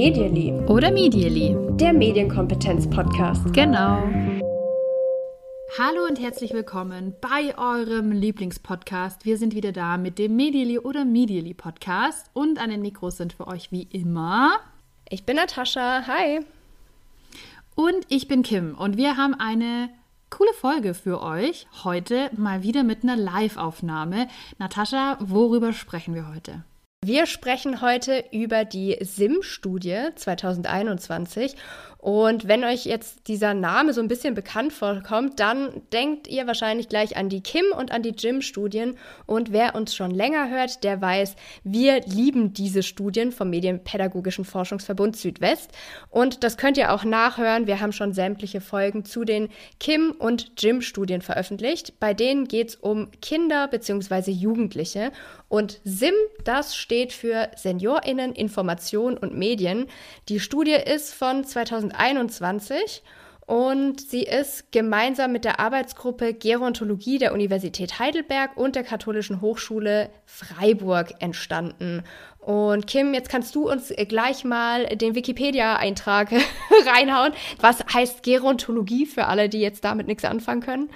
Medially. 0.00 0.50
Oder 0.66 0.90
Medially. 0.90 1.54
Der 1.76 1.92
Medienkompetenz-Podcast. 1.92 3.52
Genau. 3.52 4.02
Hallo 5.78 6.06
und 6.08 6.18
herzlich 6.18 6.54
willkommen 6.54 7.14
bei 7.20 7.58
eurem 7.58 8.10
Lieblingspodcast. 8.10 9.26
Wir 9.26 9.36
sind 9.36 9.54
wieder 9.54 9.72
da 9.72 9.98
mit 9.98 10.18
dem 10.18 10.36
Medially 10.36 10.78
oder 10.78 11.04
Medially 11.04 11.52
Podcast 11.52 12.30
und 12.32 12.58
an 12.58 12.70
den 12.70 12.80
Mikros 12.80 13.18
sind 13.18 13.34
für 13.34 13.46
euch 13.46 13.72
wie 13.72 13.82
immer. 13.92 14.52
Ich 15.10 15.26
bin 15.26 15.36
Natascha. 15.36 16.06
Hi. 16.06 16.46
Und 17.74 18.06
ich 18.08 18.26
bin 18.26 18.42
Kim 18.42 18.76
und 18.76 18.96
wir 18.96 19.18
haben 19.18 19.34
eine 19.34 19.90
coole 20.30 20.54
Folge 20.54 20.94
für 20.94 21.20
euch. 21.20 21.66
Heute 21.84 22.30
mal 22.38 22.62
wieder 22.62 22.84
mit 22.84 23.02
einer 23.02 23.16
Live-Aufnahme. 23.16 24.28
Natascha, 24.58 25.18
worüber 25.20 25.74
sprechen 25.74 26.14
wir 26.14 26.26
heute? 26.26 26.64
Wir 27.02 27.24
sprechen 27.24 27.80
heute 27.80 28.26
über 28.30 28.66
die 28.66 28.98
SIM-Studie 29.00 30.10
2021 30.16 31.56
und 32.00 32.48
wenn 32.48 32.64
euch 32.64 32.86
jetzt 32.86 33.28
dieser 33.28 33.52
Name 33.52 33.92
so 33.92 34.00
ein 34.00 34.08
bisschen 34.08 34.32
bekannt 34.34 34.72
vorkommt, 34.72 35.38
dann 35.38 35.82
denkt 35.92 36.28
ihr 36.28 36.46
wahrscheinlich 36.46 36.88
gleich 36.88 37.18
an 37.18 37.28
die 37.28 37.42
Kim 37.42 37.66
und 37.76 37.92
an 37.92 38.02
die 38.02 38.14
Jim-Studien. 38.16 38.96
Und 39.26 39.52
wer 39.52 39.74
uns 39.74 39.94
schon 39.94 40.10
länger 40.10 40.48
hört, 40.48 40.82
der 40.82 41.02
weiß, 41.02 41.36
wir 41.62 42.00
lieben 42.06 42.54
diese 42.54 42.82
Studien 42.82 43.32
vom 43.32 43.50
Medienpädagogischen 43.50 44.46
Forschungsverbund 44.46 45.14
Südwest. 45.14 45.72
Und 46.08 46.42
das 46.42 46.56
könnt 46.56 46.78
ihr 46.78 46.94
auch 46.94 47.04
nachhören. 47.04 47.66
Wir 47.66 47.80
haben 47.80 47.92
schon 47.92 48.14
sämtliche 48.14 48.62
Folgen 48.62 49.04
zu 49.04 49.26
den 49.26 49.50
Kim- 49.78 50.12
und 50.12 50.52
Jim-Studien 50.58 51.20
veröffentlicht. 51.20 52.00
Bei 52.00 52.14
denen 52.14 52.48
geht 52.48 52.70
es 52.70 52.76
um 52.76 53.10
Kinder 53.20 53.68
bzw. 53.68 54.30
Jugendliche. 54.30 55.12
Und 55.48 55.80
SIM, 55.84 56.14
das 56.44 56.76
steht 56.76 57.12
für 57.12 57.50
SeniorInnen, 57.56 58.32
Information 58.32 59.18
und 59.18 59.36
Medien. 59.36 59.86
Die 60.28 60.40
Studie 60.40 60.76
ist 60.76 61.12
von 61.12 61.44
2000 61.44 61.89
2021 61.90 63.02
und 63.50 64.00
sie 64.00 64.22
ist 64.22 64.70
gemeinsam 64.70 65.32
mit 65.32 65.44
der 65.44 65.58
Arbeitsgruppe 65.58 66.34
Gerontologie 66.34 67.18
der 67.18 67.32
Universität 67.32 67.98
Heidelberg 67.98 68.56
und 68.56 68.76
der 68.76 68.84
Katholischen 68.84 69.40
Hochschule 69.40 70.08
Freiburg 70.24 71.14
entstanden. 71.18 72.04
Und 72.38 72.86
Kim, 72.86 73.12
jetzt 73.12 73.28
kannst 73.28 73.56
du 73.56 73.68
uns 73.68 73.92
gleich 74.08 74.44
mal 74.44 74.86
den 74.86 75.16
Wikipedia-Eintrag 75.16 76.30
reinhauen. 76.86 77.32
Was 77.58 77.84
heißt 77.92 78.22
Gerontologie 78.22 79.04
für 79.04 79.26
alle, 79.26 79.48
die 79.48 79.60
jetzt 79.60 79.84
damit 79.84 80.06
nichts 80.06 80.24
anfangen 80.24 80.62
können? 80.62 80.90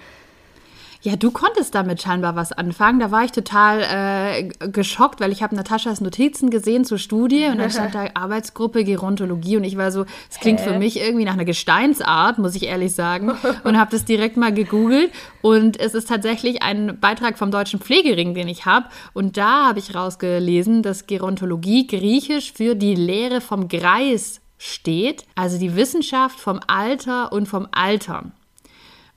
Ja, 1.04 1.16
du 1.16 1.30
konntest 1.30 1.74
damit 1.74 2.00
scheinbar 2.00 2.34
was 2.34 2.52
anfangen. 2.52 2.98
Da 2.98 3.10
war 3.10 3.26
ich 3.26 3.32
total 3.32 3.82
äh, 3.82 4.68
geschockt, 4.68 5.20
weil 5.20 5.32
ich 5.32 5.42
habe 5.42 5.54
Nataschas 5.54 6.00
Notizen 6.00 6.48
gesehen 6.48 6.86
zur 6.86 6.96
Studie 6.96 7.44
und 7.44 7.58
dann 7.58 7.70
stand 7.70 7.94
da 7.94 8.06
Arbeitsgruppe 8.14 8.84
Gerontologie 8.84 9.58
und 9.58 9.64
ich 9.64 9.76
war 9.76 9.92
so, 9.92 10.06
es 10.30 10.40
klingt 10.40 10.60
Hä? 10.60 10.64
für 10.64 10.78
mich 10.78 10.98
irgendwie 10.98 11.26
nach 11.26 11.34
einer 11.34 11.44
Gesteinsart, 11.44 12.38
muss 12.38 12.54
ich 12.54 12.62
ehrlich 12.62 12.94
sagen, 12.94 13.32
und 13.64 13.78
habe 13.78 13.90
das 13.90 14.06
direkt 14.06 14.38
mal 14.38 14.54
gegoogelt 14.54 15.12
und 15.42 15.78
es 15.78 15.92
ist 15.92 16.08
tatsächlich 16.08 16.62
ein 16.62 16.98
Beitrag 16.98 17.36
vom 17.36 17.50
Deutschen 17.50 17.80
Pflegering, 17.80 18.32
den 18.32 18.48
ich 18.48 18.64
habe 18.64 18.86
und 19.12 19.36
da 19.36 19.66
habe 19.66 19.80
ich 19.80 19.94
rausgelesen, 19.94 20.82
dass 20.82 21.06
Gerontologie 21.06 21.86
griechisch 21.86 22.54
für 22.54 22.74
die 22.74 22.94
Lehre 22.94 23.42
vom 23.42 23.68
Greis 23.68 24.40
steht, 24.56 25.26
also 25.34 25.58
die 25.58 25.76
Wissenschaft 25.76 26.40
vom 26.40 26.60
Alter 26.66 27.30
und 27.30 27.46
vom 27.46 27.68
Altern. 27.72 28.32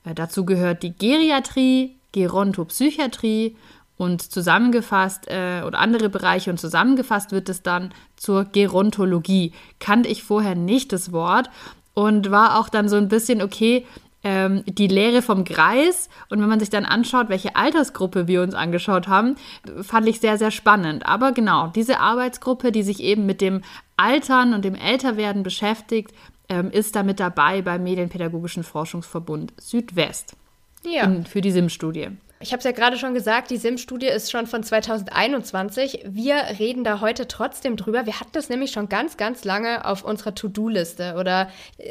Äh, 0.04 0.14
dazu 0.14 0.44
gehört 0.44 0.82
die 0.82 0.96
Geriatrie, 0.96 1.96
Gerontopsychiatrie 2.12 3.56
und 3.96 4.22
zusammengefasst 4.22 5.28
äh, 5.28 5.62
oder 5.66 5.78
andere 5.80 6.08
Bereiche 6.08 6.50
und 6.50 6.58
zusammengefasst 6.58 7.32
wird 7.32 7.48
es 7.48 7.62
dann 7.62 7.92
zur 8.16 8.44
Gerontologie. 8.44 9.52
Kannte 9.80 10.08
ich 10.08 10.22
vorher 10.22 10.54
nicht 10.54 10.92
das 10.92 11.12
Wort 11.12 11.50
und 11.94 12.30
war 12.30 12.58
auch 12.58 12.68
dann 12.68 12.88
so 12.88 12.96
ein 12.96 13.08
bisschen, 13.08 13.42
okay, 13.42 13.84
ähm, 14.24 14.62
die 14.66 14.86
Lehre 14.86 15.22
vom 15.22 15.44
Greis. 15.44 16.08
Und 16.28 16.40
wenn 16.40 16.48
man 16.48 16.60
sich 16.60 16.70
dann 16.70 16.84
anschaut, 16.84 17.28
welche 17.28 17.56
Altersgruppe 17.56 18.26
wir 18.26 18.42
uns 18.42 18.54
angeschaut 18.54 19.08
haben, 19.08 19.36
fand 19.82 20.08
ich 20.08 20.20
sehr, 20.20 20.38
sehr 20.38 20.50
spannend. 20.50 21.06
Aber 21.06 21.32
genau, 21.32 21.68
diese 21.68 22.00
Arbeitsgruppe, 22.00 22.72
die 22.72 22.82
sich 22.82 23.02
eben 23.02 23.26
mit 23.26 23.40
dem 23.40 23.62
Altern 23.96 24.54
und 24.54 24.64
dem 24.64 24.74
Älterwerden 24.74 25.42
beschäftigt, 25.42 26.12
ähm, 26.48 26.70
ist 26.70 26.96
da 26.96 27.02
mit 27.02 27.20
dabei 27.20 27.62
beim 27.62 27.82
Medienpädagogischen 27.82 28.62
Forschungsverbund 28.62 29.52
Südwest 29.60 30.36
ja. 30.84 31.04
in, 31.04 31.26
für 31.26 31.40
die 31.40 31.50
SIM-Studie. 31.50 32.08
Ich 32.40 32.52
habe 32.52 32.58
es 32.58 32.64
ja 32.64 32.70
gerade 32.70 32.96
schon 32.98 33.14
gesagt, 33.14 33.50
die 33.50 33.56
SIM-Studie 33.56 34.06
ist 34.06 34.30
schon 34.30 34.46
von 34.46 34.62
2021. 34.62 36.04
Wir 36.06 36.36
reden 36.60 36.84
da 36.84 37.00
heute 37.00 37.26
trotzdem 37.26 37.76
drüber. 37.76 38.06
Wir 38.06 38.20
hatten 38.20 38.30
das 38.32 38.48
nämlich 38.48 38.70
schon 38.70 38.88
ganz, 38.88 39.16
ganz 39.16 39.44
lange 39.44 39.84
auf 39.84 40.04
unserer 40.04 40.36
To-Do-Liste 40.36 41.16
oder 41.18 41.50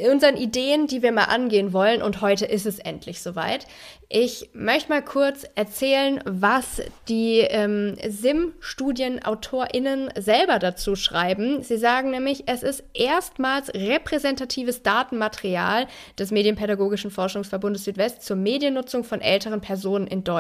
unseren 0.10 0.38
Ideen, 0.38 0.88
die 0.88 1.02
wir 1.02 1.12
mal 1.12 1.26
angehen 1.26 1.74
wollen. 1.74 2.02
Und 2.02 2.22
heute 2.22 2.46
ist 2.46 2.66
es 2.66 2.80
endlich 2.80 3.22
soweit. 3.22 3.68
Ich 4.10 4.52
möchte 4.54 4.88
mal 4.88 5.04
kurz 5.04 5.46
erzählen, 5.56 6.22
was 6.24 6.82
die 7.10 7.40
ähm, 7.40 7.98
SIM-StudienautorInnen 8.08 10.12
selber 10.18 10.60
dazu 10.60 10.96
schreiben. 10.96 11.62
Sie 11.62 11.76
sagen 11.76 12.12
nämlich, 12.12 12.44
es 12.46 12.64
ist 12.64 12.86
erstmals 12.94 13.68
repräsentatives 13.74 14.82
Datenmaterial 14.82 15.88
des 16.18 16.32
Medienpädagogischen 16.32 17.12
Forschungsverbundes 17.12 17.84
Südwest 17.84 18.24
zur 18.24 18.38
Mediennutzung 18.38 19.04
von 19.04 19.20
älteren 19.20 19.60
Personen 19.60 20.08
in 20.08 20.24
Deutschland. 20.24 20.37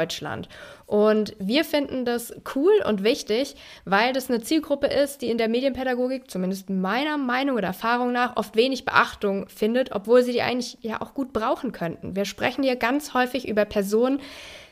Und 0.86 1.36
wir 1.40 1.66
finden 1.66 2.06
das 2.06 2.34
cool 2.56 2.74
und 2.86 3.04
wichtig, 3.04 3.56
weil 3.86 4.14
das 4.14 4.30
eine 4.30 4.42
Zielgruppe 4.42 4.88
ist, 4.88 5.22
die 5.22 5.30
in 5.30 5.38
der 5.38 5.50
Medienpädagogik, 5.50 6.32
zumindest 6.32 6.70
meiner 6.70 7.18
Meinung 7.18 7.58
oder 7.58 7.68
Erfahrung 7.68 8.12
nach, 8.12 8.38
oft 8.38 8.56
wenig 8.56 8.86
Beachtung 8.86 9.50
findet, 9.50 9.92
obwohl 9.92 10.24
sie 10.24 10.32
die 10.32 10.42
eigentlich 10.42 10.78
ja 10.82 11.02
auch 11.02 11.14
gut 11.14 11.34
brauchen 11.34 11.72
könnten. 11.72 12.16
Wir 12.16 12.26
sprechen 12.26 12.64
hier 12.64 12.78
ganz 12.78 13.14
häufig 13.14 13.48
über 13.48 13.66
Personen, 13.66 14.22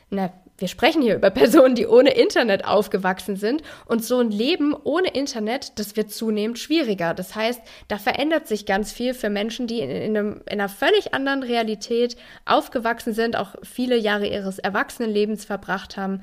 na, 0.09 0.31
wir 0.57 0.67
sprechen 0.67 1.01
hier 1.01 1.15
über 1.15 1.29
Personen, 1.31 1.75
die 1.75 1.87
ohne 1.87 2.11
Internet 2.11 2.65
aufgewachsen 2.65 3.35
sind 3.35 3.61
und 3.85 4.03
so 4.03 4.19
ein 4.19 4.31
Leben 4.31 4.73
ohne 4.73 5.09
Internet, 5.09 5.77
das 5.79 5.95
wird 5.97 6.11
zunehmend 6.11 6.59
schwieriger. 6.59 7.13
Das 7.13 7.35
heißt, 7.35 7.61
da 7.87 7.97
verändert 7.97 8.47
sich 8.47 8.65
ganz 8.65 8.91
viel 8.91 9.13
für 9.13 9.29
Menschen, 9.29 9.67
die 9.67 9.79
in, 9.79 9.89
in, 9.89 10.17
einem, 10.17 10.41
in 10.45 10.59
einer 10.59 10.69
völlig 10.69 11.13
anderen 11.13 11.43
Realität 11.43 12.15
aufgewachsen 12.45 13.13
sind, 13.13 13.35
auch 13.35 13.55
viele 13.63 13.97
Jahre 13.97 14.27
ihres 14.27 14.59
Erwachsenenlebens 14.59 15.43
verbracht 15.43 15.97
haben. 15.97 16.21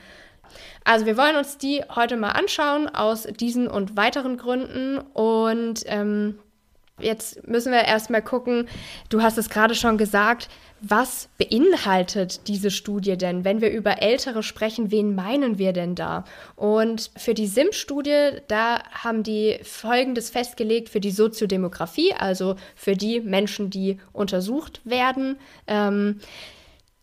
Also 0.84 1.06
wir 1.06 1.16
wollen 1.16 1.36
uns 1.36 1.58
die 1.58 1.82
heute 1.94 2.16
mal 2.16 2.30
anschauen 2.30 2.88
aus 2.88 3.24
diesen 3.24 3.68
und 3.68 3.96
weiteren 3.96 4.36
Gründen 4.36 4.98
und 4.98 5.82
ähm, 5.86 6.38
jetzt 7.00 7.46
müssen 7.46 7.72
wir 7.72 7.84
erstmal 7.84 8.22
gucken, 8.22 8.68
du 9.08 9.22
hast 9.22 9.38
es 9.38 9.48
gerade 9.48 9.74
schon 9.74 9.98
gesagt, 9.98 10.48
was 10.80 11.28
beinhaltet 11.38 12.48
diese 12.48 12.70
Studie 12.70 13.16
denn? 13.16 13.44
Wenn 13.44 13.60
wir 13.60 13.70
über 13.70 14.02
Ältere 14.02 14.42
sprechen, 14.42 14.90
wen 14.90 15.14
meinen 15.14 15.56
wir 15.56 15.72
denn 15.72 15.94
da? 15.94 16.24
Und 16.56 17.12
für 17.16 17.34
die 17.34 17.46
SIM-Studie, 17.46 18.40
da 18.48 18.82
haben 18.90 19.22
die 19.22 19.60
Folgendes 19.62 20.30
festgelegt 20.30 20.88
für 20.88 21.00
die 21.00 21.12
Soziodemografie, 21.12 22.14
also 22.14 22.56
für 22.74 22.96
die 22.96 23.20
Menschen, 23.20 23.70
die 23.70 23.98
untersucht 24.12 24.80
werden. 24.84 25.38
Ähm, 25.68 26.18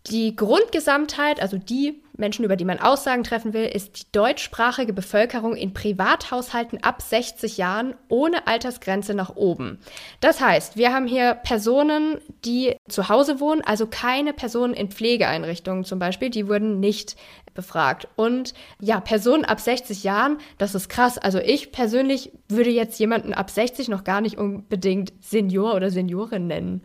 die 0.07 0.35
Grundgesamtheit, 0.35 1.41
also 1.41 1.57
die 1.57 2.01
Menschen, 2.19 2.45
über 2.45 2.55
die 2.55 2.65
man 2.65 2.79
Aussagen 2.79 3.23
treffen 3.23 3.53
will, 3.53 3.65
ist 3.65 3.99
die 3.99 4.11
deutschsprachige 4.11 4.93
Bevölkerung 4.93 5.55
in 5.55 5.73
Privathaushalten 5.73 6.83
ab 6.83 7.01
60 7.01 7.57
Jahren 7.57 7.95
ohne 8.07 8.47
Altersgrenze 8.47 9.13
nach 9.13 9.35
oben. 9.35 9.79
Das 10.19 10.41
heißt, 10.41 10.77
wir 10.77 10.93
haben 10.93 11.07
hier 11.07 11.33
Personen, 11.33 12.17
die 12.45 12.75
zu 12.87 13.09
Hause 13.09 13.39
wohnen, 13.39 13.61
also 13.61 13.87
keine 13.87 14.33
Personen 14.33 14.73
in 14.73 14.89
Pflegeeinrichtungen 14.89 15.83
zum 15.83 15.99
Beispiel, 15.99 16.29
die 16.29 16.47
wurden 16.47 16.79
nicht 16.79 17.15
befragt. 17.53 18.07
Und 18.15 18.53
ja, 18.79 18.99
Personen 18.99 19.45
ab 19.45 19.59
60 19.59 20.03
Jahren, 20.03 20.37
das 20.57 20.75
ist 20.75 20.89
krass. 20.89 21.17
Also 21.17 21.39
ich 21.39 21.71
persönlich 21.71 22.31
würde 22.47 22.69
jetzt 22.69 22.99
jemanden 22.99 23.33
ab 23.33 23.49
60 23.49 23.89
noch 23.89 24.03
gar 24.03 24.21
nicht 24.21 24.37
unbedingt 24.37 25.13
Senior 25.21 25.75
oder 25.75 25.89
Seniorin 25.89 26.47
nennen. 26.47 26.81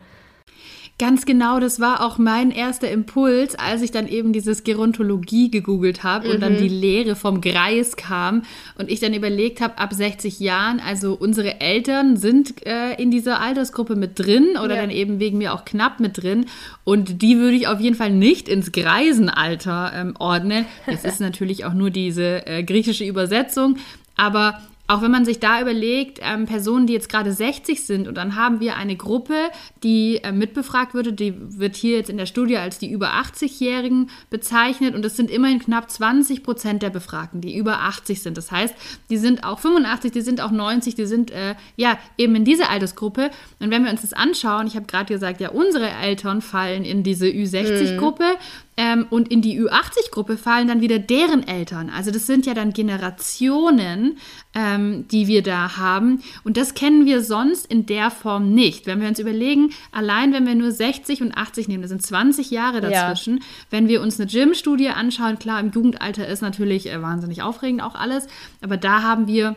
Ganz 0.97 1.25
genau, 1.25 1.59
das 1.59 1.81
war 1.81 2.05
auch 2.05 2.17
mein 2.17 2.51
erster 2.51 2.89
Impuls, 2.89 3.55
als 3.55 3.81
ich 3.81 3.91
dann 3.91 4.07
eben 4.07 4.31
dieses 4.31 4.63
Gerontologie 4.63 5.51
gegoogelt 5.51 6.03
habe 6.03 6.29
mhm. 6.29 6.33
und 6.33 6.41
dann 6.41 6.53
mhm. 6.53 6.57
die 6.59 6.69
Lehre 6.69 7.17
vom 7.17 7.41
Greis 7.41 7.97
kam 7.97 8.43
und 8.77 8.89
ich 8.89 9.01
dann 9.01 9.13
überlegt 9.13 9.59
habe, 9.59 9.77
ab 9.77 9.93
60 9.93 10.39
Jahren, 10.39 10.79
also 10.79 11.13
unsere 11.13 11.59
Eltern 11.59 12.15
sind 12.15 12.65
äh, 12.65 12.93
in 12.93 13.11
dieser 13.11 13.41
Altersgruppe 13.41 13.97
mit 13.97 14.17
drin 14.17 14.51
oder 14.63 14.75
ja. 14.75 14.81
dann 14.81 14.89
eben 14.89 15.19
wegen 15.19 15.37
mir 15.37 15.53
auch 15.53 15.65
knapp 15.65 15.99
mit 15.99 16.23
drin 16.23 16.45
und 16.85 17.21
die 17.21 17.39
würde 17.39 17.57
ich 17.57 17.67
auf 17.67 17.81
jeden 17.81 17.97
Fall 17.97 18.11
nicht 18.11 18.47
ins 18.47 18.71
Greisenalter 18.71 19.91
ähm, 19.93 20.13
ordnen. 20.17 20.65
Das 20.85 21.03
ist 21.03 21.19
natürlich 21.19 21.65
auch 21.65 21.73
nur 21.73 21.89
diese 21.89 22.47
äh, 22.47 22.63
griechische 22.63 23.03
Übersetzung, 23.03 23.79
aber 24.15 24.61
auch 24.87 25.01
wenn 25.01 25.11
man 25.11 25.25
sich 25.25 25.39
da 25.39 25.61
überlegt, 25.61 26.19
ähm, 26.21 26.45
Personen, 26.45 26.85
die 26.85 26.93
jetzt 26.93 27.09
gerade 27.09 27.31
60 27.31 27.83
sind 27.83 28.07
und 28.07 28.15
dann 28.15 28.35
haben 28.35 28.59
wir 28.59 28.75
eine 28.75 28.95
Gruppe, 28.95 29.35
die 29.83 30.17
äh, 30.17 30.31
mitbefragt 30.31 30.93
würde, 30.93 31.11
die 31.11 31.33
wird 31.37 31.75
hier 31.75 31.97
jetzt 31.97 32.09
in 32.09 32.17
der 32.17 32.27
Studie 32.27 32.57
als 32.57 32.77
die 32.77 32.91
über 32.91 33.13
80-Jährigen 33.13 34.09
bezeichnet 34.29 34.93
und 34.93 35.03
es 35.03 35.17
sind 35.17 35.31
immerhin 35.31 35.59
knapp 35.59 35.89
20 35.89 36.43
Prozent 36.43 36.83
der 36.83 36.91
Befragten, 36.91 37.41
die 37.41 37.57
über 37.57 37.79
80 37.79 38.21
sind. 38.21 38.37
Das 38.37 38.51
heißt, 38.51 38.75
die 39.09 39.17
sind 39.17 39.43
auch 39.43 39.59
85, 39.59 40.11
die 40.11 40.21
sind 40.21 40.39
auch 40.39 40.51
90, 40.51 40.93
die 40.93 41.05
sind 41.05 41.31
äh, 41.31 41.55
ja 41.75 41.97
eben 42.17 42.35
in 42.35 42.45
dieser 42.45 42.69
Altersgruppe. 42.69 43.31
Und 43.59 43.71
wenn 43.71 43.83
wir 43.83 43.91
uns 43.91 44.01
das 44.01 44.13
anschauen, 44.13 44.67
ich 44.67 44.75
habe 44.75 44.85
gerade 44.85 45.11
gesagt, 45.11 45.41
ja, 45.41 45.49
unsere 45.49 45.89
Eltern 45.89 46.41
fallen 46.41 46.85
in 46.85 47.01
diese 47.01 47.25
Ü60-Gruppe. 47.25 48.23
Mhm. 48.23 48.64
Ähm, 48.77 49.07
und 49.09 49.29
in 49.29 49.41
die 49.41 49.59
Ü80-Gruppe 49.59 50.37
fallen 50.37 50.67
dann 50.67 50.81
wieder 50.81 50.99
deren 50.99 51.47
Eltern. 51.47 51.89
Also 51.89 52.11
das 52.11 52.27
sind 52.27 52.45
ja 52.45 52.53
dann 52.53 52.73
Generationen, 52.73 54.17
ähm, 54.53 55.07
die 55.07 55.27
wir 55.27 55.43
da 55.43 55.77
haben. 55.77 56.21
Und 56.43 56.57
das 56.57 56.73
kennen 56.73 57.05
wir 57.05 57.23
sonst 57.23 57.65
in 57.65 57.85
der 57.85 58.11
Form 58.11 58.53
nicht. 58.53 58.85
Wenn 58.85 58.99
wir 58.99 59.07
uns 59.07 59.19
überlegen, 59.19 59.71
allein 59.91 60.33
wenn 60.33 60.45
wir 60.45 60.55
nur 60.55 60.71
60 60.71 61.21
und 61.21 61.37
80 61.37 61.69
nehmen, 61.69 61.83
das 61.83 61.89
sind 61.89 62.01
20 62.01 62.51
Jahre 62.51 62.81
dazwischen. 62.81 63.37
Ja. 63.37 63.43
Wenn 63.69 63.87
wir 63.87 64.01
uns 64.01 64.19
eine 64.19 64.29
Gym-Studie 64.29 64.89
anschauen, 64.89 65.39
klar, 65.39 65.59
im 65.61 65.71
Jugendalter 65.71 66.27
ist 66.27 66.41
natürlich 66.41 66.91
äh, 66.91 67.01
wahnsinnig 67.01 67.41
aufregend 67.41 67.81
auch 67.81 67.95
alles. 67.95 68.27
Aber 68.61 68.75
da 68.75 69.01
haben 69.03 69.27
wir 69.27 69.55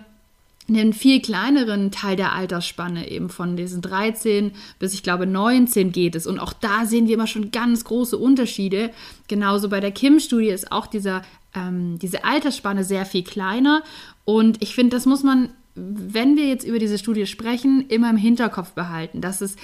einen 0.68 0.92
viel 0.92 1.20
kleineren 1.20 1.90
Teil 1.90 2.16
der 2.16 2.32
Altersspanne, 2.32 3.10
eben 3.10 3.30
von 3.30 3.56
diesen 3.56 3.80
13 3.80 4.52
bis 4.78 4.94
ich 4.94 5.02
glaube 5.02 5.26
19 5.26 5.92
geht 5.92 6.14
es. 6.14 6.26
Und 6.26 6.38
auch 6.38 6.52
da 6.52 6.84
sehen 6.84 7.08
wir 7.08 7.14
immer 7.14 7.26
schon 7.26 7.50
ganz 7.50 7.84
große 7.84 8.18
Unterschiede. 8.18 8.90
Genauso 9.28 9.68
bei 9.68 9.80
der 9.80 9.92
Kim-Studie 9.92 10.48
ist 10.48 10.70
auch 10.70 10.86
dieser, 10.86 11.22
ähm, 11.54 11.98
diese 11.98 12.24
Altersspanne 12.24 12.84
sehr 12.84 13.06
viel 13.06 13.24
kleiner. 13.24 13.82
Und 14.24 14.62
ich 14.62 14.74
finde, 14.74 14.96
das 14.96 15.06
muss 15.06 15.22
man, 15.22 15.50
wenn 15.74 16.36
wir 16.36 16.46
jetzt 16.46 16.66
über 16.66 16.78
diese 16.78 16.98
Studie 16.98 17.26
sprechen, 17.26 17.86
immer 17.88 18.10
im 18.10 18.16
Hinterkopf 18.16 18.72
behalten, 18.72 19.20
dass 19.20 19.40
es 19.40 19.56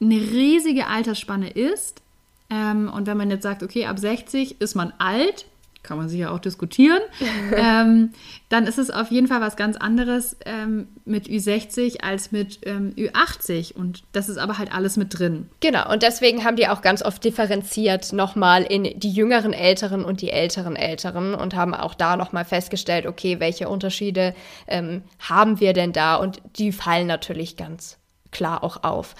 eine 0.00 0.20
riesige 0.20 0.86
Altersspanne 0.86 1.50
ist. 1.50 2.02
Ähm, 2.50 2.88
und 2.88 3.06
wenn 3.06 3.16
man 3.16 3.30
jetzt 3.30 3.42
sagt, 3.42 3.62
okay, 3.62 3.86
ab 3.86 3.98
60 3.98 4.60
ist 4.60 4.76
man 4.76 4.92
alt, 4.98 5.46
kann 5.86 5.96
man 5.96 6.08
sich 6.08 6.18
ja 6.18 6.30
auch 6.30 6.38
diskutieren. 6.40 7.00
ähm, 7.56 8.10
dann 8.48 8.66
ist 8.66 8.78
es 8.78 8.90
auf 8.90 9.10
jeden 9.10 9.28
Fall 9.28 9.40
was 9.40 9.56
ganz 9.56 9.76
anderes 9.76 10.36
ähm, 10.44 10.88
mit 11.04 11.28
Ü60 11.28 12.02
als 12.02 12.32
mit 12.32 12.60
ähm, 12.66 12.92
Ü80. 12.96 13.74
Und 13.74 14.02
das 14.12 14.28
ist 14.28 14.38
aber 14.38 14.58
halt 14.58 14.74
alles 14.74 14.96
mit 14.96 15.18
drin. 15.18 15.48
Genau, 15.60 15.90
und 15.90 16.02
deswegen 16.02 16.44
haben 16.44 16.56
die 16.56 16.68
auch 16.68 16.82
ganz 16.82 17.02
oft 17.02 17.24
differenziert 17.24 18.12
nochmal 18.12 18.62
in 18.62 18.98
die 18.98 19.10
jüngeren 19.10 19.52
Älteren 19.52 20.04
und 20.04 20.20
die 20.20 20.30
älteren 20.30 20.76
Älteren 20.76 21.34
und 21.34 21.54
haben 21.54 21.74
auch 21.74 21.94
da 21.94 22.16
nochmal 22.16 22.44
festgestellt, 22.44 23.06
okay, 23.06 23.40
welche 23.40 23.68
Unterschiede 23.68 24.34
ähm, 24.66 25.02
haben 25.20 25.60
wir 25.60 25.72
denn 25.72 25.92
da? 25.92 26.16
Und 26.16 26.40
die 26.56 26.72
fallen 26.72 27.06
natürlich 27.06 27.56
ganz 27.56 27.98
klar 28.32 28.62
auch 28.62 28.82
auf. 28.82 29.14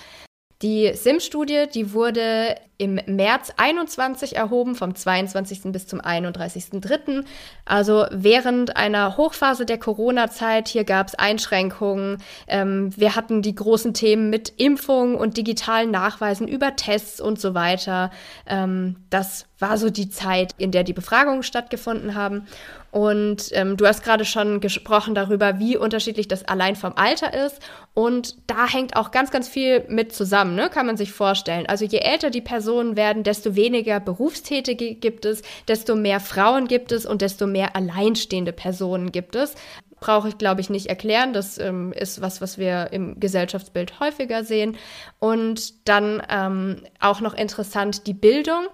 Die 0.63 0.91
SIM-Studie, 0.95 1.65
die 1.73 1.93
wurde 1.93 2.57
im 2.79 2.99
März 3.07 3.53
21 3.57 4.37
erhoben, 4.37 4.75
vom 4.75 4.95
22. 4.95 5.73
bis 5.73 5.87
zum 5.87 6.01
31.3. 6.01 7.25
Also 7.65 8.07
während 8.11 8.77
einer 8.77 9.19
Hochphase 9.19 9.67
der 9.67 9.79
Corona-Zeit. 9.79 10.69
Hier 10.69 10.85
gab 10.85 11.09
es 11.09 11.15
Einschränkungen. 11.15 12.19
Ähm, 12.49 12.91
wir 12.97 13.17
hatten 13.17 13.43
die 13.43 13.55
großen 13.55 13.93
Themen 13.93 14.31
mit 14.31 14.53
Impfungen 14.57 15.17
und 15.17 15.37
digitalen 15.37 15.91
Nachweisen 15.91 16.49
über 16.49 16.77
Tests 16.77 17.21
und 17.21 17.41
so 17.41 17.55
weiter. 17.55 18.11
Ähm, 18.47 18.97
das 19.11 19.47
war 19.59 19.79
so 19.79 19.91
die 19.91 20.11
Zeit, 20.11 20.55
in 20.59 20.71
der 20.71 20.85
die 20.85 20.93
Befragungen 20.93 21.43
stattgefunden 21.43 22.15
haben. 22.15 22.47
Und 22.97 23.51
ähm, 23.53 23.77
du 23.77 23.87
hast 23.87 24.03
gerade 24.03 24.25
schon 24.25 24.59
gesprochen 24.61 25.15
darüber, 25.15 25.59
wie 25.59 25.77
unterschiedlich 25.77 26.29
das 26.29 26.47
allein 26.47 26.77
vom 26.77 26.95
Alter 26.97 27.35
ist. 27.45 27.61
Und 27.93 28.37
da 28.47 28.67
hängt 28.67 28.97
auch 28.97 29.11
ganz, 29.11 29.31
ganz 29.31 29.51
viel 29.51 29.85
mit 29.89 30.15
zusammen, 30.15 30.55
ne? 30.55 30.71
kann 30.71 30.87
man 30.87 30.97
sich 30.97 31.13
vorstellen. 31.13 31.67
Also 31.67 31.85
je 31.85 31.99
älter 31.99 32.31
die 32.31 32.41
Personen 32.41 32.97
werden, 32.97 33.23
desto 33.23 33.55
weniger 33.55 34.01
Berufstätige 34.01 34.95
gibt 34.95 35.27
es, 35.27 35.43
desto 35.69 35.95
mehr 35.95 36.21
Frauen 36.21 36.69
gibt 36.69 36.91
es 36.91 37.05
und 37.05 37.21
desto 37.21 37.47
mehr 37.47 37.77
alleinstehende 37.77 38.55
Personen 38.55 39.13
gibt 39.13 39.37
es 39.37 39.55
brauche 40.01 40.29
ich, 40.29 40.39
glaube 40.39 40.61
ich, 40.61 40.71
nicht 40.71 40.87
erklären. 40.87 41.33
Das 41.33 41.59
ähm, 41.59 41.93
ist 41.93 42.21
was, 42.21 42.41
was 42.41 42.59
wir 42.59 42.93
im 42.93 43.19
Gesellschaftsbild 43.19 43.99
häufiger 43.99 44.45
sehen. 44.45 44.77
Und 45.19 45.89
dann 45.89 46.23
ähm, 46.29 46.83
auch 47.01 47.21
noch 47.21 47.35
interessant 47.35 48.07
die 48.07 48.15
Bildung. 48.15 48.67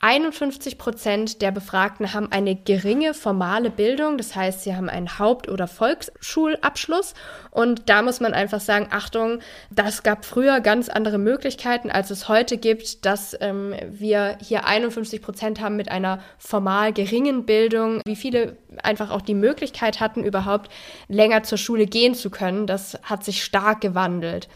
51 0.00 0.78
Prozent 0.78 1.40
der 1.42 1.50
Befragten 1.50 2.12
haben 2.12 2.30
eine 2.30 2.54
geringe 2.54 3.14
formale 3.14 3.70
Bildung. 3.70 4.18
Das 4.18 4.36
heißt, 4.36 4.62
sie 4.62 4.76
haben 4.76 4.88
einen 4.90 5.18
Haupt- 5.18 5.48
oder 5.48 5.66
Volksschulabschluss. 5.66 7.14
Und 7.50 7.88
da 7.88 8.02
muss 8.02 8.20
man 8.20 8.34
einfach 8.34 8.60
sagen, 8.60 8.88
Achtung, 8.90 9.40
das 9.70 10.02
gab 10.02 10.24
früher 10.26 10.60
ganz 10.60 10.90
andere 10.90 11.18
Möglichkeiten, 11.18 11.90
als 11.90 12.10
es 12.10 12.28
heute 12.28 12.58
gibt, 12.58 13.06
dass 13.06 13.34
ähm, 13.40 13.74
wir 13.88 14.36
hier 14.42 14.66
51 14.66 15.22
Prozent 15.22 15.60
haben 15.60 15.76
mit 15.76 15.90
einer 15.90 16.20
formal 16.38 16.92
geringen 16.92 17.46
Bildung. 17.46 18.02
Wie 18.04 18.16
viele 18.16 18.58
einfach 18.84 19.10
auch 19.10 19.22
die 19.22 19.34
Möglichkeit 19.34 20.00
hatten, 20.00 20.24
überhaupt 20.24 20.70
länger 21.08 21.42
zur 21.42 21.58
Schule 21.58 21.86
gehen 21.86 22.14
zu 22.14 22.30
können. 22.30 22.66
Das 22.66 22.98
hat 23.02 23.24
sich 23.24 23.44
stark 23.44 23.80
gewandelt. 23.80 24.48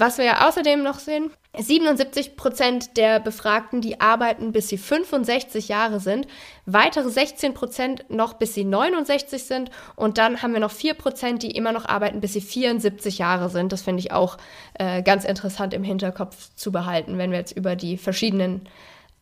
Was 0.00 0.16
wir 0.16 0.24
ja 0.24 0.48
außerdem 0.48 0.82
noch 0.82 0.98
sehen, 0.98 1.30
77 1.58 2.34
Prozent 2.34 2.96
der 2.96 3.20
Befragten, 3.20 3.82
die 3.82 4.00
arbeiten, 4.00 4.50
bis 4.50 4.68
sie 4.68 4.78
65 4.78 5.68
Jahre 5.68 6.00
sind, 6.00 6.26
weitere 6.64 7.10
16 7.10 7.52
Prozent 7.52 8.04
noch, 8.08 8.34
bis 8.34 8.54
sie 8.54 8.64
69 8.64 9.44
sind 9.44 9.70
und 9.96 10.16
dann 10.16 10.40
haben 10.40 10.54
wir 10.54 10.60
noch 10.60 10.70
4 10.70 10.94
Prozent, 10.94 11.42
die 11.42 11.50
immer 11.50 11.72
noch 11.72 11.86
arbeiten, 11.86 12.20
bis 12.20 12.32
sie 12.32 12.40
74 12.40 13.18
Jahre 13.18 13.50
sind. 13.50 13.72
Das 13.72 13.82
finde 13.82 14.00
ich 14.00 14.10
auch 14.10 14.38
äh, 14.74 15.02
ganz 15.02 15.26
interessant 15.26 15.74
im 15.74 15.84
Hinterkopf 15.84 16.48
zu 16.54 16.72
behalten, 16.72 17.18
wenn 17.18 17.30
wir 17.30 17.38
jetzt 17.38 17.56
über 17.56 17.76
die 17.76 17.98
verschiedenen 17.98 18.66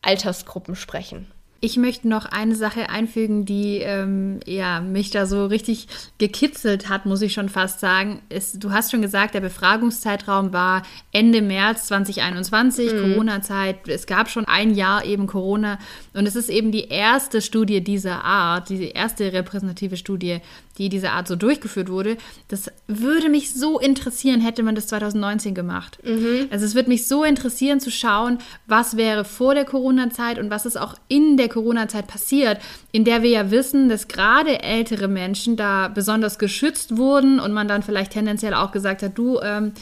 Altersgruppen 0.01 0.77
sprechen. 0.77 1.29
Ich 1.61 1.77
möchte 1.77 2.07
noch 2.07 2.25
eine 2.25 2.55
Sache 2.55 2.89
einfügen, 2.89 3.45
die 3.45 3.79
ähm, 3.79 4.39
ja, 4.45 4.79
mich 4.79 5.11
da 5.11 5.25
so 5.25 5.45
richtig 5.45 5.87
gekitzelt 6.17 6.89
hat, 6.89 7.05
muss 7.05 7.21
ich 7.21 7.33
schon 7.33 7.49
fast 7.49 7.79
sagen. 7.79 8.21
Es, 8.29 8.53
du 8.53 8.71
hast 8.71 8.91
schon 8.91 9.01
gesagt, 9.01 9.33
der 9.33 9.41
Befragungszeitraum 9.41 10.53
war 10.53 10.83
Ende 11.11 11.41
März 11.41 11.87
2021, 11.87 12.93
mhm. 12.93 12.99
Corona-Zeit. 12.99 13.87
Es 13.87 14.05
gab 14.05 14.29
schon 14.29 14.45
ein 14.45 14.73
Jahr 14.73 15.03
eben 15.05 15.27
Corona. 15.27 15.79
Und 16.13 16.27
es 16.27 16.35
ist 16.35 16.49
eben 16.49 16.71
die 16.71 16.87
erste 16.87 17.41
Studie 17.41 17.81
dieser 17.81 18.23
Art, 18.23 18.69
die 18.69 18.89
erste 18.91 19.33
repräsentative 19.33 19.97
Studie, 19.97 20.39
die 20.79 20.89
dieser 20.89 21.11
Art 21.11 21.27
so 21.27 21.35
durchgeführt 21.35 21.89
wurde. 21.89 22.17
Das 22.47 22.71
würde 22.87 23.29
mich 23.29 23.53
so 23.53 23.79
interessieren, 23.79 24.41
hätte 24.41 24.63
man 24.63 24.75
das 24.75 24.87
2019 24.87 25.53
gemacht. 25.53 25.99
Mhm. 26.03 26.47
Also 26.49 26.65
es 26.65 26.73
würde 26.73 26.89
mich 26.89 27.07
so 27.07 27.23
interessieren 27.23 27.81
zu 27.81 27.91
schauen, 27.91 28.39
was 28.65 28.97
wäre 28.97 29.25
vor 29.25 29.53
der 29.53 29.65
Corona-Zeit 29.65 30.39
und 30.39 30.49
was 30.49 30.65
ist 30.65 30.79
auch 30.79 30.95
in 31.09 31.35
der 31.35 31.49
Corona-Zeit 31.49 32.07
passiert, 32.07 32.59
in 32.93 33.03
der 33.03 33.21
wir 33.21 33.29
ja 33.29 33.51
wissen, 33.51 33.89
dass 33.89 34.07
gerade 34.07 34.63
ältere 34.63 35.09
Menschen 35.09 35.57
da 35.57 35.89
besonders 35.89 36.39
geschützt 36.39 36.95
wurden 36.97 37.39
und 37.41 37.51
man 37.51 37.67
dann 37.67 37.83
vielleicht 37.83 38.13
tendenziell 38.13 38.53
auch 38.53 38.71
gesagt 38.71 39.03
hat, 39.03 39.17
du, 39.17 39.39
ähm, 39.41 39.73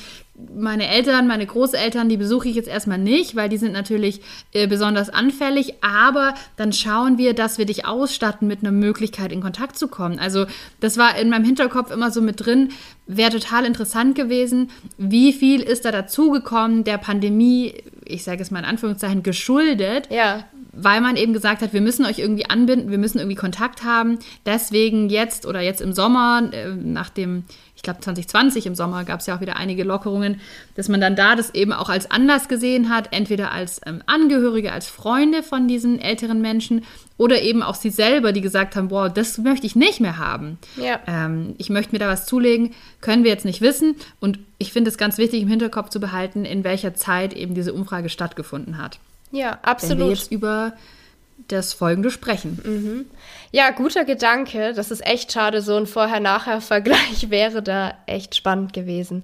meine 0.56 0.88
Eltern, 0.88 1.27
meine 1.27 1.46
Großeltern, 1.46 2.10
die 2.10 2.17
besuche 2.17 2.48
ich 2.48 2.56
jetzt 2.56 2.67
erstmal 2.67 3.00
nicht, 3.00 3.36
weil 3.36 3.50
die 3.50 3.58
sind 3.58 3.74
natürlich 3.74 4.22
äh, 4.53 4.67
besonders 4.67 5.10
anfällig, 5.10 5.75
aber 5.82 6.36
dann 6.58 6.74
schauen 6.74 7.17
wir, 7.17 7.34
dass 7.34 7.58
wir 7.58 7.65
dich 7.65 7.86
ausstatten 7.86 8.48
mit 8.48 8.60
einer 8.60 8.72
Möglichkeit, 8.72 9.32
in 9.32 9.41
Kontakt 9.41 9.79
zu 9.79 9.88
kommen. 9.88 10.20
Also 10.20 10.46
das 10.79 10.98
war 10.98 11.17
in 11.17 11.29
meinem 11.29 11.46
Hinterkopf 11.46 11.91
immer 11.91 12.12
so 12.12 12.22
mit 12.22 12.46
drin, 12.46 12.70
wäre 13.08 13.32
total 13.32 13.65
interessant 13.65 14.15
gewesen, 14.15 14.70
wie 14.98 15.34
viel 15.34 15.62
ist 15.62 15.86
da 15.86 15.91
dazugekommen, 15.91 16.84
der 16.84 17.00
Pandemie, 17.00 17.74
ich 18.06 18.24
sage 18.24 18.41
es 18.41 18.51
mal 18.51 18.60
in 18.60 18.65
Anführungszeichen, 18.65 19.24
geschuldet, 19.24 20.10
ja 20.12 20.46
weil 20.79 21.01
man 21.01 21.17
eben 21.17 21.34
gesagt 21.34 21.62
hat, 21.62 21.74
wir 21.74 21.82
müssen 21.82 22.06
euch 22.06 22.20
irgendwie 22.20 22.50
anbinden, 22.50 22.91
wir 22.91 23.00
müssen 23.00 23.17
irgendwie 23.17 23.36
Kontakt 23.36 23.84
haben. 23.84 24.20
Deswegen 24.46 25.10
jetzt 25.10 25.46
oder 25.46 25.62
jetzt 25.62 25.82
im 25.82 25.91
Sommer, 25.91 26.50
äh, 26.53 26.70
nach 26.70 27.10
dem, 27.10 27.46
ich 27.77 27.84
glaube 27.84 28.01
2020 28.01 28.65
im 28.65 28.75
Sommer 28.75 29.03
gab 29.03 29.19
es 29.19 29.27
ja 29.27 29.38
auch 29.38 29.39
wieder 29.39 29.55
einige 29.55 29.84
Lockerungen, 29.84 30.41
dass 30.75 30.89
man 30.89 31.00
dann 31.00 31.15
da 31.15 31.36
das 31.36 31.53
eben 31.53 31.72
auch 31.72 31.89
als 31.89 32.10
Anlass 32.10 32.48
gesehen 32.48 32.89
hat, 32.89 33.10
entweder 33.12 33.51
als 33.51 33.79
ähm, 33.86 34.01
Angehörige, 34.07 34.72
als 34.72 34.88
Freunde 34.88 35.43
von 35.43 35.67
diesen 35.67 36.01
älteren 36.01 36.41
Menschen 36.41 36.84
oder 37.17 37.39
eben 37.43 37.62
auch 37.62 37.75
sie 37.75 37.91
selber, 37.91 38.31
die 38.31 38.41
gesagt 38.41 38.75
haben, 38.75 38.89
wow, 38.89 39.13
das 39.13 39.38
möchte 39.38 39.67
ich 39.67 39.75
nicht 39.75 40.01
mehr 40.01 40.17
haben. 40.17 40.57
Ja. 40.75 41.00
Ähm, 41.05 41.53
ich 41.60 41.69
möchte 41.69 41.91
mir 41.93 42.00
da 42.00 42.07
was 42.07 42.25
zulegen, 42.25 42.74
können 43.00 43.24
wir 43.24 43.29
jetzt 43.29 43.46
nicht 43.46 43.62
wissen. 43.62 43.96
Und 44.19 44.39
ich 44.57 44.74
finde 44.74 44.89
es 44.89 44.98
ganz 44.98 45.19
wichtig 45.19 45.43
im 45.43 45.48
Hinterkopf 45.48 45.89
zu 45.89 46.00
behalten, 46.00 46.46
in 46.46 46.63
welcher 46.63 46.96
Zeit 46.96 47.34
eben 47.34 47.53
diese 47.53 47.74
Umfrage 47.75 48.10
stattgefunden 48.10 48.79
hat. 48.79 48.98
Ja, 49.31 49.60
absolut. 49.62 50.00
Wenn 50.00 50.05
wir 50.07 50.13
jetzt 50.13 50.31
über 50.31 50.74
das 51.48 51.74
Folgende 51.74 52.12
sprechen. 52.12 52.60
Mhm. 52.63 53.06
Ja, 53.51 53.72
guter 53.72 54.06
Gedanke. 54.06 54.74
Das 54.74 54.92
ist 54.92 55.06
echt 55.06 55.32
schade. 55.32 55.62
So 55.62 55.75
ein 55.75 55.88
Vorher-Nachher-Vergleich 55.88 57.30
wäre 57.30 57.62
da 57.63 57.94
echt 58.06 58.36
spannend 58.36 58.74
gewesen. 58.74 59.24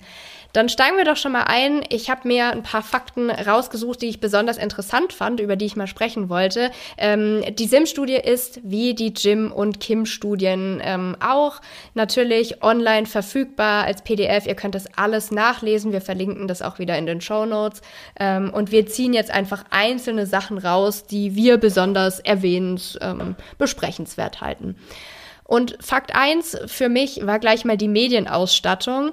Dann 0.53 0.69
steigen 0.69 0.97
wir 0.97 1.03
doch 1.03 1.17
schon 1.17 1.31
mal 1.31 1.43
ein. 1.43 1.83
Ich 1.89 2.11
habe 2.11 2.27
mir 2.27 2.51
ein 2.51 2.61
paar 2.61 2.83
Fakten 2.83 3.31
rausgesucht, 3.31 4.01
die 4.03 4.09
ich 4.09 4.19
besonders 4.19 4.57
interessant 4.57 5.11
fand, 5.11 5.39
über 5.39 5.55
die 5.55 5.65
ich 5.65 5.75
mal 5.75 5.87
sprechen 5.87 6.29
wollte. 6.29 6.71
Ähm, 6.97 7.43
die 7.57 7.65
SIM-Studie 7.65 8.15
ist 8.15 8.61
wie 8.63 8.93
die 8.93 9.13
Jim- 9.15 9.51
und 9.51 9.79
Kim-Studien 9.79 10.79
ähm, 10.83 11.17
auch 11.19 11.59
natürlich 11.95 12.63
online 12.63 13.07
verfügbar 13.07 13.85
als 13.85 14.03
PDF. 14.03 14.45
Ihr 14.45 14.55
könnt 14.55 14.75
das 14.75 14.85
alles 14.95 15.31
nachlesen. 15.31 15.91
Wir 15.91 16.01
verlinken 16.01 16.47
das 16.47 16.61
auch 16.61 16.77
wieder 16.77 16.97
in 16.99 17.07
den 17.07 17.19
Show 17.19 17.45
Notes. 17.45 17.81
Ähm, 18.19 18.51
und 18.53 18.71
wir 18.71 18.85
ziehen 18.85 19.13
jetzt 19.13 19.31
einfach 19.31 19.65
einzelne 19.71 20.27
Sachen 20.27 20.59
raus, 20.59 21.05
die 21.05 21.35
wir 21.35 21.57
besonders 21.57 22.19
erwähnens, 22.19 22.95
ähm, 23.01 23.35
besprechenswert 23.57 24.41
halten. 24.41 24.75
Und 25.45 25.77
Fakt 25.81 26.15
1 26.15 26.57
für 26.67 26.89
mich 26.89 27.25
war 27.25 27.39
gleich 27.39 27.65
mal 27.65 27.77
die 27.77 27.87
Medienausstattung. 27.87 29.11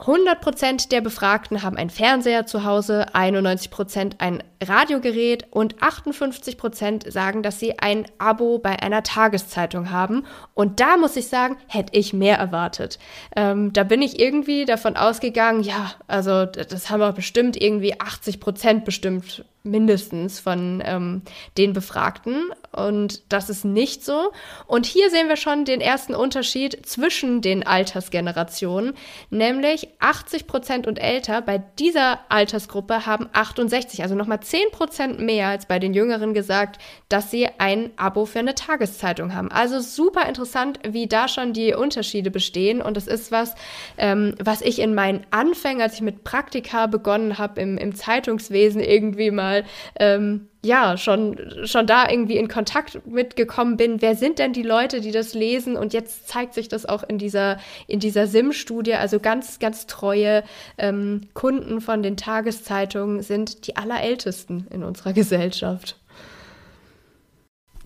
100% 0.00 0.88
der 0.88 1.00
Befragten 1.02 1.62
haben 1.62 1.76
einen 1.76 1.90
Fernseher 1.90 2.46
zu 2.46 2.64
Hause, 2.64 3.06
91% 3.12 4.14
ein 4.18 4.42
Radiogerät 4.62 5.46
und 5.50 5.76
58% 5.76 7.10
sagen, 7.10 7.42
dass 7.42 7.60
sie 7.60 7.78
ein 7.78 8.06
Abo 8.18 8.58
bei 8.58 8.82
einer 8.82 9.02
Tageszeitung 9.02 9.90
haben. 9.90 10.24
Und 10.54 10.80
da 10.80 10.96
muss 10.96 11.16
ich 11.16 11.28
sagen, 11.28 11.56
hätte 11.66 11.96
ich 11.96 12.12
mehr 12.12 12.38
erwartet. 12.38 12.98
Ähm, 13.36 13.72
da 13.72 13.84
bin 13.84 14.00
ich 14.00 14.18
irgendwie 14.18 14.64
davon 14.64 14.96
ausgegangen, 14.96 15.62
ja, 15.62 15.92
also 16.06 16.46
das 16.46 16.90
haben 16.90 17.00
wir 17.00 17.12
bestimmt 17.12 17.60
irgendwie 17.60 17.94
80% 17.94 18.84
bestimmt 18.84 19.44
mindestens 19.62 20.40
von 20.40 20.82
ähm, 20.84 21.22
den 21.58 21.72
Befragten. 21.72 22.50
Und 22.72 23.32
das 23.32 23.50
ist 23.50 23.64
nicht 23.64 24.04
so. 24.04 24.32
Und 24.66 24.86
hier 24.86 25.10
sehen 25.10 25.28
wir 25.28 25.36
schon 25.36 25.64
den 25.64 25.80
ersten 25.80 26.14
Unterschied 26.14 26.86
zwischen 26.86 27.42
den 27.42 27.66
Altersgenerationen, 27.66 28.94
nämlich 29.28 29.88
80 29.98 30.46
Prozent 30.46 30.86
und 30.86 30.98
älter. 30.98 31.42
Bei 31.42 31.58
dieser 31.58 32.20
Altersgruppe 32.28 33.06
haben 33.06 33.28
68, 33.32 34.02
also 34.02 34.14
nochmal 34.14 34.40
10 34.40 34.70
Prozent 34.70 35.20
mehr 35.20 35.48
als 35.48 35.66
bei 35.66 35.78
den 35.78 35.94
Jüngeren 35.94 36.32
gesagt, 36.32 36.80
dass 37.08 37.30
sie 37.30 37.48
ein 37.58 37.90
Abo 37.96 38.24
für 38.24 38.38
eine 38.38 38.54
Tageszeitung 38.54 39.34
haben. 39.34 39.50
Also 39.50 39.80
super 39.80 40.26
interessant, 40.26 40.78
wie 40.88 41.06
da 41.06 41.28
schon 41.28 41.52
die 41.52 41.74
Unterschiede 41.74 42.30
bestehen. 42.30 42.80
Und 42.80 42.96
das 42.96 43.06
ist 43.06 43.30
was, 43.32 43.54
ähm, 43.98 44.34
was 44.42 44.62
ich 44.62 44.78
in 44.78 44.94
meinen 44.94 45.26
Anfängen, 45.30 45.82
als 45.82 45.94
ich 45.94 46.02
mit 46.02 46.24
Praktika 46.24 46.86
begonnen 46.86 47.36
habe, 47.36 47.60
im, 47.60 47.76
im 47.76 47.94
Zeitungswesen 47.94 48.80
irgendwie 48.80 49.30
mal 49.30 49.49
mal 49.50 49.64
ähm, 49.98 50.48
ja 50.64 50.96
schon, 50.96 51.36
schon 51.64 51.86
da 51.86 52.08
irgendwie 52.08 52.36
in 52.36 52.48
Kontakt 52.48 53.06
mitgekommen 53.06 53.76
bin. 53.76 54.02
Wer 54.02 54.14
sind 54.14 54.38
denn 54.38 54.52
die 54.52 54.62
Leute, 54.62 55.00
die 55.00 55.10
das 55.10 55.34
lesen? 55.34 55.76
Und 55.76 55.92
jetzt 55.92 56.28
zeigt 56.28 56.54
sich 56.54 56.68
das 56.68 56.86
auch 56.86 57.02
in 57.02 57.18
dieser, 57.18 57.58
in 57.86 58.00
dieser 58.00 58.26
SIM-Studie. 58.26 58.94
Also 58.94 59.20
ganz, 59.20 59.58
ganz 59.58 59.86
treue 59.86 60.42
ähm, 60.78 61.22
Kunden 61.34 61.80
von 61.80 62.02
den 62.02 62.16
Tageszeitungen 62.16 63.22
sind 63.22 63.66
die 63.66 63.76
allerältesten 63.76 64.66
in 64.70 64.82
unserer 64.82 65.12
Gesellschaft. 65.12 65.96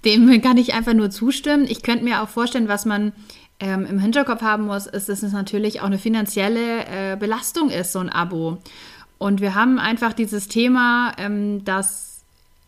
Dem 0.05 0.43
kann 0.43 0.59
ich 0.59 0.75
einfach 0.75 0.93
nur 0.93 1.11
zustimmen. 1.11 1.65
Ich 1.67 1.83
könnte 1.83 2.05
mir 2.05 2.23
auch 2.23 2.29
vorstellen, 2.29 2.69
was 2.69 2.85
man 2.85 3.13
ähm, 3.61 3.87
im 3.87 3.99
Hinterkopf 3.99 4.43
haben 4.43 4.65
muss, 4.67 4.87
ist, 4.87 5.09
dass 5.09 5.23
es 5.23 5.33
natürlich 5.33 5.81
auch 5.81 5.87
eine 5.87 5.99
finanzielle 5.99 6.85
äh, 6.85 7.17
Belastung 7.17 7.71
ist, 7.71 7.93
so 7.93 8.01
ein 8.01 8.11
Abo. 8.11 8.59
Und 9.19 9.41
wir 9.41 9.55
haben 9.55 9.79
einfach 9.79 10.13
dieses 10.13 10.49
Thema, 10.49 11.13
ähm, 11.19 11.65
dass 11.65 12.23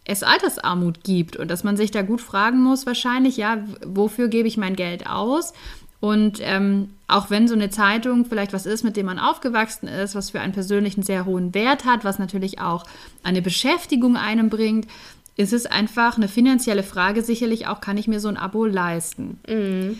es 0.04 0.22
Altersarmut 0.22 1.02
gibt 1.02 1.36
und 1.36 1.48
dass 1.48 1.64
man 1.64 1.76
sich 1.76 1.90
da 1.90 2.02
gut 2.02 2.20
fragen 2.20 2.62
muss, 2.62 2.86
wahrscheinlich, 2.86 3.36
ja, 3.36 3.58
wofür 3.84 4.28
gebe 4.28 4.46
ich 4.46 4.56
mein 4.56 4.76
Geld 4.76 5.08
aus? 5.08 5.52
Und 5.98 6.38
ähm, 6.42 6.90
auch 7.08 7.30
wenn 7.30 7.48
so 7.48 7.54
eine 7.54 7.70
Zeitung 7.70 8.26
vielleicht 8.26 8.52
was 8.52 8.66
ist, 8.66 8.84
mit 8.84 8.96
dem 8.96 9.06
man 9.06 9.18
aufgewachsen 9.18 9.88
ist, 9.88 10.14
was 10.14 10.30
für 10.30 10.40
einen 10.40 10.52
persönlichen 10.52 11.02
sehr 11.02 11.24
hohen 11.24 11.54
Wert 11.54 11.84
hat, 11.84 12.04
was 12.04 12.18
natürlich 12.18 12.60
auch 12.60 12.84
eine 13.24 13.42
Beschäftigung 13.42 14.16
einem 14.16 14.48
bringt, 14.48 14.86
ist 15.36 15.52
es 15.52 15.66
einfach 15.66 16.16
eine 16.16 16.28
finanzielle 16.28 16.82
Frage. 16.82 17.22
Sicherlich 17.22 17.66
auch, 17.66 17.80
kann 17.80 17.98
ich 17.98 18.08
mir 18.08 18.20
so 18.20 18.28
ein 18.28 18.36
Abo 18.36 18.64
leisten? 18.66 19.40
Mhm 19.48 19.98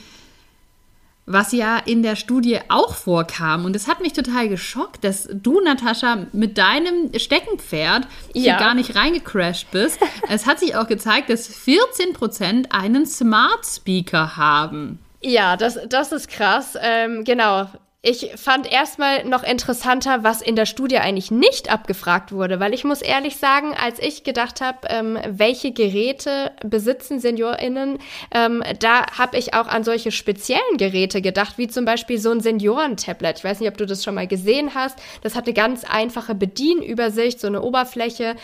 was 1.27 1.53
ja 1.53 1.79
in 1.79 2.03
der 2.03 2.17
Studie 2.17 2.61
auch 2.69 2.95
vorkam. 2.95 3.65
Und 3.65 3.75
es 3.75 3.89
hat 3.89 4.01
mich 4.01 4.13
total 4.13 4.49
geschockt, 4.49 5.03
dass 5.05 5.29
du, 5.31 5.61
Natascha, 5.61 6.27
mit 6.33 6.57
deinem 6.57 7.11
Steckenpferd 7.17 8.05
ja. 8.33 8.43
hier 8.43 8.55
gar 8.55 8.75
nicht 8.75 8.95
reingecrashed 8.95 9.71
bist. 9.73 9.99
es 10.29 10.47
hat 10.47 10.61
sich 10.61 10.77
auch 10.77 10.87
gezeigt, 10.87 11.29
dass 11.29 11.49
14 11.49 12.13
Prozent 12.13 12.73
einen 12.73 13.07
Smart 13.07 13.67
Speaker 13.67 14.37
haben. 14.37 15.01
Ja, 15.21 15.57
das, 15.57 15.79
das 15.89 16.13
ist 16.13 16.29
krass. 16.29 16.79
Ähm, 16.81 17.25
genau. 17.25 17.69
Ich 18.09 18.31
fand 18.37 18.71
erstmal 18.71 19.25
noch 19.25 19.43
interessanter, 19.43 20.23
was 20.23 20.41
in 20.41 20.55
der 20.55 20.67
Studie 20.67 20.99
eigentlich 20.99 21.33
nicht 21.33 21.73
abgefragt 21.73 22.31
wurde, 22.31 22.61
weil 22.61 22.73
ich 22.73 22.85
muss 22.85 23.03
ehrlich 23.03 23.37
sagen, 23.37 23.75
als 23.75 23.99
ich 23.99 24.23
gedacht 24.23 24.61
habe, 24.61 24.79
ähm, 24.89 25.19
welche 25.29 25.73
Geräte 25.73 26.53
besitzen 26.65 27.19
SeniorInnen, 27.19 27.99
ähm, 28.33 28.63
da 28.79 29.07
habe 29.19 29.37
ich 29.39 29.55
auch 29.55 29.67
an 29.67 29.83
solche 29.83 30.13
speziellen 30.13 30.77
Geräte 30.77 31.21
gedacht, 31.21 31.59
wie 31.59 31.67
zum 31.67 31.85
Beispiel 31.85 32.21
so 32.21 32.31
ein 32.31 32.39
Seniorentablet. 32.39 33.39
Ich 33.39 33.45
weiß 33.45 33.59
nicht, 33.59 33.69
ob 33.69 33.77
du 33.77 33.87
das 33.87 34.05
schon 34.05 34.15
mal 34.15 34.29
gesehen 34.29 34.77
hast. 34.77 35.01
Das 35.23 35.35
hat 35.35 35.47
eine 35.47 35.55
ganz 35.55 35.83
einfache 35.83 36.37
Bedienübersicht, 36.37 37.41
so 37.41 37.49
eine 37.49 37.63
Oberfläche 37.63 38.37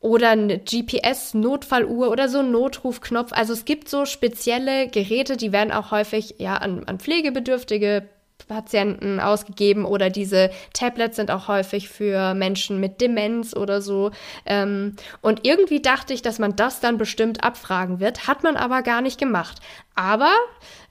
oder 0.00 0.30
eine 0.30 0.58
GPS-Notfalluhr 0.58 2.10
oder 2.10 2.28
so 2.28 2.40
ein 2.40 2.50
Notrufknopf. 2.50 3.30
Also 3.32 3.52
es 3.52 3.64
gibt 3.64 3.88
so 3.88 4.06
spezielle 4.06 4.88
Geräte, 4.88 5.36
die 5.36 5.52
werden 5.52 5.70
auch 5.70 5.92
häufig 5.92 6.34
ja 6.38 6.56
an, 6.56 6.82
an 6.86 6.98
pflegebedürftige 6.98 8.08
Patienten 8.44 9.20
ausgegeben 9.20 9.84
oder 9.84 10.10
diese 10.10 10.50
Tablets 10.72 11.16
sind 11.16 11.30
auch 11.30 11.48
häufig 11.48 11.88
für 11.88 12.34
Menschen 12.34 12.80
mit 12.80 13.00
Demenz 13.00 13.54
oder 13.54 13.80
so. 13.80 14.10
Ähm, 14.46 14.96
und 15.20 15.46
irgendwie 15.46 15.80
dachte 15.80 16.12
ich, 16.12 16.22
dass 16.22 16.38
man 16.38 16.56
das 16.56 16.80
dann 16.80 16.98
bestimmt 16.98 17.44
abfragen 17.44 18.00
wird, 18.00 18.26
hat 18.26 18.42
man 18.42 18.56
aber 18.56 18.82
gar 18.82 19.00
nicht 19.00 19.18
gemacht. 19.18 19.58
Aber 19.94 20.32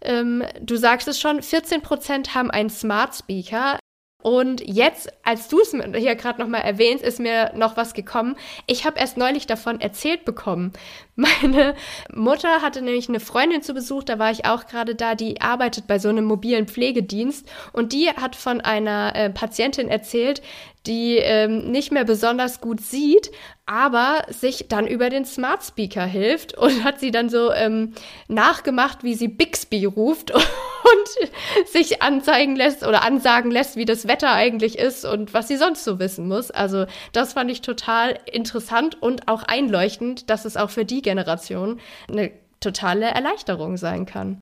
ähm, 0.02 0.44
du 0.62 0.76
sagst 0.78 1.08
es 1.08 1.20
schon, 1.20 1.42
14 1.42 1.82
Prozent 1.82 2.36
haben 2.36 2.52
einen 2.52 2.70
Smart 2.70 3.16
Speaker. 3.16 3.78
Und 4.24 4.66
jetzt, 4.66 5.12
als 5.24 5.50
du 5.50 5.60
es 5.60 5.72
hier 5.72 6.16
gerade 6.16 6.42
nochmal 6.42 6.62
erwähnst, 6.62 7.04
ist 7.04 7.20
mir 7.20 7.52
noch 7.56 7.76
was 7.76 7.94
gekommen. 7.94 8.38
Ich 8.68 8.86
habe 8.86 8.98
erst 8.98 9.18
neulich 9.18 9.48
davon 9.48 9.82
erzählt 9.82 10.24
bekommen. 10.24 10.72
Meine 11.16 11.76
Mutter 12.12 12.62
hatte 12.62 12.82
nämlich 12.82 13.10
eine 13.10 13.20
Freundin 13.20 13.62
zu 13.62 13.74
Besuch, 13.74 14.04
da 14.04 14.20
war 14.20 14.32
ich 14.32 14.46
auch 14.46 14.66
gerade 14.66 14.96
da, 14.96 15.14
die 15.14 15.42
arbeitet 15.42 15.88
bei 15.88 16.00
so 16.00 16.08
einem 16.08 16.24
mobilen 16.24 16.68
Pflegedienst 16.68 17.48
und 17.74 17.92
die 17.92 18.10
hat 18.10 18.38
von 18.38 18.62
einer 18.62 19.14
äh, 19.14 19.30
Patientin 19.30 19.90
erzählt, 19.90 20.42
die 20.88 21.18
ähm, 21.18 21.72
nicht 21.72 21.92
mehr 21.92 22.06
besonders 22.06 22.62
gut 22.62 22.82
sieht, 22.82 23.30
aber 23.66 24.24
sich 24.30 24.66
dann 24.68 24.88
über 24.88 25.10
den 25.10 25.26
Smart 25.26 25.64
Speaker 25.64 26.06
hilft 26.06 26.58
und 26.58 26.84
hat 26.84 27.00
sie 27.00 27.12
dann 27.12 27.30
so 27.30 27.52
ähm, 27.54 27.94
nachgemacht, 28.28 29.04
wie 29.04 29.14
sie 29.14 29.30
Bixby 29.30 29.86
ruft 29.86 30.32
und 30.34 31.68
sich 31.70 32.02
anzeigen 32.02 32.56
lässt 32.56 32.86
oder 32.86 33.04
ansagen 33.04 33.52
lässt, 33.52 33.78
wie 33.78 33.86
das 33.86 34.08
Wetter 34.08 34.34
eigentlich 34.34 34.78
ist 34.78 35.06
und 35.06 35.34
was 35.34 35.48
sie 35.48 35.58
sonst 35.58 35.86
so 35.86 36.00
wissen 36.00 36.28
muss. 36.28 36.52
Also 36.52 36.86
das 37.14 37.34
fand 37.34 37.50
ich 37.50 37.62
total 37.62 38.20
interessant 38.32 39.02
und 39.02 39.30
auch 39.30 39.44
einleuchtend, 39.44 40.30
dass 40.30 40.46
es 40.46 40.58
auch 40.58 40.70
für 40.70 40.86
die 40.86 41.02
Generation 41.02 41.80
eine 42.10 42.32
totale 42.60 43.06
Erleichterung 43.06 43.78
sein 43.78 44.06
kann. 44.06 44.40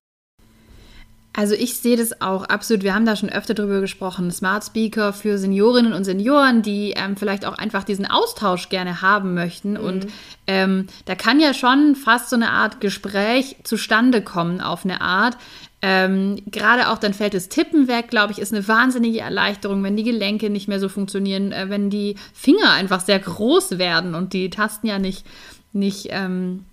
Also 1.33 1.55
ich 1.55 1.75
sehe 1.75 1.95
das 1.95 2.21
auch 2.21 2.43
absolut. 2.43 2.83
Wir 2.83 2.93
haben 2.93 3.05
da 3.05 3.15
schon 3.15 3.29
öfter 3.29 3.53
drüber 3.53 3.79
gesprochen. 3.79 4.31
Smart 4.31 4.65
Speaker 4.65 5.13
für 5.13 5.37
Seniorinnen 5.37 5.93
und 5.93 6.03
Senioren, 6.03 6.61
die 6.61 6.91
ähm, 6.91 7.15
vielleicht 7.15 7.45
auch 7.45 7.57
einfach 7.57 7.85
diesen 7.85 8.05
Austausch 8.05 8.67
gerne 8.67 9.01
haben 9.01 9.33
möchten. 9.33 9.71
Mhm. 9.71 9.79
Und 9.79 10.07
ähm, 10.47 10.87
da 11.05 11.15
kann 11.15 11.39
ja 11.39 11.53
schon 11.53 11.95
fast 11.95 12.29
so 12.29 12.35
eine 12.35 12.49
Art 12.49 12.81
Gespräch 12.81 13.55
zustande 13.63 14.21
kommen 14.21 14.59
auf 14.59 14.83
eine 14.83 14.99
Art. 14.99 15.37
Ähm, 15.81 16.37
Gerade 16.47 16.89
auch 16.89 16.97
dann 16.97 17.13
fällt 17.13 17.33
das 17.33 17.49
Tippen 17.49 17.87
weg, 17.87 18.09
glaube 18.09 18.33
ich, 18.33 18.39
ist 18.39 18.53
eine 18.53 18.67
wahnsinnige 18.67 19.21
Erleichterung, 19.21 19.83
wenn 19.83 19.95
die 19.95 20.03
Gelenke 20.03 20.49
nicht 20.49 20.67
mehr 20.67 20.79
so 20.79 20.89
funktionieren, 20.89 21.53
äh, 21.53 21.69
wenn 21.69 21.89
die 21.89 22.15
Finger 22.33 22.71
einfach 22.73 22.99
sehr 22.99 23.19
groß 23.19 23.77
werden 23.77 24.15
und 24.15 24.33
die 24.33 24.49
Tasten 24.49 24.87
ja 24.87 24.99
nicht, 24.99 25.25
nicht 25.71 26.07
ähm, 26.11 26.65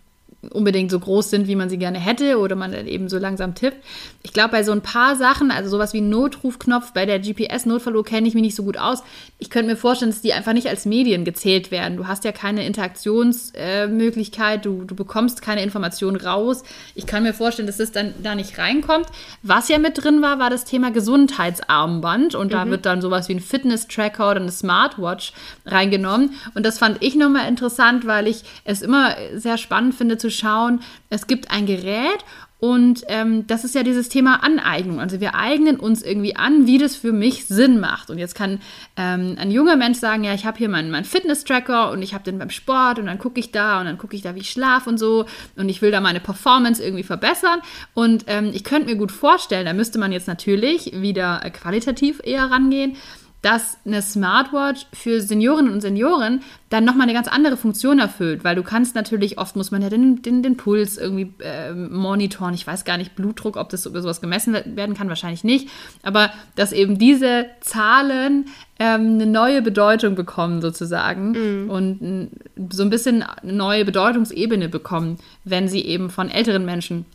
unbedingt 0.50 0.90
so 0.90 1.00
groß 1.00 1.30
sind, 1.30 1.48
wie 1.48 1.56
man 1.56 1.68
sie 1.68 1.78
gerne 1.78 1.98
hätte 1.98 2.38
oder 2.38 2.54
man 2.54 2.70
dann 2.70 2.86
eben 2.86 3.08
so 3.08 3.18
langsam 3.18 3.56
tippt. 3.56 3.84
Ich 4.22 4.32
glaube, 4.32 4.50
bei 4.50 4.62
so 4.62 4.70
ein 4.70 4.82
paar 4.82 5.16
Sachen, 5.16 5.50
also 5.50 5.68
sowas 5.68 5.92
wie 5.94 6.00
Notrufknopf, 6.00 6.92
bei 6.92 7.06
der 7.06 7.18
GPS-Notfalluhr 7.18 8.04
kenne 8.04 8.28
ich 8.28 8.34
mich 8.34 8.42
nicht 8.42 8.54
so 8.54 8.62
gut 8.62 8.78
aus. 8.78 9.02
Ich 9.40 9.50
könnte 9.50 9.70
mir 9.70 9.76
vorstellen, 9.76 10.12
dass 10.12 10.22
die 10.22 10.32
einfach 10.32 10.52
nicht 10.52 10.68
als 10.68 10.86
Medien 10.86 11.24
gezählt 11.24 11.72
werden. 11.72 11.96
Du 11.96 12.06
hast 12.06 12.22
ja 12.24 12.30
keine 12.30 12.64
Interaktionsmöglichkeit, 12.66 14.60
äh, 14.60 14.62
du, 14.62 14.84
du 14.84 14.94
bekommst 14.94 15.42
keine 15.42 15.64
Informationen 15.64 16.16
raus. 16.16 16.62
Ich 16.94 17.06
kann 17.06 17.24
mir 17.24 17.34
vorstellen, 17.34 17.66
dass 17.66 17.78
das 17.78 17.90
dann 17.90 18.14
da 18.22 18.36
nicht 18.36 18.58
reinkommt. 18.58 19.06
Was 19.42 19.68
ja 19.68 19.78
mit 19.78 20.02
drin 20.02 20.22
war, 20.22 20.38
war 20.38 20.50
das 20.50 20.64
Thema 20.64 20.92
Gesundheitsarmband 20.92 22.36
und 22.36 22.52
da 22.52 22.64
mhm. 22.64 22.70
wird 22.70 22.86
dann 22.86 23.02
sowas 23.02 23.28
wie 23.28 23.34
ein 23.34 23.40
Fitness-Tracker 23.40 24.30
oder 24.30 24.40
eine 24.40 24.52
Smartwatch 24.52 25.32
reingenommen. 25.66 26.34
Und 26.54 26.64
das 26.64 26.78
fand 26.78 26.98
ich 27.02 27.16
nochmal 27.16 27.48
interessant, 27.48 28.06
weil 28.06 28.28
ich 28.28 28.44
es 28.62 28.82
immer 28.82 29.16
sehr 29.34 29.58
spannend 29.58 29.96
finde 29.96 30.16
zu 30.16 30.28
schauen, 30.38 30.80
es 31.10 31.26
gibt 31.26 31.50
ein 31.50 31.66
Gerät 31.66 32.24
und 32.60 33.04
ähm, 33.06 33.46
das 33.46 33.62
ist 33.62 33.76
ja 33.76 33.84
dieses 33.84 34.08
Thema 34.08 34.42
Aneignung. 34.42 34.98
Also 34.98 35.20
wir 35.20 35.36
eignen 35.36 35.78
uns 35.78 36.02
irgendwie 36.02 36.34
an, 36.34 36.66
wie 36.66 36.78
das 36.78 36.96
für 36.96 37.12
mich 37.12 37.46
Sinn 37.46 37.78
macht. 37.78 38.10
Und 38.10 38.18
jetzt 38.18 38.34
kann 38.34 38.60
ähm, 38.96 39.36
ein 39.38 39.52
junger 39.52 39.76
Mensch 39.76 39.98
sagen, 39.98 40.24
ja, 40.24 40.34
ich 40.34 40.44
habe 40.44 40.58
hier 40.58 40.68
meinen, 40.68 40.90
meinen 40.90 41.04
Fitness-Tracker 41.04 41.92
und 41.92 42.02
ich 42.02 42.14
habe 42.14 42.24
den 42.24 42.38
beim 42.38 42.50
Sport 42.50 42.98
und 42.98 43.06
dann 43.06 43.18
gucke 43.20 43.38
ich 43.38 43.52
da 43.52 43.78
und 43.78 43.86
dann 43.86 43.96
gucke 43.96 44.16
ich 44.16 44.22
da, 44.22 44.34
wie 44.34 44.40
ich 44.40 44.50
schlafe 44.50 44.90
und 44.90 44.98
so. 44.98 45.26
Und 45.54 45.68
ich 45.68 45.82
will 45.82 45.92
da 45.92 46.00
meine 46.00 46.18
Performance 46.18 46.82
irgendwie 46.82 47.04
verbessern. 47.04 47.60
Und 47.94 48.24
ähm, 48.26 48.50
ich 48.52 48.64
könnte 48.64 48.88
mir 48.88 48.96
gut 48.96 49.12
vorstellen, 49.12 49.66
da 49.66 49.72
müsste 49.72 50.00
man 50.00 50.10
jetzt 50.10 50.26
natürlich 50.26 51.00
wieder 51.00 51.40
äh, 51.44 51.50
qualitativ 51.50 52.20
eher 52.24 52.50
rangehen 52.50 52.96
dass 53.42 53.78
eine 53.86 54.02
Smartwatch 54.02 54.86
für 54.92 55.20
Seniorinnen 55.20 55.72
und 55.72 55.80
Senioren 55.80 56.42
dann 56.70 56.84
nochmal 56.84 57.04
eine 57.04 57.14
ganz 57.14 57.28
andere 57.28 57.56
Funktion 57.56 57.98
erfüllt, 57.98 58.42
weil 58.42 58.56
du 58.56 58.62
kannst 58.62 58.94
natürlich, 58.94 59.38
oft 59.38 59.54
muss 59.54 59.70
man 59.70 59.80
ja 59.80 59.88
den, 59.88 60.22
den, 60.22 60.42
den 60.42 60.56
Puls 60.56 60.98
irgendwie 60.98 61.32
äh, 61.42 61.72
monitoren, 61.72 62.54
ich 62.54 62.66
weiß 62.66 62.84
gar 62.84 62.98
nicht, 62.98 63.14
Blutdruck, 63.14 63.56
ob 63.56 63.68
das 63.68 63.86
über 63.86 64.02
sowas 64.02 64.20
gemessen 64.20 64.54
werden 64.74 64.96
kann, 64.96 65.08
wahrscheinlich 65.08 65.44
nicht, 65.44 65.68
aber 66.02 66.30
dass 66.56 66.72
eben 66.72 66.98
diese 66.98 67.46
Zahlen 67.60 68.46
ähm, 68.80 69.14
eine 69.14 69.26
neue 69.26 69.62
Bedeutung 69.62 70.16
bekommen 70.16 70.60
sozusagen 70.60 71.30
mhm. 71.64 71.70
und 71.70 72.30
so 72.70 72.82
ein 72.82 72.90
bisschen 72.90 73.22
eine 73.22 73.52
neue 73.52 73.84
Bedeutungsebene 73.84 74.68
bekommen, 74.68 75.18
wenn 75.44 75.68
sie 75.68 75.84
eben 75.84 76.10
von 76.10 76.28
älteren 76.28 76.64
Menschen 76.64 77.06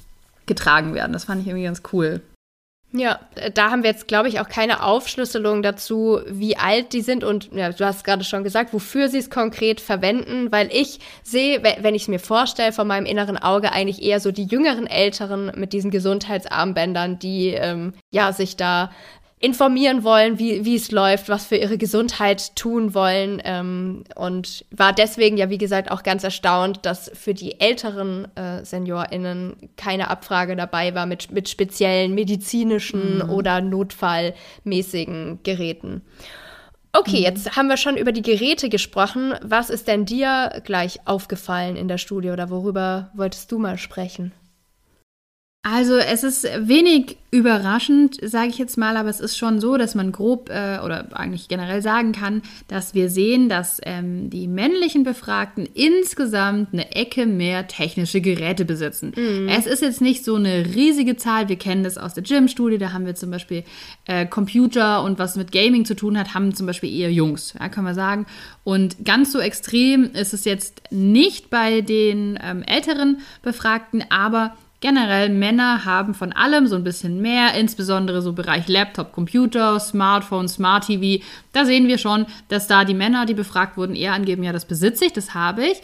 getragen 0.45 0.93
werden. 0.93 1.13
Das 1.13 1.25
fand 1.25 1.41
ich 1.41 1.47
irgendwie 1.47 1.65
ganz 1.65 1.83
cool. 1.91 2.21
Ja, 2.95 3.19
da 3.55 3.71
haben 3.71 3.81
wir 3.81 3.89
jetzt, 3.89 4.07
glaube 4.07 4.29
ich, 4.29 4.39
auch 4.39 4.47
keine 4.47 4.83
Aufschlüsselung 4.83 5.63
dazu, 5.63 6.19
wie 6.27 6.57
alt 6.57 6.93
die 6.93 7.01
sind 7.01 7.23
und 7.23 7.51
ja, 7.51 7.71
du 7.71 7.83
hast 7.83 8.03
gerade 8.03 8.23
schon 8.23 8.43
gesagt, 8.43 8.71
wofür 8.71 9.09
sie 9.09 9.17
es 9.17 9.31
konkret 9.31 9.81
verwenden, 9.81 10.51
weil 10.51 10.69
ich 10.71 10.99
sehe, 11.23 11.63
wenn 11.63 11.95
ich 11.95 12.03
es 12.03 12.07
mir 12.07 12.19
vorstelle, 12.19 12.71
von 12.71 12.87
meinem 12.87 13.07
inneren 13.07 13.37
Auge 13.37 13.71
eigentlich 13.71 14.03
eher 14.03 14.19
so 14.19 14.31
die 14.31 14.45
jüngeren 14.45 14.85
Älteren 14.85 15.51
mit 15.55 15.73
diesen 15.73 15.89
Gesundheitsarmbändern, 15.89 17.17
die 17.17 17.47
ähm, 17.49 17.93
ja 18.11 18.31
sich 18.31 18.57
da 18.57 18.91
informieren 19.43 20.05
wollen, 20.05 20.39
wie, 20.39 20.63
wie 20.63 20.75
es 20.75 20.89
läuft, 20.89 21.27
was 21.27 21.45
für 21.45 21.57
ihre 21.57 21.77
Gesundheit 21.77 22.55
tun 22.55 22.93
wollen. 22.93 23.41
Ähm, 23.43 24.05
und 24.15 24.63
war 24.71 24.93
deswegen 24.93 25.35
ja, 25.35 25.49
wie 25.49 25.57
gesagt, 25.57 25.91
auch 25.91 26.01
ganz 26.03 26.23
erstaunt, 26.23 26.85
dass 26.85 27.11
für 27.13 27.33
die 27.33 27.59
älteren 27.59 28.25
äh, 28.37 28.63
SeniorInnen 28.63 29.57
keine 29.75 30.09
Abfrage 30.09 30.55
dabei 30.55 30.95
war 30.95 31.05
mit, 31.05 31.33
mit 31.33 31.49
speziellen 31.49 32.15
medizinischen 32.15 33.17
mhm. 33.17 33.29
oder 33.29 33.59
notfallmäßigen 33.59 35.39
Geräten. 35.43 36.03
Okay, 36.93 37.17
mhm. 37.17 37.23
jetzt 37.23 37.57
haben 37.57 37.67
wir 37.67 37.75
schon 37.75 37.97
über 37.97 38.13
die 38.13 38.21
Geräte 38.21 38.69
gesprochen. 38.69 39.33
Was 39.41 39.69
ist 39.69 39.89
denn 39.89 40.05
dir 40.05 40.61
gleich 40.63 41.05
aufgefallen 41.05 41.75
in 41.75 41.89
der 41.89 41.97
Studie 41.97 42.29
oder 42.29 42.49
worüber 42.49 43.11
wolltest 43.13 43.51
du 43.51 43.59
mal 43.59 43.77
sprechen? 43.77 44.31
Also 45.65 45.95
es 45.95 46.23
ist 46.23 46.43
wenig 46.43 47.15
überraschend, 47.31 48.19
sage 48.21 48.49
ich 48.49 48.57
jetzt 48.57 48.77
mal, 48.77 48.97
aber 48.97 49.09
es 49.09 49.21
ist 49.21 49.37
schon 49.37 49.61
so, 49.61 49.77
dass 49.77 49.95
man 49.95 50.11
grob 50.11 50.49
äh, 50.49 50.79
oder 50.83 51.07
eigentlich 51.13 51.47
generell 51.47 51.81
sagen 51.81 52.11
kann, 52.11 52.41
dass 52.67 52.93
wir 52.93 53.09
sehen, 53.09 53.47
dass 53.47 53.79
ähm, 53.83 54.29
die 54.29 54.49
männlichen 54.49 55.03
Befragten 55.03 55.65
insgesamt 55.73 56.73
eine 56.73 56.93
Ecke 56.93 57.25
mehr 57.25 57.65
technische 57.69 58.19
Geräte 58.19 58.65
besitzen. 58.65 59.13
Mhm. 59.15 59.47
Es 59.47 59.65
ist 59.65 59.81
jetzt 59.81 60.01
nicht 60.01 60.25
so 60.25 60.35
eine 60.35 60.65
riesige 60.75 61.15
Zahl, 61.15 61.47
wir 61.47 61.55
kennen 61.55 61.85
das 61.85 61.97
aus 61.97 62.13
der 62.13 62.23
Gym-Studie, 62.23 62.77
da 62.77 62.91
haben 62.91 63.05
wir 63.05 63.15
zum 63.15 63.31
Beispiel 63.31 63.63
äh, 64.05 64.25
Computer 64.25 65.01
und 65.01 65.17
was 65.17 65.37
mit 65.37 65.53
Gaming 65.53 65.85
zu 65.85 65.95
tun 65.95 66.19
hat, 66.19 66.33
haben 66.33 66.53
zum 66.53 66.67
Beispiel 66.67 66.93
eher 66.93 67.11
Jungs, 67.11 67.53
ja, 67.57 67.69
kann 67.69 67.85
man 67.85 67.95
sagen. 67.95 68.25
Und 68.65 69.05
ganz 69.05 69.31
so 69.31 69.39
extrem 69.39 70.11
ist 70.11 70.33
es 70.33 70.43
jetzt 70.43 70.81
nicht 70.91 71.49
bei 71.49 71.79
den 71.79 72.37
ähm, 72.43 72.63
älteren 72.63 73.21
Befragten, 73.41 74.03
aber 74.09 74.57
Generell 74.83 75.29
Männer 75.29 75.85
haben 75.85 76.13
von 76.13 76.33
allem 76.33 76.67
so 76.67 76.75
ein 76.75 76.83
bisschen 76.83 77.21
mehr, 77.21 77.53
insbesondere 77.53 78.21
so 78.21 78.33
Bereich 78.33 78.67
Laptop, 78.67 79.13
Computer, 79.13 79.79
Smartphone, 79.79 80.49
Smart 80.49 80.87
TV. 80.87 81.23
Da 81.53 81.63
sehen 81.63 81.87
wir 81.87 81.97
schon, 81.97 82.25
dass 82.49 82.67
da 82.67 82.83
die 82.83 82.93
Männer, 82.93 83.25
die 83.25 83.33
befragt 83.33 83.77
wurden, 83.77 83.95
eher 83.95 84.11
angeben, 84.11 84.43
ja, 84.43 84.51
das 84.51 84.65
besitze 84.65 85.05
ich, 85.05 85.13
das 85.13 85.33
habe 85.33 85.65
ich. 85.65 85.81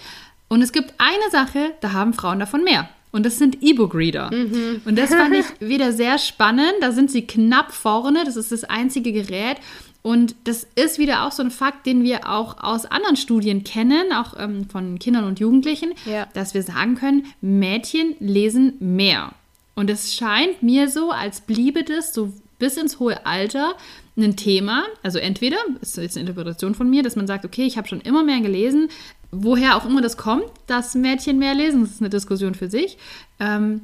Und 0.49 0.61
es 0.61 0.73
gibt 0.73 0.95
eine 0.97 1.31
Sache, 1.31 1.71
da 1.79 1.93
haben 1.93 2.11
Frauen 2.11 2.39
davon 2.39 2.65
mehr. 2.65 2.89
Und 3.13 3.25
das 3.25 3.37
sind 3.37 3.63
E-Book-Reader. 3.63 4.31
Mhm. 4.33 4.81
Und 4.83 4.99
das 4.99 5.11
fand 5.11 5.33
ich 5.39 5.45
wieder 5.65 5.93
sehr 5.93 6.17
spannend. 6.17 6.73
Da 6.81 6.91
sind 6.91 7.09
sie 7.09 7.25
knapp 7.25 7.71
vorne. 7.71 8.25
Das 8.25 8.35
ist 8.35 8.51
das 8.51 8.65
einzige 8.65 9.13
Gerät. 9.13 9.59
Und 10.01 10.35
das 10.45 10.65
ist 10.75 10.97
wieder 10.97 11.25
auch 11.25 11.31
so 11.31 11.43
ein 11.43 11.51
Fakt, 11.51 11.85
den 11.85 12.03
wir 12.03 12.29
auch 12.29 12.63
aus 12.63 12.85
anderen 12.85 13.17
Studien 13.17 13.63
kennen, 13.63 14.13
auch 14.13 14.33
ähm, 14.39 14.69
von 14.69 14.97
Kindern 14.97 15.25
und 15.25 15.39
Jugendlichen, 15.39 15.93
ja. 16.05 16.27
dass 16.33 16.53
wir 16.53 16.63
sagen 16.63 16.95
können, 16.95 17.25
Mädchen 17.41 18.15
lesen 18.19 18.73
mehr. 18.79 19.33
Und 19.75 19.89
es 19.89 20.15
scheint 20.15 20.63
mir 20.63 20.89
so, 20.89 21.11
als 21.11 21.41
bliebe 21.41 21.83
das 21.83 22.13
so 22.13 22.33
bis 22.59 22.77
ins 22.77 22.99
hohe 22.99 23.25
Alter 23.25 23.75
ein 24.17 24.35
Thema. 24.35 24.83
Also 25.03 25.19
entweder, 25.19 25.57
ist 25.81 25.97
jetzt 25.97 26.17
eine 26.17 26.27
Interpretation 26.27 26.75
von 26.75 26.89
mir, 26.89 27.03
dass 27.03 27.15
man 27.15 27.27
sagt, 27.27 27.45
okay, 27.45 27.65
ich 27.65 27.77
habe 27.77 27.87
schon 27.87 28.01
immer 28.01 28.23
mehr 28.23 28.41
gelesen, 28.41 28.89
woher 29.31 29.77
auch 29.77 29.85
immer 29.85 30.01
das 30.01 30.17
kommt, 30.17 30.45
dass 30.67 30.95
Mädchen 30.95 31.39
mehr 31.39 31.53
lesen, 31.53 31.81
das 31.81 31.91
ist 31.91 32.01
eine 32.01 32.09
Diskussion 32.09 32.55
für 32.55 32.69
sich. 32.69 32.97
Ähm, 33.39 33.81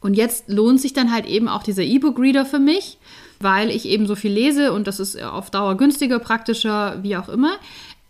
und 0.00 0.14
jetzt 0.14 0.48
lohnt 0.48 0.80
sich 0.80 0.92
dann 0.92 1.12
halt 1.12 1.26
eben 1.26 1.48
auch 1.48 1.62
dieser 1.62 1.82
E-Book-Reader 1.82 2.46
für 2.46 2.60
mich 2.60 2.97
weil 3.40 3.70
ich 3.70 3.86
eben 3.86 4.06
so 4.06 4.14
viel 4.14 4.32
lese 4.32 4.72
und 4.72 4.86
das 4.86 5.00
ist 5.00 5.22
auf 5.22 5.50
Dauer 5.50 5.76
günstiger, 5.76 6.18
praktischer, 6.18 6.98
wie 7.02 7.16
auch 7.16 7.28
immer. 7.28 7.58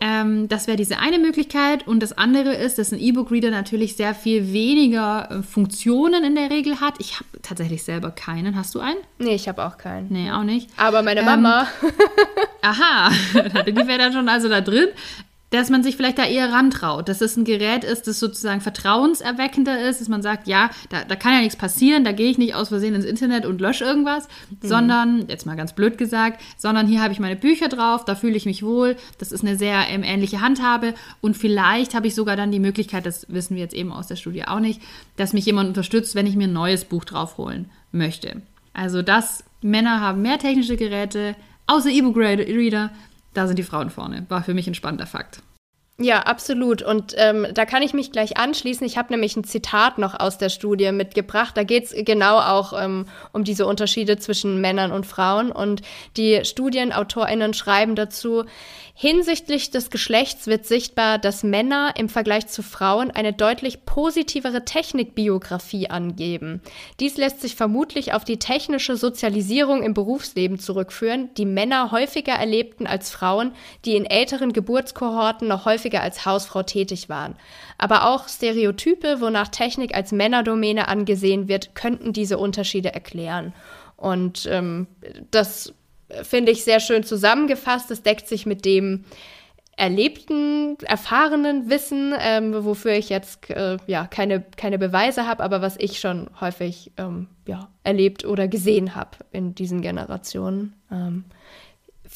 Ähm, 0.01 0.47
das 0.49 0.69
wäre 0.69 0.77
diese 0.77 0.99
eine 0.99 1.19
Möglichkeit. 1.19 1.87
Und 1.87 2.01
das 2.01 2.17
andere 2.17 2.55
ist, 2.55 2.79
dass 2.79 2.93
ein 2.93 3.01
E-Book-Reader 3.01 3.51
natürlich 3.51 3.97
sehr 3.97 4.15
viel 4.15 4.53
weniger 4.53 5.29
äh, 5.31 5.43
Funktionen 5.43 6.23
in 6.23 6.37
der 6.37 6.51
Regel 6.51 6.81
hat. 6.81 6.95
Ich 7.01 7.17
habe 7.17 7.25
tatsächlich 7.43 7.83
selber 7.83 8.11
keinen. 8.11 8.55
Hast 8.55 8.75
du 8.75 8.81
einen? 8.81 8.99
Nee, 9.19 9.35
ich 9.35 9.49
habe 9.49 9.65
auch 9.67 9.77
keinen. 9.77 10.13
Nee, 10.13 10.31
auch 10.31 10.45
nicht. 10.45 10.71
Aber 10.77 11.03
meine 11.03 11.23
Mama. 11.23 11.67
Ähm, 11.83 11.91
aha, 12.63 13.11
die 13.67 13.75
wäre 13.75 13.99
dann 13.99 14.13
schon 14.13 14.29
also 14.29 14.49
da 14.49 14.61
drin 14.61 14.89
dass 15.51 15.71
man 15.71 15.83
sich 15.83 15.97
vielleicht 15.97 16.19
da 16.19 16.25
eher 16.25 16.53
rantraut, 16.53 17.09
dass 17.09 17.21
es 17.21 17.37
ein 17.37 17.45
Gerät 17.45 17.85
ist, 17.85 18.07
das 18.07 18.19
sozusagen 18.19 18.61
vertrauenserweckender 18.61 19.81
ist, 19.89 20.01
dass 20.01 20.09
man 20.09 20.23
sagt, 20.23 20.47
ja, 20.47 20.71
da, 20.91 21.05
da 21.05 21.17
kann 21.17 21.33
ja 21.33 21.41
nichts 21.41 21.57
passieren, 21.57 22.05
da 22.05 22.13
gehe 22.13 22.31
ich 22.31 22.39
nicht 22.39 22.55
aus 22.55 22.69
Versehen 22.69 22.95
ins 22.95 23.05
Internet 23.05 23.47
und 23.47 23.61
lösche 23.61 23.85
irgendwas, 23.85 24.29
mhm. 24.51 24.69
sondern, 24.69 25.29
jetzt 25.29 25.47
mal 25.47 25.57
ganz 25.57 25.73
blöd 25.73 25.99
gesagt, 25.99 26.41
sondern 26.57 26.87
hier 26.87 27.03
habe 27.03 27.13
ich 27.13 27.21
meine 27.21 27.37
Bücher 27.37 27.69
drauf, 27.69 28.05
da 28.05 28.15
fühle 28.15 28.37
ich 28.37 28.47
mich 28.47 28.63
wohl, 28.63 28.97
das 29.19 29.33
ist 29.33 29.43
eine 29.43 29.57
sehr 29.57 29.89
ähm, 29.89 30.03
ähnliche 30.03 30.41
Handhabe 30.41 30.95
und 31.21 31.37
vielleicht 31.37 31.95
habe 31.95 32.07
ich 32.07 32.15
sogar 32.15 32.37
dann 32.37 32.53
die 32.53 32.61
Möglichkeit, 32.61 33.07
das 33.07 33.27
wissen 33.29 33.57
wir 33.57 33.63
jetzt 33.63 33.75
eben 33.75 33.93
aus 33.93 34.07
der 34.07 34.17
Studie 34.17 34.45
auch 34.47 34.61
nicht, 34.61 34.83
dass 35.17 35.33
mich 35.33 35.47
jemand 35.47 35.69
unterstützt, 35.69 36.15
wenn 36.15 36.27
ich 36.27 36.37
mir 36.37 36.49
ein 36.49 36.53
neues 36.53 36.85
Buch 36.85 37.05
draufholen 37.05 37.71
möchte. 37.93 38.43
Also 38.75 39.03
das, 39.03 39.45
Männer 39.61 40.01
haben 40.01 40.23
mehr 40.23 40.39
technische 40.39 40.77
Geräte, 40.77 41.35
außer 41.67 41.91
E-Book-Reader, 41.91 42.91
da 43.39 43.47
sind 43.47 43.59
die 43.59 43.63
Frauen 43.63 43.91
vorne. 43.91 44.27
War 44.29 44.43
für 44.43 44.53
mich 44.53 44.67
ein 44.67 44.75
spannender 44.75 45.07
Fakt. 45.07 45.41
Ja, 46.01 46.21
absolut. 46.21 46.83
Und 46.83 47.15
ähm, 47.17 47.47
da 47.55 47.65
kann 47.65 47.83
ich 47.83 47.93
mich 47.93 48.13
gleich 48.13 48.37
anschließen. 48.37 48.87
Ich 48.87 48.97
habe 48.97 49.13
nämlich 49.13 49.37
ein 49.37 49.43
Zitat 49.43 49.99
noch 49.99 50.19
aus 50.19 50.39
der 50.39 50.49
Studie 50.49 50.93
mitgebracht. 50.93 51.57
Da 51.57 51.65
geht 51.65 51.87
es 51.87 51.95
genau 52.05 52.39
auch 52.39 52.73
ähm, 52.81 53.07
um 53.33 53.43
diese 53.43 53.67
Unterschiede 53.67 54.17
zwischen 54.17 54.61
Männern 54.61 54.93
und 54.93 55.07
Frauen. 55.07 55.51
Und 55.51 55.83
die 56.17 56.45
Studienautorinnen 56.45 57.53
schreiben 57.53 57.97
dazu, 57.97 58.45
Hinsichtlich 59.01 59.71
des 59.71 59.91
Geschlechts 59.91 60.49
wird 60.49 60.67
sichtbar, 60.67 61.19
dass 61.19 61.45
Männer 61.45 61.95
im 61.97 62.09
Vergleich 62.09 62.49
zu 62.49 62.65
Frauen 62.65 63.13
eine 63.13 63.33
deutlich 63.33 63.85
positivere 63.85 64.65
Technikbiografie 64.65 65.89
angeben. 65.89 66.61
Dies 66.99 67.17
lässt 67.17 67.41
sich 67.41 67.55
vermutlich 67.55 68.13
auf 68.13 68.25
die 68.25 68.41
technische 68.41 68.97
Sozialisierung 68.97 69.85
im 69.85 69.95
Berufsleben 69.95 70.59
zurückführen, 70.59 71.31
die 71.37 71.47
Männer 71.47 71.93
häufiger 71.93 72.33
erlebten 72.33 72.89
als 72.89 73.13
Frauen, 73.13 73.53
die 73.85 73.95
in 73.95 74.05
älteren 74.05 74.53
Geburtskohorten 74.53 75.47
noch 75.47 75.65
häufiger 75.65 76.03
als 76.03 76.27
Hausfrau 76.27 76.65
tätig 76.65 77.09
waren. 77.09 77.37
Aber 77.79 78.09
auch 78.09 78.27
Stereotype, 78.27 79.21
wonach 79.21 79.47
Technik 79.47 79.95
als 79.95 80.11
Männerdomäne 80.11 80.89
angesehen 80.89 81.47
wird, 81.47 81.77
könnten 81.77 82.13
diese 82.13 82.37
Unterschiede 82.37 82.93
erklären. 82.95 83.55
Und 83.97 84.49
ähm, 84.51 84.89
das 85.31 85.73
finde 86.23 86.53
ich, 86.53 86.65
sehr 86.65 86.81
schön 86.81 87.05
zusammengefasst. 87.05 87.91
Es 87.91 88.03
deckt 88.03 88.29
sich 88.29 88.47
mit 88.47 88.65
dem 88.65 89.05
erlebten, 89.77 90.77
erfahrenen 90.81 91.71
Wissen, 91.71 92.13
ähm, 92.19 92.65
wofür 92.65 92.93
ich 92.93 93.09
jetzt 93.09 93.49
äh, 93.51 93.77
ja 93.87 94.07
keine, 94.09 94.43
keine 94.57 94.77
Beweise 94.77 95.27
habe, 95.27 95.43
aber 95.45 95.63
was 95.63 95.77
ich 95.79 96.01
schon 96.01 96.29
häufig 96.41 96.91
ähm, 96.97 97.29
ja, 97.47 97.69
erlebt 97.85 98.25
oder 98.25 98.49
gesehen 98.49 98.97
habe 98.97 99.11
in 99.31 99.55
diesen 99.55 99.81
Generationen. 99.81 100.75
Ähm, 100.91 101.25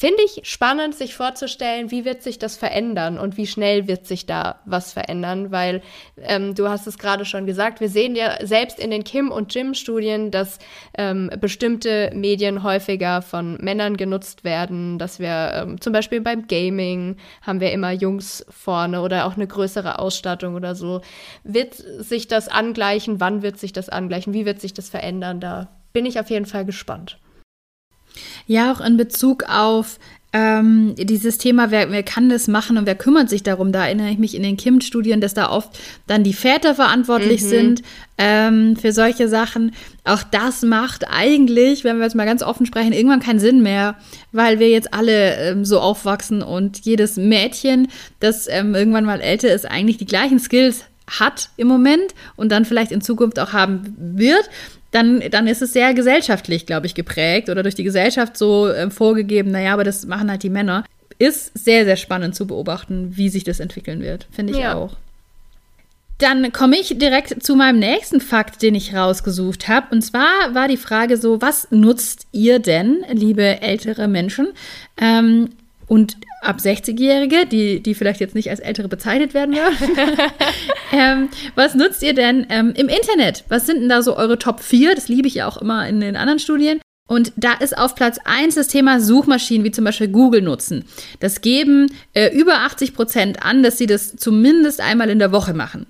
finde 0.03 0.21
ich 0.25 0.41
spannend, 0.43 0.95
sich 0.95 1.15
vorzustellen, 1.15 1.89
wie 1.89 2.03
wird 2.03 2.23
sich 2.23 2.37
das 2.37 2.57
verändern 2.57 3.17
und 3.17 3.37
wie 3.37 3.47
schnell 3.47 3.87
wird 3.87 4.05
sich 4.05 4.25
da 4.25 4.59
was 4.65 4.91
verändern, 4.91 5.53
weil 5.53 5.81
ähm, 6.17 6.55
du 6.55 6.67
hast 6.67 6.87
es 6.87 6.97
gerade 6.97 7.23
schon 7.23 7.45
gesagt, 7.45 7.79
wir 7.79 7.87
sehen 7.87 8.13
ja 8.13 8.45
selbst 8.45 8.81
in 8.81 8.91
den 8.91 9.05
Kim- 9.05 9.31
und 9.31 9.55
Jim-Studien, 9.55 10.29
dass 10.29 10.59
ähm, 10.97 11.31
bestimmte 11.39 12.11
Medien 12.13 12.63
häufiger 12.63 13.21
von 13.21 13.55
Männern 13.61 13.95
genutzt 13.95 14.43
werden, 14.43 14.99
dass 14.99 15.19
wir 15.19 15.53
ähm, 15.53 15.79
zum 15.79 15.93
Beispiel 15.93 16.19
beim 16.19 16.47
Gaming 16.47 17.15
haben 17.41 17.61
wir 17.61 17.71
immer 17.71 17.91
Jungs 17.93 18.45
vorne 18.49 18.99
oder 19.03 19.25
auch 19.25 19.37
eine 19.37 19.47
größere 19.47 19.99
Ausstattung 19.99 20.55
oder 20.55 20.75
so. 20.75 20.99
Wird 21.45 21.75
sich 21.75 22.27
das 22.27 22.49
angleichen? 22.49 23.21
Wann 23.21 23.41
wird 23.41 23.57
sich 23.57 23.71
das 23.71 23.87
angleichen? 23.87 24.33
Wie 24.33 24.45
wird 24.45 24.59
sich 24.59 24.73
das 24.73 24.89
verändern? 24.89 25.39
Da 25.39 25.69
bin 25.93 26.05
ich 26.05 26.19
auf 26.19 26.29
jeden 26.29 26.45
Fall 26.45 26.65
gespannt. 26.65 27.19
Ja, 28.47 28.71
auch 28.71 28.81
in 28.81 28.97
Bezug 28.97 29.43
auf 29.47 29.99
ähm, 30.35 30.95
dieses 30.97 31.37
Thema, 31.37 31.69
wer, 31.69 31.91
wer 31.91 32.01
kann 32.01 32.27
das 32.27 32.47
machen 32.47 32.79
und 32.79 32.87
wer 32.87 32.95
kümmert 32.95 33.29
sich 33.29 33.43
darum? 33.43 33.71
Da 33.71 33.85
erinnere 33.85 34.09
ich 34.09 34.17
mich 34.17 34.33
in 34.33 34.41
den 34.41 34.57
Kim-Studien, 34.57 35.21
dass 35.21 35.35
da 35.35 35.51
oft 35.51 35.79
dann 36.07 36.23
die 36.23 36.33
Väter 36.33 36.73
verantwortlich 36.73 37.43
mhm. 37.43 37.47
sind 37.47 37.81
ähm, 38.17 38.75
für 38.75 38.91
solche 38.93 39.29
Sachen. 39.29 39.75
Auch 40.05 40.23
das 40.23 40.63
macht 40.63 41.05
eigentlich, 41.07 41.83
wenn 41.83 41.97
wir 41.97 42.05
jetzt 42.05 42.15
mal 42.15 42.25
ganz 42.25 42.41
offen 42.41 42.65
sprechen, 42.65 42.93
irgendwann 42.93 43.19
keinen 43.19 43.39
Sinn 43.39 43.61
mehr, 43.61 43.95
weil 44.31 44.57
wir 44.57 44.69
jetzt 44.69 44.91
alle 44.91 45.35
ähm, 45.35 45.65
so 45.65 45.79
aufwachsen 45.79 46.41
und 46.41 46.79
jedes 46.79 47.15
Mädchen, 47.15 47.89
das 48.19 48.47
ähm, 48.49 48.73
irgendwann 48.73 49.05
mal 49.05 49.21
älter 49.21 49.53
ist, 49.53 49.69
eigentlich 49.69 49.97
die 49.97 50.07
gleichen 50.07 50.39
Skills 50.39 50.85
hat 51.07 51.49
im 51.57 51.67
Moment 51.67 52.15
und 52.35 52.51
dann 52.51 52.65
vielleicht 52.65 52.91
in 52.91 53.01
Zukunft 53.01 53.37
auch 53.37 53.53
haben 53.53 53.95
wird 53.97 54.49
dann, 54.93 55.23
dann 55.31 55.47
ist 55.47 55.61
es 55.61 55.73
sehr 55.73 55.93
gesellschaftlich, 55.93 56.65
glaube 56.65 56.85
ich, 56.85 56.93
geprägt 56.95 57.49
oder 57.49 57.63
durch 57.63 57.75
die 57.75 57.83
Gesellschaft 57.83 58.37
so 58.37 58.67
äh, 58.67 58.89
vorgegeben, 58.89 59.51
naja, 59.51 59.73
aber 59.73 59.83
das 59.83 60.05
machen 60.05 60.29
halt 60.29 60.43
die 60.43 60.49
Männer. 60.49 60.85
Ist 61.19 61.57
sehr, 61.57 61.85
sehr 61.85 61.95
spannend 61.95 62.35
zu 62.35 62.47
beobachten, 62.47 63.17
wie 63.17 63.29
sich 63.29 63.43
das 63.43 63.59
entwickeln 63.59 64.01
wird, 64.01 64.27
finde 64.31 64.53
ich 64.53 64.59
ja. 64.59 64.75
auch. 64.75 64.95
Dann 66.19 66.53
komme 66.53 66.77
ich 66.77 66.97
direkt 66.97 67.43
zu 67.43 67.55
meinem 67.55 67.79
nächsten 67.79 68.21
Fakt, 68.21 68.61
den 68.61 68.75
ich 68.75 68.95
rausgesucht 68.95 69.67
habe. 69.67 69.87
Und 69.91 70.03
zwar 70.03 70.53
war 70.53 70.67
die 70.67 70.77
Frage 70.77 71.17
so, 71.17 71.41
was 71.41 71.67
nutzt 71.71 72.27
ihr 72.31 72.59
denn, 72.59 73.03
liebe 73.11 73.61
ältere 73.61 74.07
Menschen, 74.07 74.49
ähm, 75.01 75.49
und 75.93 76.17
ab 76.41 76.57
60-Jährige, 76.57 77.45
die, 77.45 77.83
die 77.83 77.93
vielleicht 77.93 78.19
jetzt 78.19 78.33
nicht 78.33 78.49
als 78.49 78.59
Ältere 78.59 78.87
bezeichnet 78.87 79.35
werden 79.35 79.55
würden. 79.55 80.17
ähm, 80.91 81.29
was 81.53 81.75
nutzt 81.75 82.01
ihr 82.01 82.15
denn 82.15 82.47
ähm, 82.49 82.73
im 82.75 82.89
Internet? 82.89 83.43
Was 83.47 83.67
sind 83.67 83.81
denn 83.81 83.89
da 83.89 84.01
so 84.01 84.17
eure 84.17 84.39
Top 84.39 84.59
4? 84.59 84.95
Das 84.95 85.07
liebe 85.07 85.27
ich 85.27 85.35
ja 85.35 85.47
auch 85.47 85.57
immer 85.57 85.87
in 85.87 86.01
den 86.01 86.15
anderen 86.15 86.39
Studien. 86.39 86.79
Und 87.07 87.31
da 87.35 87.53
ist 87.53 87.77
auf 87.77 87.93
Platz 87.93 88.17
1 88.25 88.55
das 88.55 88.69
Thema 88.69 88.99
Suchmaschinen, 88.99 89.63
wie 89.63 89.69
zum 89.69 89.85
Beispiel 89.85 90.07
Google 90.07 90.41
nutzen. 90.41 90.85
Das 91.19 91.41
geben 91.41 91.91
äh, 92.13 92.35
über 92.35 92.61
80 92.61 92.95
Prozent 92.95 93.45
an, 93.45 93.61
dass 93.61 93.77
sie 93.77 93.85
das 93.85 94.15
zumindest 94.15 94.81
einmal 94.81 95.11
in 95.11 95.19
der 95.19 95.31
Woche 95.31 95.53
machen. 95.53 95.85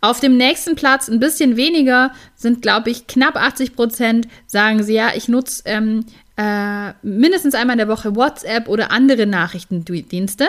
Auf 0.00 0.20
dem 0.20 0.36
nächsten 0.36 0.76
Platz 0.76 1.08
ein 1.08 1.18
bisschen 1.18 1.56
weniger 1.56 2.12
sind, 2.36 2.62
glaube 2.62 2.90
ich, 2.90 3.08
knapp 3.08 3.34
80 3.34 3.74
Prozent 3.74 4.28
sagen 4.46 4.84
sie, 4.84 4.94
ja, 4.94 5.10
ich 5.16 5.26
nutze 5.26 5.62
ähm, 5.64 6.04
äh, 6.38 6.92
mindestens 7.02 7.54
einmal 7.54 7.74
in 7.74 7.78
der 7.78 7.88
Woche 7.88 8.14
WhatsApp 8.14 8.68
oder 8.68 8.92
andere 8.92 9.26
Nachrichtendienste. 9.26 10.46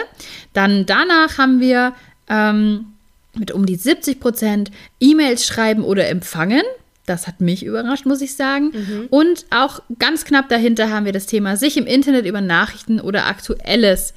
Dann 0.53 0.85
danach 0.85 1.39
haben 1.39 1.59
wir 1.59 1.93
ähm, 2.29 2.93
mit 3.33 3.51
um 3.51 3.65
die 3.65 3.75
70 3.75 4.19
Prozent 4.19 4.71
E-Mails 4.99 5.45
schreiben 5.45 5.83
oder 5.83 6.07
empfangen. 6.07 6.61
Das 7.07 7.25
hat 7.25 7.41
mich 7.41 7.65
überrascht, 7.65 8.05
muss 8.05 8.21
ich 8.21 8.35
sagen. 8.35 8.65
Mhm. 8.65 9.07
Und 9.09 9.47
auch 9.49 9.81
ganz 9.97 10.25
knapp 10.25 10.47
dahinter 10.47 10.91
haben 10.91 11.05
wir 11.05 11.13
das 11.13 11.25
Thema 11.25 11.57
sich 11.57 11.75
im 11.75 11.87
Internet 11.87 12.27
über 12.27 12.39
Nachrichten 12.39 13.01
oder 13.01 13.25
Aktuelles 13.25 14.13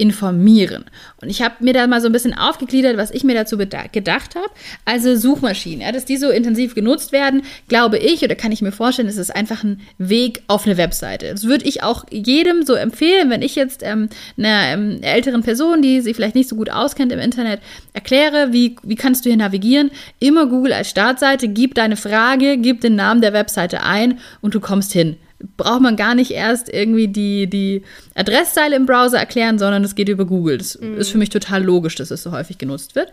informieren. 0.00 0.86
Und 1.20 1.28
ich 1.28 1.42
habe 1.42 1.56
mir 1.60 1.74
da 1.74 1.86
mal 1.86 2.00
so 2.00 2.06
ein 2.06 2.12
bisschen 2.12 2.32
aufgegliedert, 2.32 2.96
was 2.96 3.10
ich 3.10 3.22
mir 3.22 3.34
dazu 3.34 3.58
gedacht 3.58 4.34
habe. 4.34 4.48
Also 4.86 5.14
Suchmaschinen, 5.14 5.82
ja, 5.82 5.92
dass 5.92 6.06
die 6.06 6.16
so 6.16 6.30
intensiv 6.30 6.74
genutzt 6.74 7.12
werden, 7.12 7.42
glaube 7.68 7.98
ich, 7.98 8.22
oder 8.24 8.34
kann 8.34 8.50
ich 8.50 8.62
mir 8.62 8.72
vorstellen, 8.72 9.08
ist 9.08 9.18
es 9.18 9.30
einfach 9.30 9.62
ein 9.62 9.82
Weg 9.98 10.42
auf 10.46 10.66
eine 10.66 10.78
Webseite. 10.78 11.30
Das 11.30 11.44
würde 11.44 11.66
ich 11.66 11.82
auch 11.82 12.06
jedem 12.10 12.64
so 12.64 12.74
empfehlen, 12.74 13.28
wenn 13.28 13.42
ich 13.42 13.54
jetzt 13.56 13.82
ähm, 13.84 14.08
einer 14.38 14.72
ähm, 14.72 15.02
älteren 15.02 15.42
Person, 15.42 15.82
die 15.82 16.00
sich 16.00 16.16
vielleicht 16.16 16.34
nicht 16.34 16.48
so 16.48 16.56
gut 16.56 16.70
auskennt 16.70 17.12
im 17.12 17.18
Internet, 17.18 17.60
erkläre, 17.92 18.52
wie, 18.52 18.76
wie 18.82 18.96
kannst 18.96 19.26
du 19.26 19.28
hier 19.28 19.36
navigieren. 19.36 19.90
Immer 20.18 20.46
Google 20.46 20.72
als 20.72 20.88
Startseite, 20.88 21.48
gib 21.48 21.74
deine 21.74 21.96
Frage, 21.96 22.56
gib 22.56 22.80
den 22.80 22.94
Namen 22.94 23.20
der 23.20 23.34
Webseite 23.34 23.82
ein 23.82 24.18
und 24.40 24.54
du 24.54 24.60
kommst 24.60 24.94
hin 24.94 25.16
braucht 25.56 25.80
man 25.80 25.96
gar 25.96 26.14
nicht 26.14 26.30
erst 26.30 26.72
irgendwie 26.72 27.08
die, 27.08 27.48
die 27.48 27.82
Adresszeile 28.14 28.76
im 28.76 28.86
Browser 28.86 29.18
erklären, 29.18 29.58
sondern 29.58 29.84
es 29.84 29.94
geht 29.94 30.08
über 30.08 30.24
Google. 30.24 30.58
Das 30.58 30.78
mhm. 30.78 30.98
ist 30.98 31.10
für 31.10 31.18
mich 31.18 31.30
total 31.30 31.62
logisch, 31.64 31.94
dass 31.96 32.10
es 32.10 32.22
so 32.22 32.32
häufig 32.32 32.58
genutzt 32.58 32.94
wird. 32.94 33.12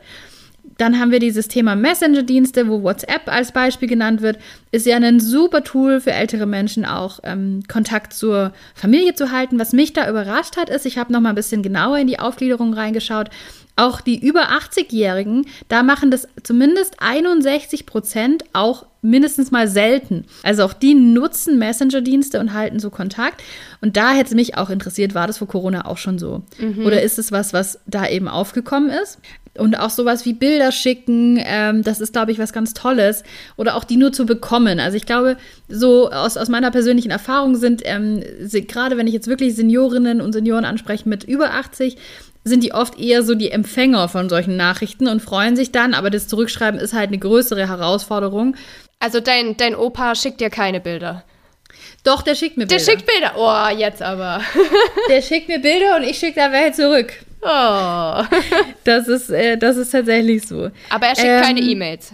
Dann 0.77 0.99
haben 0.99 1.11
wir 1.11 1.19
dieses 1.19 1.47
Thema 1.47 1.75
Messenger-Dienste, 1.75 2.67
wo 2.67 2.83
WhatsApp 2.83 3.27
als 3.27 3.51
Beispiel 3.51 3.87
genannt 3.87 4.21
wird. 4.21 4.37
Ist 4.71 4.85
ja 4.85 4.97
ein 4.97 5.19
super 5.19 5.63
Tool 5.63 6.01
für 6.01 6.11
ältere 6.11 6.45
Menschen 6.45 6.85
auch, 6.85 7.19
ähm, 7.23 7.63
Kontakt 7.67 8.13
zur 8.13 8.51
Familie 8.75 9.15
zu 9.15 9.31
halten. 9.31 9.59
Was 9.59 9.73
mich 9.73 9.93
da 9.93 10.09
überrascht 10.09 10.57
hat, 10.57 10.69
ist, 10.69 10.85
ich 10.85 10.97
habe 10.97 11.13
noch 11.13 11.21
mal 11.21 11.29
ein 11.29 11.35
bisschen 11.35 11.63
genauer 11.63 11.97
in 11.97 12.07
die 12.07 12.19
Aufgliederung 12.19 12.73
reingeschaut. 12.73 13.29
Auch 13.77 14.01
die 14.01 14.19
über 14.19 14.49
80-Jährigen, 14.49 15.45
da 15.69 15.83
machen 15.83 16.09
das 16.09 16.27
zumindest 16.41 16.95
61 16.97 17.85
Prozent 17.85 18.43
auch 18.51 18.87
mindestens 19.03 19.51
mal 19.51 19.67
selten. 19.67 20.25
Also 20.43 20.63
auch 20.63 20.73
die 20.73 20.95
nutzen 20.95 21.59
Messenger-Dienste 21.59 22.39
und 22.39 22.53
halten 22.53 22.79
so 22.79 22.89
Kontakt. 22.89 23.43
Und 23.79 23.95
da 23.95 24.13
hätte 24.13 24.35
mich 24.35 24.57
auch 24.57 24.71
interessiert, 24.71 25.13
war 25.13 25.27
das 25.27 25.37
vor 25.37 25.47
Corona 25.47 25.85
auch 25.85 25.97
schon 25.97 26.17
so? 26.17 26.41
Mhm. 26.57 26.85
Oder 26.85 27.03
ist 27.03 27.19
es 27.19 27.31
was, 27.31 27.53
was 27.53 27.79
da 27.85 28.07
eben 28.07 28.27
aufgekommen 28.27 28.89
ist? 28.89 29.19
Und 29.57 29.79
auch 29.79 29.89
sowas 29.89 30.25
wie 30.25 30.33
Bilder 30.33 30.71
schicken, 30.71 31.39
ähm, 31.43 31.83
das 31.83 31.99
ist, 31.99 32.13
glaube 32.13 32.31
ich, 32.31 32.39
was 32.39 32.53
ganz 32.53 32.73
Tolles. 32.73 33.23
Oder 33.57 33.75
auch 33.75 33.83
die 33.83 33.97
nur 33.97 34.11
zu 34.11 34.25
bekommen. 34.25 34.79
Also 34.79 34.97
ich 34.97 35.05
glaube, 35.05 35.37
so 35.67 36.11
aus, 36.11 36.37
aus 36.37 36.49
meiner 36.49 36.71
persönlichen 36.71 37.11
Erfahrung 37.11 37.55
sind, 37.55 37.81
ähm, 37.85 38.23
gerade 38.67 38.97
wenn 38.97 39.07
ich 39.07 39.13
jetzt 39.13 39.27
wirklich 39.27 39.55
Seniorinnen 39.55 40.21
und 40.21 40.33
Senioren 40.33 40.65
anspreche 40.65 41.07
mit 41.07 41.23
über 41.23 41.53
80, 41.53 41.97
sind 42.47 42.63
die 42.63 42.73
oft 42.73 42.99
eher 42.99 43.23
so 43.23 43.35
die 43.35 43.51
Empfänger 43.51 44.09
von 44.09 44.29
solchen 44.29 44.57
Nachrichten 44.57 45.07
und 45.07 45.21
freuen 45.21 45.55
sich 45.55 45.71
dann, 45.71 45.93
aber 45.93 46.09
das 46.09 46.27
Zurückschreiben 46.27 46.79
ist 46.79 46.93
halt 46.93 47.09
eine 47.09 47.17
größere 47.17 47.67
Herausforderung. 47.67 48.55
Also 48.99 49.19
dein, 49.19 49.57
dein 49.57 49.75
Opa 49.75 50.15
schickt 50.15 50.41
dir 50.41 50.49
keine 50.49 50.79
Bilder. 50.79 51.23
Doch, 52.03 52.21
der 52.21 52.35
schickt 52.35 52.57
mir 52.57 52.65
Bilder. 52.65 52.83
Der 52.83 52.91
schickt 52.91 53.05
Bilder. 53.05 53.33
Oh, 53.37 53.77
jetzt 53.77 54.01
aber. 54.01 54.41
der 55.09 55.21
schickt 55.21 55.47
mir 55.47 55.59
Bilder 55.59 55.97
und 55.97 56.03
ich 56.03 56.17
schicke 56.17 56.39
da 56.39 56.51
welche 56.51 56.73
zurück. 56.73 57.13
Oh. 57.41 58.23
Das 58.83 59.07
ist, 59.07 59.29
äh, 59.29 59.57
das 59.57 59.77
ist 59.77 59.91
tatsächlich 59.91 60.47
so. 60.47 60.71
Aber 60.89 61.05
er 61.07 61.15
schickt 61.15 61.27
ähm, 61.27 61.41
keine 61.41 61.59
E-Mails 61.59 62.13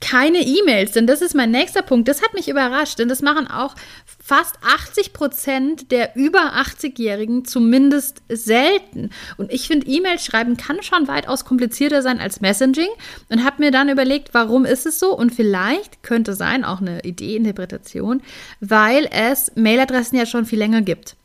keine 0.00 0.38
E-Mails, 0.38 0.92
denn 0.92 1.06
das 1.06 1.22
ist 1.22 1.34
mein 1.34 1.50
nächster 1.50 1.82
Punkt. 1.82 2.08
Das 2.08 2.22
hat 2.22 2.34
mich 2.34 2.48
überrascht, 2.48 2.98
denn 2.98 3.08
das 3.08 3.22
machen 3.22 3.48
auch 3.48 3.74
fast 4.06 4.56
80 4.62 5.12
Prozent 5.12 5.90
der 5.90 6.14
über 6.14 6.54
80-Jährigen 6.54 7.44
zumindest 7.44 8.22
selten. 8.28 9.10
Und 9.36 9.52
ich 9.52 9.66
finde, 9.66 9.86
E-Mails 9.86 10.24
schreiben 10.24 10.56
kann 10.56 10.82
schon 10.82 11.08
weitaus 11.08 11.44
komplizierter 11.44 12.02
sein 12.02 12.20
als 12.20 12.40
Messaging 12.40 12.88
und 13.28 13.44
habe 13.44 13.62
mir 13.62 13.70
dann 13.70 13.88
überlegt, 13.88 14.34
warum 14.34 14.64
ist 14.64 14.86
es 14.86 14.98
so? 14.98 15.16
Und 15.16 15.34
vielleicht 15.34 16.02
könnte 16.02 16.34
sein, 16.34 16.64
auch 16.64 16.80
eine 16.80 17.00
Idee-Interpretation, 17.04 18.22
weil 18.60 19.08
es 19.10 19.52
Mailadressen 19.56 20.18
ja 20.18 20.26
schon 20.26 20.44
viel 20.44 20.58
länger 20.58 20.82
gibt. 20.82 21.16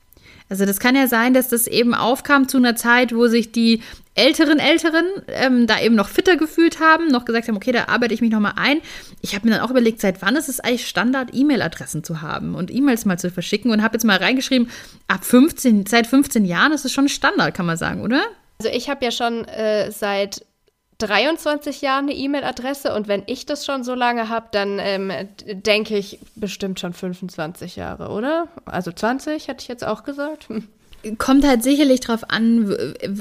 Also 0.50 0.66
das 0.66 0.80
kann 0.80 0.96
ja 0.96 1.08
sein, 1.08 1.34
dass 1.34 1.50
das 1.50 1.68
eben 1.68 1.94
aufkam 1.94 2.48
zu 2.48 2.58
einer 2.58 2.76
Zeit, 2.76 3.16
wo 3.16 3.28
sich 3.28 3.52
die 3.52 3.82
älteren 4.16 4.60
Älteren 4.60 5.06
ähm, 5.28 5.66
da 5.68 5.80
eben 5.80 5.96
noch 5.96 6.08
fitter 6.08 6.38
gefühlt 6.38 6.80
haben, 6.80 7.08
noch 7.08 7.26
gesagt 7.26 7.48
haben, 7.48 7.56
okay, 7.56 7.72
da 7.72 7.86
arbeite 7.88 8.14
ich 8.14 8.22
mich 8.22 8.32
nochmal 8.32 8.54
ein. 8.56 8.80
Ich 9.22 9.34
habe 9.34 9.48
mir 9.48 9.56
dann 9.56 9.66
auch 9.66 9.72
überlegt, 9.72 10.02
seit 10.02 10.22
wann 10.22 10.36
ist 10.36 10.50
es 10.50 10.60
eigentlich 10.60 10.88
Standard, 10.88 11.32
E-Mail-Adressen 11.34 12.04
zu 12.04 12.22
haben 12.22 12.56
und 12.56 12.72
E-Mails 12.72 13.06
mal 13.06 13.18
zu 13.18 13.32
verschicken 13.32 13.72
und 13.72 13.82
habe 13.82 13.96
jetzt 13.96 14.04
mal 14.04 14.18
reingeschrieben, 14.18 14.70
ab 15.08 15.26
15, 15.26 15.86
seit 15.88 16.06
15 16.06 16.46
Jahren 16.46 16.72
ist 16.74 16.86
es 16.86 16.94
schon 16.94 17.10
Standard, 17.10 17.56
kann 17.56 17.66
man 17.66 17.78
sagen, 17.78 18.02
oder? 18.02 18.22
Also 18.60 18.72
ich 18.72 18.90
habe 18.90 19.04
ja 19.04 19.12
schon 19.12 19.46
äh, 19.46 19.92
seit 19.92 20.46
23 21.00 21.82
Jahren 21.82 22.06
eine 22.06 22.16
E-Mail-Adresse 22.16 22.94
und 22.94 23.08
wenn 23.08 23.24
ich 23.26 23.46
das 23.46 23.66
schon 23.66 23.84
so 23.84 23.94
lange 23.94 24.30
habe, 24.30 24.48
dann 24.52 24.80
ähm, 24.80 25.12
denke 25.46 25.98
ich 25.98 26.20
bestimmt 26.36 26.80
schon 26.80 26.94
25 26.94 27.76
Jahre, 27.76 28.10
oder? 28.10 28.48
Also 28.66 28.92
20 28.92 29.48
hätte 29.48 29.62
ich 29.62 29.68
jetzt 29.68 29.86
auch 29.86 30.04
gesagt. 30.04 30.48
Kommt 31.18 31.46
halt 31.46 31.63
sicherlich 31.63 32.00
darauf 32.00 32.30
an, 32.30 32.74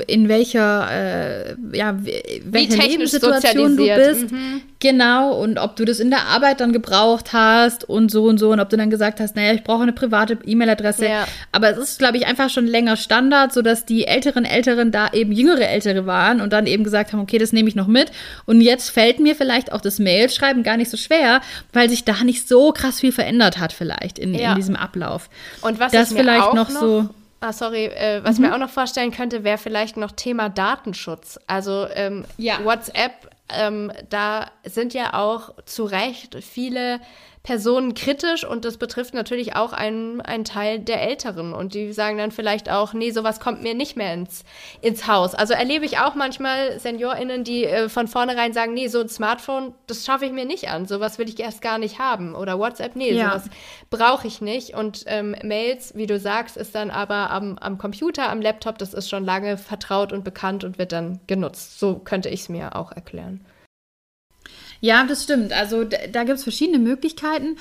in 0.06 0.28
welcher, 0.28 0.88
äh, 0.90 1.54
ja, 1.72 1.96
welche 2.44 2.76
Lebenssituation 2.76 3.76
du 3.76 3.84
bist. 3.84 4.30
Mhm. 4.30 4.62
Genau, 4.78 5.40
und 5.40 5.58
ob 5.58 5.76
du 5.76 5.84
das 5.84 6.00
in 6.00 6.10
der 6.10 6.26
Arbeit 6.26 6.60
dann 6.60 6.72
gebraucht 6.72 7.32
hast 7.32 7.88
und 7.88 8.10
so 8.10 8.24
und 8.24 8.38
so 8.38 8.50
und 8.50 8.58
ob 8.58 8.68
du 8.68 8.76
dann 8.76 8.90
gesagt 8.90 9.20
hast, 9.20 9.36
naja, 9.36 9.52
ich 9.52 9.62
brauche 9.62 9.82
eine 9.82 9.92
private 9.92 10.38
E-Mail-Adresse. 10.44 11.06
Ja. 11.06 11.26
Aber 11.52 11.70
es 11.70 11.78
ist, 11.78 11.98
glaube 12.00 12.16
ich, 12.16 12.26
einfach 12.26 12.50
schon 12.50 12.66
länger 12.66 12.96
Standard, 12.96 13.52
sodass 13.52 13.84
die 13.84 14.06
älteren 14.06 14.44
Älteren 14.44 14.90
da 14.90 15.12
eben 15.12 15.30
jüngere 15.30 15.68
Ältere 15.68 16.06
waren 16.06 16.40
und 16.40 16.52
dann 16.52 16.66
eben 16.66 16.82
gesagt 16.82 17.12
haben, 17.12 17.20
okay, 17.20 17.38
das 17.38 17.52
nehme 17.52 17.68
ich 17.68 17.76
noch 17.76 17.86
mit. 17.86 18.10
Und 18.44 18.60
jetzt 18.60 18.90
fällt 18.90 19.20
mir 19.20 19.36
vielleicht 19.36 19.72
auch 19.72 19.80
das 19.80 20.00
Mail-Schreiben 20.00 20.64
gar 20.64 20.76
nicht 20.76 20.90
so 20.90 20.96
schwer, 20.96 21.42
weil 21.72 21.88
sich 21.88 22.04
da 22.04 22.24
nicht 22.24 22.48
so 22.48 22.72
krass 22.72 22.98
viel 23.00 23.12
verändert 23.12 23.58
hat 23.58 23.72
vielleicht 23.72 24.18
in, 24.18 24.34
ja. 24.34 24.50
in 24.50 24.56
diesem 24.56 24.74
Ablauf. 24.74 25.30
Und 25.60 25.78
was 25.78 25.92
das 25.92 26.12
vielleicht 26.12 26.54
noch, 26.54 26.68
noch 26.68 26.70
so 26.70 27.08
ah, 27.42 27.52
sorry, 27.52 27.86
äh, 27.86 28.22
was 28.22 28.38
mhm. 28.38 28.44
ich 28.44 28.50
mir 28.50 28.54
auch 28.54 28.60
noch 28.60 28.70
vorstellen 28.70 29.10
könnte, 29.10 29.44
wäre 29.44 29.58
vielleicht 29.58 29.96
noch 29.96 30.12
Thema 30.12 30.48
Datenschutz. 30.48 31.38
Also 31.46 31.86
ähm, 31.94 32.24
ja. 32.38 32.64
WhatsApp, 32.64 33.30
ähm, 33.48 33.92
da 34.08 34.46
sind 34.64 34.94
ja 34.94 35.14
auch 35.14 35.54
zu 35.66 35.84
Recht 35.84 36.36
viele 36.42 37.00
Personen 37.42 37.94
kritisch 37.94 38.46
und 38.46 38.64
das 38.64 38.76
betrifft 38.76 39.14
natürlich 39.14 39.56
auch 39.56 39.72
einen, 39.72 40.20
einen 40.20 40.44
Teil 40.44 40.78
der 40.78 41.02
Älteren 41.02 41.52
und 41.52 41.74
die 41.74 41.92
sagen 41.92 42.16
dann 42.16 42.30
vielleicht 42.30 42.70
auch, 42.70 42.92
nee, 42.92 43.10
sowas 43.10 43.40
kommt 43.40 43.62
mir 43.62 43.74
nicht 43.74 43.96
mehr 43.96 44.14
ins, 44.14 44.44
ins 44.80 45.08
Haus. 45.08 45.34
Also 45.34 45.52
erlebe 45.54 45.84
ich 45.84 45.98
auch 45.98 46.14
manchmal 46.14 46.78
SeniorInnen, 46.78 47.42
die 47.42 47.64
äh, 47.64 47.88
von 47.88 48.06
vornherein 48.06 48.52
sagen, 48.52 48.74
nee, 48.74 48.86
so 48.86 49.00
ein 49.00 49.08
Smartphone, 49.08 49.74
das 49.88 50.04
schaffe 50.04 50.24
ich 50.24 50.32
mir 50.32 50.44
nicht 50.44 50.68
an, 50.68 50.86
sowas 50.86 51.18
will 51.18 51.28
ich 51.28 51.40
erst 51.40 51.62
gar 51.62 51.78
nicht 51.78 51.98
haben 51.98 52.36
oder 52.36 52.60
WhatsApp, 52.60 52.94
nee, 52.94 53.12
ja. 53.12 53.30
sowas 53.30 53.50
brauche 53.90 54.28
ich 54.28 54.40
nicht 54.40 54.74
und 54.74 55.02
ähm, 55.06 55.34
Mails, 55.42 55.96
wie 55.96 56.06
du 56.06 56.20
sagst, 56.20 56.56
ist 56.56 56.76
dann 56.76 56.90
aber 56.90 57.30
am, 57.30 57.58
am 57.58 57.76
Computer, 57.76 58.30
am 58.30 58.40
Laptop, 58.40 58.78
das 58.78 58.94
ist 58.94 59.08
schon 59.08 59.24
lange 59.24 59.58
vertraut 59.58 60.12
und 60.12 60.22
bekannt 60.22 60.62
und 60.62 60.78
wird 60.78 60.92
dann 60.92 61.18
genutzt. 61.26 61.80
So 61.80 61.96
könnte 61.96 62.28
ich 62.28 62.42
es 62.42 62.48
mir 62.48 62.76
auch 62.76 62.92
erklären. 62.92 63.44
Ja, 64.82 65.04
das 65.04 65.22
stimmt. 65.22 65.52
Also 65.52 65.84
da 65.84 66.24
gibt 66.24 66.38
es 66.38 66.42
verschiedene 66.42 66.80
Möglichkeiten. 66.80 67.56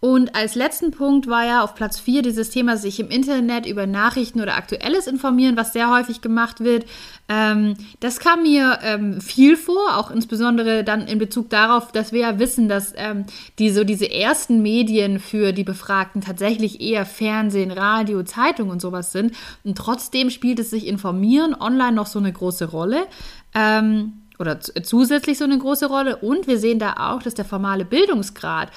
Und 0.00 0.34
als 0.34 0.56
letzten 0.56 0.90
Punkt 0.90 1.28
war 1.28 1.44
ja 1.44 1.62
auf 1.62 1.76
Platz 1.76 2.00
4 2.00 2.22
dieses 2.22 2.50
Thema, 2.50 2.76
sich 2.76 2.98
im 2.98 3.08
Internet 3.10 3.66
über 3.66 3.86
Nachrichten 3.86 4.40
oder 4.40 4.56
Aktuelles 4.56 5.06
informieren, 5.06 5.56
was 5.56 5.74
sehr 5.74 5.90
häufig 5.90 6.22
gemacht 6.22 6.58
wird. 6.58 6.86
Ähm, 7.28 7.74
das 8.00 8.18
kam 8.18 8.42
mir 8.42 8.80
ähm, 8.82 9.20
viel 9.20 9.56
vor, 9.56 9.96
auch 9.96 10.10
insbesondere 10.10 10.82
dann 10.82 11.06
in 11.06 11.18
Bezug 11.18 11.50
darauf, 11.50 11.92
dass 11.92 12.10
wir 12.10 12.20
ja 12.20 12.38
wissen, 12.40 12.68
dass 12.68 12.94
ähm, 12.96 13.26
die, 13.60 13.70
so 13.70 13.84
diese 13.84 14.10
ersten 14.10 14.60
Medien 14.62 15.20
für 15.20 15.52
die 15.52 15.62
Befragten 15.62 16.22
tatsächlich 16.22 16.80
eher 16.80 17.04
Fernsehen, 17.04 17.70
Radio, 17.70 18.24
Zeitung 18.24 18.70
und 18.70 18.80
sowas 18.80 19.12
sind. 19.12 19.36
Und 19.62 19.76
trotzdem 19.76 20.30
spielt 20.30 20.58
es 20.58 20.70
sich 20.70 20.88
Informieren 20.88 21.54
online 21.54 21.92
noch 21.92 22.06
so 22.06 22.18
eine 22.18 22.32
große 22.32 22.70
Rolle. 22.70 23.06
Ähm, 23.54 24.21
oder 24.42 24.60
zusätzlich 24.60 25.38
so 25.38 25.44
eine 25.44 25.56
große 25.56 25.86
Rolle. 25.86 26.16
Und 26.16 26.46
wir 26.46 26.58
sehen 26.58 26.78
da 26.78 26.94
auch, 26.98 27.22
dass 27.22 27.34
der 27.34 27.44
formale 27.44 27.84
Bildungsgrad, 27.84 28.70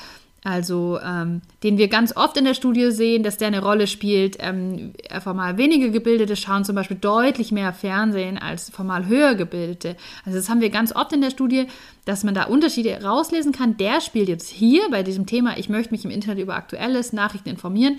also 0.43 0.99
ähm, 1.03 1.41
den 1.63 1.79
wir 1.79 1.87
ganz 1.87 2.15
oft 2.15 2.37
in 2.37 2.45
der 2.45 2.53
Studie 2.53 2.91
sehen, 2.91 3.23
dass 3.23 3.37
der 3.37 3.47
eine 3.47 3.63
Rolle 3.63 3.87
spielt. 3.87 4.37
Ähm, 4.39 4.93
formal 5.23 5.57
weniger 5.57 5.89
Gebildete 5.89 6.35
schauen 6.35 6.63
zum 6.63 6.75
Beispiel 6.75 6.97
deutlich 6.97 7.51
mehr 7.51 7.73
Fernsehen 7.73 8.37
als 8.37 8.69
formal 8.69 9.07
höher 9.07 9.33
Gebildete. 9.33 9.97
Also 10.23 10.37
das 10.37 10.47
haben 10.47 10.61
wir 10.61 10.69
ganz 10.69 10.95
oft 10.95 11.11
in 11.13 11.21
der 11.21 11.31
Studie, 11.31 11.65
dass 12.05 12.23
man 12.23 12.35
da 12.35 12.43
Unterschiede 12.43 13.03
rauslesen 13.03 13.53
kann. 13.53 13.77
Der 13.77 14.01
spielt 14.01 14.29
jetzt 14.29 14.49
hier 14.49 14.83
bei 14.91 15.01
diesem 15.01 15.25
Thema, 15.25 15.57
ich 15.57 15.67
möchte 15.67 15.91
mich 15.91 16.05
im 16.05 16.11
Internet 16.11 16.43
über 16.43 16.55
aktuelles 16.55 17.11
Nachrichten 17.11 17.49
informieren, 17.49 17.97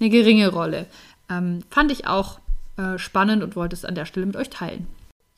eine 0.00 0.10
geringe 0.10 0.48
Rolle. 0.48 0.86
Ähm, 1.30 1.62
fand 1.70 1.92
ich 1.92 2.08
auch 2.08 2.40
äh, 2.76 2.98
spannend 2.98 3.44
und 3.44 3.54
wollte 3.54 3.76
es 3.76 3.84
an 3.84 3.94
der 3.94 4.04
Stelle 4.04 4.26
mit 4.26 4.34
euch 4.34 4.50
teilen. 4.50 4.88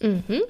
Mhm. 0.01 0.41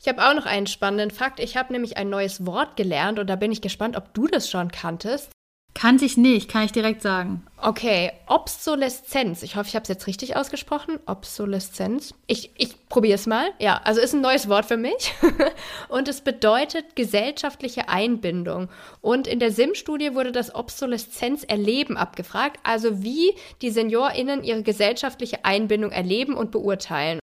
Ich 0.00 0.08
habe 0.08 0.24
auch 0.24 0.34
noch 0.34 0.46
einen 0.46 0.66
spannenden 0.66 1.10
Fakt. 1.10 1.40
Ich 1.40 1.56
habe 1.56 1.72
nämlich 1.72 1.96
ein 1.96 2.08
neues 2.08 2.46
Wort 2.46 2.76
gelernt 2.76 3.18
und 3.18 3.28
da 3.28 3.36
bin 3.36 3.52
ich 3.52 3.60
gespannt, 3.60 3.96
ob 3.96 4.14
du 4.14 4.26
das 4.26 4.48
schon 4.48 4.70
kanntest. 4.70 5.30
Kannte 5.74 6.04
ich 6.04 6.16
nicht, 6.16 6.50
kann 6.50 6.64
ich 6.64 6.72
direkt 6.72 7.02
sagen. 7.02 7.46
Okay, 7.62 8.10
Obsoleszenz. 8.26 9.44
Ich 9.44 9.54
hoffe, 9.54 9.68
ich 9.68 9.76
habe 9.76 9.84
es 9.84 9.88
jetzt 9.88 10.08
richtig 10.08 10.34
ausgesprochen. 10.34 10.98
Obsoleszenz. 11.06 12.14
Ich, 12.26 12.50
ich 12.56 12.88
probiere 12.88 13.14
es 13.14 13.26
mal. 13.28 13.50
Ja, 13.60 13.80
also 13.84 14.00
ist 14.00 14.12
ein 14.12 14.20
neues 14.20 14.48
Wort 14.48 14.66
für 14.66 14.76
mich. 14.76 15.14
und 15.88 16.08
es 16.08 16.22
bedeutet 16.22 16.96
gesellschaftliche 16.96 17.88
Einbindung. 17.88 18.68
Und 19.02 19.28
in 19.28 19.38
der 19.38 19.52
SIM-Studie 19.52 20.14
wurde 20.14 20.32
das 20.32 20.52
Obsoleszenzerleben 20.52 21.96
abgefragt, 21.96 22.58
also 22.64 23.02
wie 23.04 23.34
die 23.62 23.70
SeniorInnen 23.70 24.42
ihre 24.42 24.64
gesellschaftliche 24.64 25.44
Einbindung 25.44 25.92
erleben 25.92 26.34
und 26.34 26.50
beurteilen. 26.50 27.20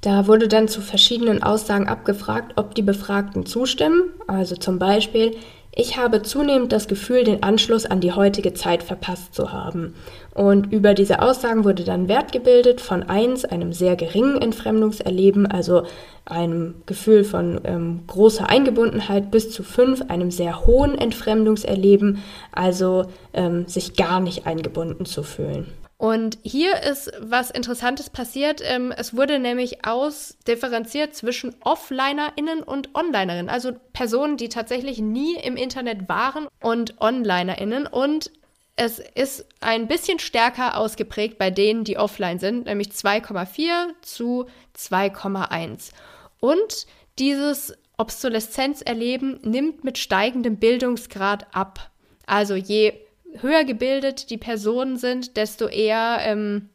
Da 0.00 0.26
wurde 0.26 0.46
dann 0.48 0.68
zu 0.68 0.80
verschiedenen 0.80 1.42
Aussagen 1.42 1.88
abgefragt, 1.88 2.52
ob 2.56 2.74
die 2.74 2.82
Befragten 2.82 3.46
zustimmen. 3.46 4.02
Also 4.26 4.54
zum 4.54 4.78
Beispiel, 4.78 5.36
ich 5.78 5.98
habe 5.98 6.22
zunehmend 6.22 6.72
das 6.72 6.88
Gefühl, 6.88 7.24
den 7.24 7.42
Anschluss 7.42 7.84
an 7.84 8.00
die 8.00 8.12
heutige 8.12 8.54
Zeit 8.54 8.82
verpasst 8.82 9.34
zu 9.34 9.52
haben. 9.52 9.94
Und 10.32 10.72
über 10.72 10.94
diese 10.94 11.20
Aussagen 11.20 11.64
wurde 11.64 11.84
dann 11.84 12.08
Wert 12.08 12.32
gebildet 12.32 12.80
von 12.80 13.02
1, 13.02 13.44
einem 13.44 13.74
sehr 13.74 13.94
geringen 13.94 14.40
Entfremdungserleben, 14.40 15.46
also 15.46 15.82
einem 16.24 16.76
Gefühl 16.86 17.24
von 17.24 17.60
ähm, 17.64 18.00
großer 18.06 18.48
Eingebundenheit, 18.48 19.30
bis 19.30 19.50
zu 19.50 19.62
5, 19.62 20.08
einem 20.08 20.30
sehr 20.30 20.64
hohen 20.64 20.96
Entfremdungserleben, 20.96 22.22
also 22.52 23.04
ähm, 23.34 23.66
sich 23.66 23.96
gar 23.96 24.20
nicht 24.20 24.46
eingebunden 24.46 25.04
zu 25.04 25.22
fühlen. 25.22 25.66
Und 25.98 26.38
hier 26.42 26.82
ist 26.82 27.10
was 27.20 27.50
Interessantes 27.50 28.10
passiert. 28.10 28.60
Ähm, 28.62 28.92
es 28.94 29.16
wurde 29.16 29.38
nämlich 29.38 29.86
ausdifferenziert 29.86 31.14
zwischen 31.14 31.56
OfflinerInnen 31.60 32.62
und 32.62 32.94
OnlinerInnen, 32.94 33.48
also 33.48 33.72
Personen, 33.94 34.36
die 34.36 34.50
tatsächlich 34.50 34.98
nie 34.98 35.36
im 35.36 35.56
Internet 35.56 36.08
waren 36.08 36.48
und 36.60 37.00
OnlinerInnen. 37.00 37.86
Und 37.86 38.30
es 38.76 38.98
ist 38.98 39.46
ein 39.60 39.88
bisschen 39.88 40.18
stärker 40.18 40.76
ausgeprägt 40.76 41.38
bei 41.38 41.50
denen, 41.50 41.84
die 41.84 41.96
offline 41.96 42.38
sind, 42.38 42.66
nämlich 42.66 42.88
2,4 42.88 43.94
zu 44.02 44.46
2,1. 44.76 45.92
Und 46.40 46.86
dieses 47.18 47.74
Obsoleszenzerleben 47.96 49.40
nimmt 49.42 49.82
mit 49.82 49.96
steigendem 49.96 50.58
Bildungsgrad 50.58 51.46
ab. 51.54 51.90
Also 52.26 52.54
je 52.54 52.92
höher 53.40 53.64
gebildet 53.64 54.30
die 54.30 54.38
Personen 54.38 54.96
sind, 54.96 55.36
desto 55.36 55.66
eher 55.68 56.18
ähm, 56.20 56.68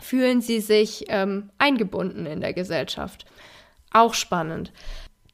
fühlen 0.00 0.40
sie 0.40 0.60
sich 0.60 1.04
ähm, 1.08 1.50
eingebunden 1.58 2.26
in 2.26 2.40
der 2.40 2.52
Gesellschaft. 2.52 3.24
Auch 3.92 4.14
spannend. 4.14 4.72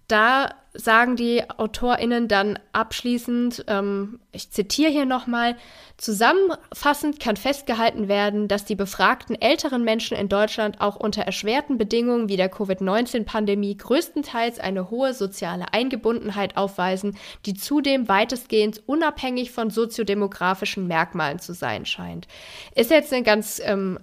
Da 0.09 0.51
sagen 0.73 1.17
die 1.17 1.43
AutorInnen 1.49 2.29
dann 2.29 2.59
abschließend, 2.73 3.65
ähm, 3.67 4.21
ich 4.33 4.51
zitiere 4.51 4.91
hier 4.91 5.07
nochmal, 5.07 5.57
zusammenfassend 5.97 7.19
kann 7.19 7.37
festgehalten 7.37 8.09
werden, 8.09 8.47
dass 8.47 8.65
die 8.65 8.77
befragten 8.77 9.41
älteren 9.41 9.85
Menschen 9.85 10.17
in 10.17 10.29
Deutschland 10.29 10.81
auch 10.81 10.97
unter 10.97 11.23
erschwerten 11.23 11.77
Bedingungen 11.77 12.29
wie 12.29 12.37
der 12.37 12.49
Covid-19-Pandemie 12.49 13.77
größtenteils 13.77 14.61
eine 14.61 14.91
hohe 14.91 15.13
soziale 15.13 15.73
Eingebundenheit 15.73 16.57
aufweisen, 16.57 17.17
die 17.47 17.55
zudem 17.55 18.09
weitestgehend 18.09 18.83
unabhängig 18.87 19.51
von 19.51 19.71
soziodemografischen 19.71 20.87
Merkmalen 20.87 21.41
zu 21.41 21.53
sein 21.53 21.85
scheint. 21.85 22.29
Ist 22.75 22.91
jetzt 22.91 23.13
eine 23.13 23.25
ganz 23.25 23.61
ähm, 23.65 23.99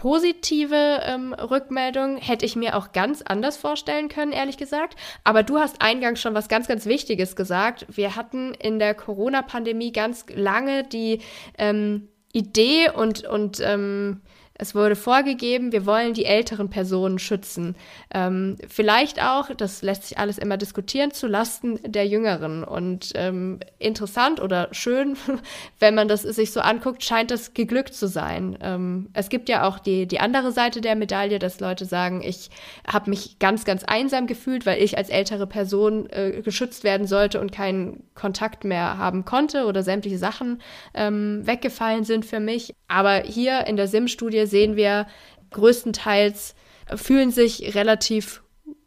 positive 0.00 1.02
ähm, 1.04 1.34
Rückmeldung 1.34 2.16
hätte 2.16 2.46
ich 2.46 2.56
mir 2.56 2.74
auch 2.74 2.92
ganz 2.92 3.20
anders 3.20 3.58
vorstellen 3.58 4.08
können, 4.08 4.32
ehrlich 4.32 4.56
gesagt. 4.56 4.96
Aber 5.24 5.42
du 5.42 5.58
hast 5.58 5.82
eingangs 5.82 6.22
schon 6.22 6.32
was 6.32 6.48
ganz, 6.48 6.66
ganz 6.66 6.86
Wichtiges 6.86 7.36
gesagt. 7.36 7.84
Wir 7.90 8.16
hatten 8.16 8.54
in 8.54 8.78
der 8.78 8.94
Corona-Pandemie 8.94 9.92
ganz 9.92 10.24
lange 10.34 10.84
die 10.84 11.20
ähm, 11.58 12.08
Idee 12.32 12.90
und, 12.90 13.24
und 13.24 13.60
ähm, 13.62 14.22
es 14.60 14.74
wurde 14.74 14.94
vorgegeben, 14.94 15.72
wir 15.72 15.86
wollen 15.86 16.12
die 16.12 16.26
älteren 16.26 16.68
Personen 16.68 17.18
schützen. 17.18 17.76
Ähm, 18.12 18.58
vielleicht 18.68 19.22
auch, 19.22 19.48
das 19.56 19.80
lässt 19.80 20.02
sich 20.02 20.18
alles 20.18 20.36
immer 20.36 20.58
diskutieren, 20.58 21.12
zu 21.12 21.26
Lasten 21.26 21.80
der 21.82 22.06
Jüngeren. 22.06 22.62
Und 22.62 23.12
ähm, 23.14 23.60
interessant 23.78 24.38
oder 24.38 24.68
schön, 24.72 25.16
wenn 25.78 25.94
man 25.94 26.08
das 26.08 26.22
sich 26.24 26.52
so 26.52 26.60
anguckt, 26.60 27.02
scheint 27.02 27.30
das 27.30 27.54
geglückt 27.54 27.94
zu 27.94 28.06
sein. 28.06 28.58
Ähm, 28.60 29.08
es 29.14 29.30
gibt 29.30 29.48
ja 29.48 29.66
auch 29.66 29.78
die, 29.78 30.06
die 30.06 30.20
andere 30.20 30.52
Seite 30.52 30.82
der 30.82 30.94
Medaille, 30.94 31.38
dass 31.38 31.60
Leute 31.60 31.86
sagen, 31.86 32.22
ich 32.22 32.50
habe 32.86 33.08
mich 33.08 33.38
ganz, 33.38 33.64
ganz 33.64 33.82
einsam 33.84 34.26
gefühlt, 34.26 34.66
weil 34.66 34.82
ich 34.82 34.98
als 34.98 35.08
ältere 35.08 35.46
Person 35.46 36.06
äh, 36.10 36.42
geschützt 36.44 36.84
werden 36.84 37.06
sollte 37.06 37.40
und 37.40 37.50
keinen 37.50 38.04
Kontakt 38.14 38.64
mehr 38.64 38.98
haben 38.98 39.24
konnte 39.24 39.64
oder 39.64 39.82
sämtliche 39.82 40.18
Sachen 40.18 40.60
ähm, 40.92 41.46
weggefallen 41.46 42.04
sind 42.04 42.26
für 42.26 42.40
mich. 42.40 42.74
Aber 42.88 43.22
hier 43.24 43.66
in 43.66 43.76
der 43.76 43.88
SIM-Studie 43.88 44.49
sehen 44.50 44.76
wir 44.76 45.06
größtenteils 45.50 46.54
fühlen 46.96 47.30
sich 47.30 47.74
relativ 47.74 48.42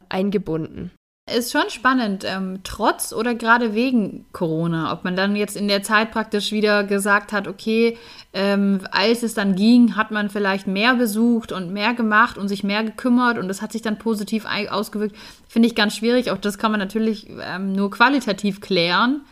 eingebunden. 0.08 0.90
Ist 1.34 1.52
schon 1.52 1.70
spannend, 1.70 2.26
ähm, 2.26 2.60
trotz 2.64 3.14
oder 3.14 3.34
gerade 3.34 3.74
wegen 3.74 4.26
Corona, 4.32 4.92
ob 4.92 5.04
man 5.04 5.16
dann 5.16 5.36
jetzt 5.36 5.56
in 5.56 5.68
der 5.68 5.82
Zeit 5.82 6.10
praktisch 6.10 6.52
wieder 6.52 6.84
gesagt 6.84 7.32
hat, 7.32 7.48
okay, 7.48 7.96
ähm, 8.34 8.86
als 8.90 9.22
es 9.22 9.32
dann 9.32 9.56
ging, 9.56 9.96
hat 9.96 10.10
man 10.10 10.28
vielleicht 10.28 10.66
mehr 10.66 10.94
besucht 10.96 11.50
und 11.50 11.72
mehr 11.72 11.94
gemacht 11.94 12.36
und 12.36 12.48
sich 12.48 12.62
mehr 12.62 12.84
gekümmert 12.84 13.38
und 13.38 13.48
das 13.48 13.62
hat 13.62 13.72
sich 13.72 13.80
dann 13.80 13.98
positiv 13.98 14.44
ausgewirkt, 14.68 15.16
finde 15.48 15.66
ich 15.66 15.74
ganz 15.74 15.96
schwierig. 15.96 16.30
Auch 16.30 16.36
das 16.36 16.58
kann 16.58 16.72
man 16.72 16.80
natürlich 16.80 17.26
ähm, 17.40 17.72
nur 17.72 17.90
qualitativ 17.90 18.60
klären. 18.60 19.22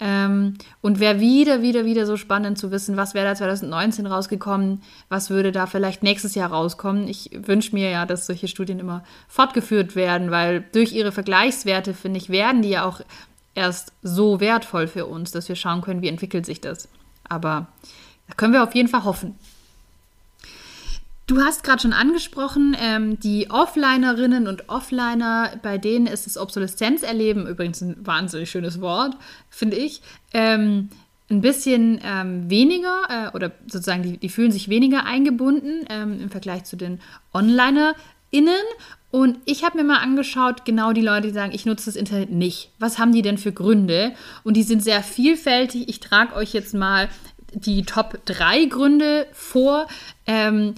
Ähm, 0.00 0.54
und 0.80 1.00
wäre 1.00 1.18
wieder, 1.18 1.60
wieder, 1.60 1.84
wieder 1.84 2.06
so 2.06 2.16
spannend 2.16 2.56
zu 2.56 2.70
wissen, 2.70 2.96
was 2.96 3.14
wäre 3.14 3.26
da 3.26 3.34
2019 3.34 4.06
rausgekommen, 4.06 4.82
was 5.08 5.28
würde 5.28 5.50
da 5.50 5.66
vielleicht 5.66 6.04
nächstes 6.04 6.36
Jahr 6.36 6.50
rauskommen. 6.50 7.08
Ich 7.08 7.30
wünsche 7.34 7.74
mir 7.74 7.90
ja, 7.90 8.06
dass 8.06 8.26
solche 8.26 8.46
Studien 8.46 8.78
immer 8.78 9.02
fortgeführt 9.26 9.96
werden, 9.96 10.30
weil 10.30 10.64
durch 10.72 10.92
ihre 10.92 11.10
Vergleichswerte, 11.10 11.94
finde 11.94 12.18
ich, 12.18 12.30
werden 12.30 12.62
die 12.62 12.70
ja 12.70 12.84
auch 12.84 13.00
erst 13.54 13.92
so 14.02 14.38
wertvoll 14.38 14.86
für 14.86 15.06
uns, 15.06 15.32
dass 15.32 15.48
wir 15.48 15.56
schauen 15.56 15.80
können, 15.80 16.00
wie 16.00 16.08
entwickelt 16.08 16.46
sich 16.46 16.60
das. 16.60 16.88
Aber 17.28 17.66
da 18.28 18.34
können 18.34 18.52
wir 18.52 18.62
auf 18.62 18.74
jeden 18.74 18.88
Fall 18.88 19.02
hoffen. 19.04 19.34
Du 21.28 21.42
hast 21.42 21.62
gerade 21.62 21.82
schon 21.82 21.92
angesprochen, 21.92 22.74
ähm, 22.80 23.20
die 23.20 23.50
Offlinerinnen 23.50 24.48
und 24.48 24.70
Offliner, 24.70 25.52
bei 25.62 25.76
denen 25.76 26.06
ist 26.06 26.24
das 26.24 26.38
Obsoleszenzerleben, 26.38 27.46
übrigens 27.46 27.82
ein 27.82 27.96
wahnsinnig 28.00 28.50
schönes 28.50 28.80
Wort, 28.80 29.14
finde 29.50 29.76
ich, 29.76 30.00
ähm, 30.32 30.88
ein 31.28 31.42
bisschen 31.42 32.00
ähm, 32.02 32.48
weniger 32.48 33.02
äh, 33.10 33.36
oder 33.36 33.52
sozusagen 33.66 34.02
die, 34.02 34.16
die 34.16 34.30
fühlen 34.30 34.52
sich 34.52 34.70
weniger 34.70 35.04
eingebunden 35.04 35.84
ähm, 35.90 36.18
im 36.18 36.30
Vergleich 36.30 36.64
zu 36.64 36.76
den 36.76 36.98
OnlinerInnen. 37.34 38.64
Und 39.10 39.38
ich 39.44 39.64
habe 39.64 39.76
mir 39.76 39.84
mal 39.84 39.98
angeschaut, 39.98 40.64
genau 40.64 40.94
die 40.94 41.02
Leute, 41.02 41.28
die 41.28 41.34
sagen, 41.34 41.52
ich 41.54 41.66
nutze 41.66 41.86
das 41.86 41.96
Internet 41.96 42.30
nicht. 42.30 42.70
Was 42.78 42.98
haben 42.98 43.12
die 43.12 43.22
denn 43.22 43.36
für 43.36 43.52
Gründe? 43.52 44.14
Und 44.44 44.56
die 44.56 44.62
sind 44.62 44.82
sehr 44.82 45.02
vielfältig. 45.02 45.90
Ich 45.90 46.00
trage 46.00 46.34
euch 46.34 46.54
jetzt 46.54 46.72
mal 46.72 47.10
die 47.52 47.82
Top 47.82 48.18
3 48.24 48.64
Gründe 48.64 49.26
vor. 49.32 49.88
Ähm, 50.26 50.74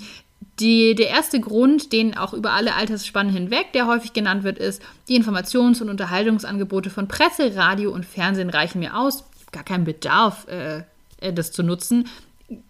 die, 0.61 0.95
der 0.95 1.09
erste 1.09 1.41
Grund, 1.41 1.93
den 1.93 2.17
auch 2.17 2.35
über 2.35 2.53
alle 2.53 2.75
Altersspannen 2.75 3.33
hinweg, 3.33 3.73
der 3.73 3.87
häufig 3.87 4.13
genannt 4.13 4.45
wird, 4.45 4.59
ist, 4.59 4.83
die 5.09 5.21
Informations- 5.21 5.81
und 5.81 5.89
Unterhaltungsangebote 5.89 6.91
von 6.91 7.09
Presse, 7.09 7.57
Radio 7.57 7.91
und 7.91 8.05
Fernsehen 8.05 8.51
reichen 8.51 8.81
mir 8.81 8.97
aus. 8.97 9.25
Gar 9.53 9.65
keinen 9.65 9.85
Bedarf, 9.85 10.47
äh, 10.49 10.85
äh, 11.21 11.33
das 11.33 11.53
zu 11.53 11.63
nutzen. 11.63 12.09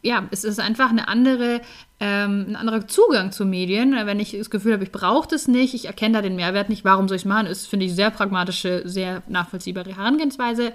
Ja, 0.03 0.29
es 0.31 0.45
ist 0.45 0.61
einfach 0.61 0.91
eine 0.91 1.09
andere, 1.09 1.63
ähm, 2.01 2.47
ein 2.49 2.57
anderer 2.57 2.87
Zugang 2.87 3.33
zu 3.33 3.47
Medien. 3.47 3.95
Wenn 4.05 4.21
ich 4.21 4.33
das 4.33 4.51
Gefühl 4.51 4.75
habe, 4.75 4.85
ich 4.85 4.93
brauche 4.93 5.29
das 5.29 5.49
nicht, 5.49 5.73
ich 5.75 5.87
erkenne 5.87 6.15
da 6.15 6.23
den 6.23 6.37
Mehrwert 6.37 6.69
nicht, 6.69 6.85
warum 6.85 7.09
soll 7.09 7.17
ich 7.17 7.23
es 7.23 7.29
machen, 7.29 7.47
ist, 7.47 7.67
finde 7.67 7.87
ich, 7.87 7.95
sehr 7.95 8.11
pragmatische, 8.11 8.83
sehr 8.85 9.23
nachvollziehbare 9.27 9.97
Herangehensweise. 9.97 10.73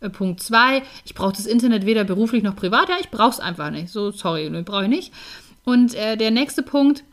Äh, 0.00 0.10
Punkt 0.10 0.42
zwei, 0.42 0.82
ich 1.04 1.14
brauche 1.14 1.32
das 1.32 1.46
Internet 1.46 1.86
weder 1.86 2.04
beruflich 2.04 2.42
noch 2.42 2.56
privat. 2.56 2.88
Ja, 2.88 2.96
ich 3.00 3.10
brauche 3.10 3.30
es 3.30 3.40
einfach 3.40 3.70
nicht. 3.70 3.90
So, 3.90 4.10
sorry, 4.10 4.50
brauche 4.62 4.84
ich 4.84 4.90
nicht. 4.90 5.12
Und 5.64 5.94
äh, 5.94 6.16
der 6.16 6.30
nächste 6.30 6.62
Punkt 6.62 7.04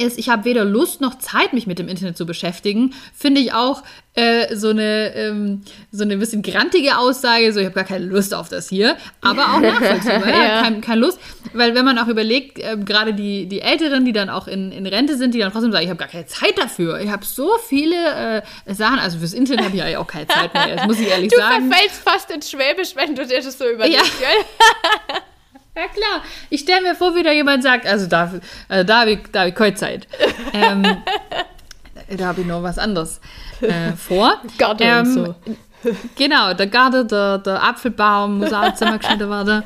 ist, 0.00 0.18
ich 0.18 0.28
habe 0.28 0.44
weder 0.44 0.64
Lust 0.64 1.00
noch 1.00 1.18
Zeit, 1.18 1.52
mich 1.52 1.66
mit 1.66 1.78
dem 1.78 1.88
Internet 1.88 2.16
zu 2.16 2.26
beschäftigen. 2.26 2.94
Finde 3.14 3.40
ich 3.40 3.52
auch 3.52 3.82
äh, 4.14 4.56
so, 4.56 4.70
eine, 4.70 5.14
ähm, 5.14 5.62
so 5.92 6.02
eine 6.02 6.16
bisschen 6.16 6.42
grantige 6.42 6.98
Aussage, 6.98 7.52
so 7.52 7.60
ich 7.60 7.66
habe 7.66 7.74
gar 7.74 7.84
keine 7.84 8.06
Lust 8.06 8.34
auf 8.34 8.48
das 8.48 8.68
hier, 8.68 8.96
aber 9.20 9.54
auch 9.54 9.60
nachvollziehbar, 9.60 10.28
ja. 10.28 10.42
ja. 10.42 10.62
Keine, 10.62 10.80
keine 10.80 11.00
Lust, 11.00 11.20
weil 11.52 11.74
wenn 11.74 11.84
man 11.84 11.98
auch 11.98 12.08
überlegt, 12.08 12.58
äh, 12.58 12.76
gerade 12.78 13.12
die, 13.14 13.46
die 13.46 13.60
Älteren, 13.60 14.04
die 14.04 14.12
dann 14.12 14.30
auch 14.30 14.48
in, 14.48 14.72
in 14.72 14.86
Rente 14.86 15.16
sind, 15.16 15.34
die 15.34 15.38
dann 15.38 15.52
trotzdem 15.52 15.70
sagen, 15.70 15.84
ich 15.84 15.90
habe 15.90 15.98
gar 15.98 16.08
keine 16.08 16.26
Zeit 16.26 16.56
dafür, 16.56 16.98
ich 17.00 17.10
habe 17.10 17.24
so 17.24 17.50
viele 17.68 18.42
äh, 18.66 18.74
Sachen, 18.74 18.98
also 18.98 19.18
fürs 19.18 19.34
Internet 19.34 19.66
habe 19.66 19.76
ich 19.76 19.82
ja 19.82 19.98
auch 19.98 20.06
keine 20.06 20.26
Zeit 20.26 20.52
mehr, 20.54 20.76
das 20.76 20.86
muss 20.86 20.98
ich 20.98 21.08
ehrlich 21.08 21.30
du 21.30 21.36
sagen. 21.36 21.68
Du 21.68 21.70
verfällst 21.70 22.02
fast 22.02 22.30
ins 22.30 22.50
Schwäbisch, 22.50 22.96
wenn 22.96 23.14
du 23.14 23.26
dir 23.26 23.42
das 23.42 23.56
so 23.56 23.68
überlegst, 23.68 24.20
ja. 24.20 25.16
Ja 25.76 25.86
klar, 25.86 26.22
ich 26.50 26.60
stelle 26.60 26.82
mir 26.82 26.94
vor, 26.94 27.14
wie 27.14 27.22
da 27.22 27.32
jemand 27.32 27.62
sagt, 27.62 27.86
also 27.86 28.06
da, 28.06 28.32
also 28.68 28.84
da 28.84 29.00
habe 29.00 29.12
ich, 29.12 29.20
hab 29.34 29.46
ich 29.46 29.54
keine 29.54 29.74
Zeit. 29.74 30.08
ähm, 30.52 30.84
da 32.16 32.26
habe 32.26 32.40
ich 32.40 32.46
noch 32.46 32.62
was 32.62 32.78
anderes 32.78 33.20
äh, 33.60 33.92
vor. 33.92 34.40
Garten 34.58 34.82
ähm, 34.82 35.06
so. 35.06 35.34
Genau, 36.16 36.52
der 36.54 36.66
Garten, 36.66 37.08
der, 37.08 37.38
der 37.38 37.62
Apfelbaum 37.62 38.38
muss 38.38 38.52
auch 38.52 38.74
zusammengeschnitten 38.74 39.30
werden. 39.30 39.62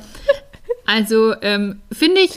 Also 0.86 1.34
ähm, 1.40 1.80
finde 1.90 2.20
ich, 2.20 2.32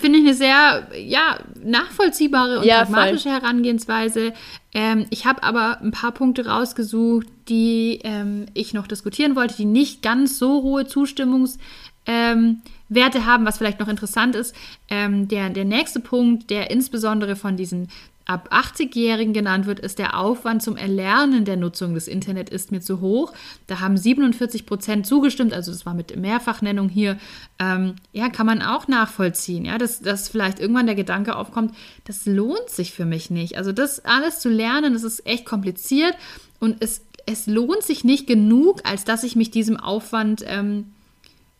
find 0.00 0.16
ich 0.16 0.22
eine 0.22 0.34
sehr 0.34 0.88
ja, 0.98 1.38
nachvollziehbare 1.62 2.58
und 2.58 2.64
ja, 2.64 2.84
pragmatische 2.84 3.30
voll. 3.30 3.40
Herangehensweise. 3.40 4.32
Ähm, 4.74 5.06
ich 5.10 5.24
habe 5.24 5.42
aber 5.44 5.80
ein 5.80 5.92
paar 5.92 6.10
Punkte 6.10 6.46
rausgesucht, 6.46 7.28
die 7.48 8.00
ähm, 8.02 8.46
ich 8.54 8.74
noch 8.74 8.88
diskutieren 8.88 9.36
wollte, 9.36 9.56
die 9.56 9.66
nicht 9.66 10.02
ganz 10.02 10.38
so 10.38 10.62
hohe 10.62 10.82
Zustimmungs- 10.82 11.58
ähm, 12.06 12.62
Werte 12.94 13.26
haben, 13.26 13.44
was 13.44 13.58
vielleicht 13.58 13.80
noch 13.80 13.88
interessant 13.88 14.34
ist. 14.34 14.54
Ähm, 14.88 15.28
der, 15.28 15.50
der 15.50 15.64
nächste 15.64 16.00
Punkt, 16.00 16.50
der 16.50 16.70
insbesondere 16.70 17.36
von 17.36 17.56
diesen 17.56 17.88
ab 18.24 18.50
80-Jährigen 18.52 19.32
genannt 19.32 19.66
wird, 19.66 19.80
ist 19.80 19.98
der 19.98 20.18
Aufwand 20.18 20.62
zum 20.62 20.76
Erlernen 20.76 21.44
der 21.44 21.56
Nutzung 21.56 21.94
des 21.94 22.08
Internet 22.08 22.50
ist 22.50 22.70
mir 22.70 22.80
zu 22.80 23.00
hoch. 23.00 23.32
Da 23.66 23.80
haben 23.80 23.96
47 23.96 24.66
Prozent 24.66 25.06
zugestimmt, 25.06 25.52
also 25.52 25.72
das 25.72 25.86
war 25.86 25.94
mit 25.94 26.16
Mehrfachnennung 26.16 26.88
hier. 26.88 27.18
Ähm, 27.58 27.96
ja, 28.12 28.28
kann 28.28 28.46
man 28.46 28.62
auch 28.62 28.88
nachvollziehen, 28.88 29.64
ja, 29.64 29.78
dass, 29.78 30.00
dass 30.00 30.28
vielleicht 30.28 30.60
irgendwann 30.60 30.86
der 30.86 30.94
Gedanke 30.94 31.36
aufkommt, 31.36 31.74
das 32.04 32.26
lohnt 32.26 32.68
sich 32.68 32.92
für 32.92 33.04
mich 33.04 33.30
nicht. 33.30 33.56
Also 33.56 33.72
das 33.72 34.04
alles 34.04 34.38
zu 34.38 34.48
lernen, 34.48 34.92
das 34.92 35.02
ist 35.02 35.26
echt 35.26 35.44
kompliziert 35.44 36.14
und 36.60 36.76
es, 36.80 37.02
es 37.26 37.46
lohnt 37.46 37.82
sich 37.82 38.04
nicht 38.04 38.26
genug, 38.26 38.80
als 38.84 39.04
dass 39.04 39.24
ich 39.24 39.36
mich 39.36 39.50
diesem 39.50 39.78
Aufwand 39.78 40.44
ähm, 40.46 40.92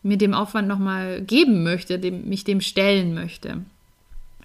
mir 0.03 0.17
dem 0.17 0.33
Aufwand 0.33 0.67
nochmal 0.67 1.21
geben 1.21 1.63
möchte, 1.63 1.97
dem, 1.97 2.27
mich 2.27 2.43
dem 2.43 2.61
stellen 2.61 3.13
möchte. 3.13 3.61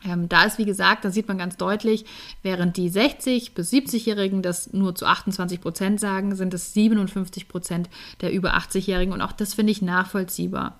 Ähm, 0.04 0.28
da 0.28 0.44
ist, 0.44 0.58
wie 0.58 0.64
gesagt, 0.64 1.04
da 1.04 1.10
sieht 1.10 1.28
man 1.28 1.38
ganz 1.38 1.56
deutlich, 1.56 2.04
während 2.42 2.76
die 2.76 2.90
60- 2.90 3.52
bis 3.54 3.72
70-Jährigen 3.72 4.42
das 4.42 4.72
nur 4.72 4.94
zu 4.94 5.06
28 5.06 5.60
Prozent 5.60 6.00
sagen, 6.00 6.34
sind 6.36 6.54
es 6.54 6.72
57 6.74 7.48
Prozent 7.48 7.90
der 8.20 8.32
über 8.32 8.56
80-Jährigen 8.56 9.12
und 9.12 9.22
auch 9.22 9.32
das 9.32 9.54
finde 9.54 9.72
ich 9.72 9.82
nachvollziehbar. 9.82 10.78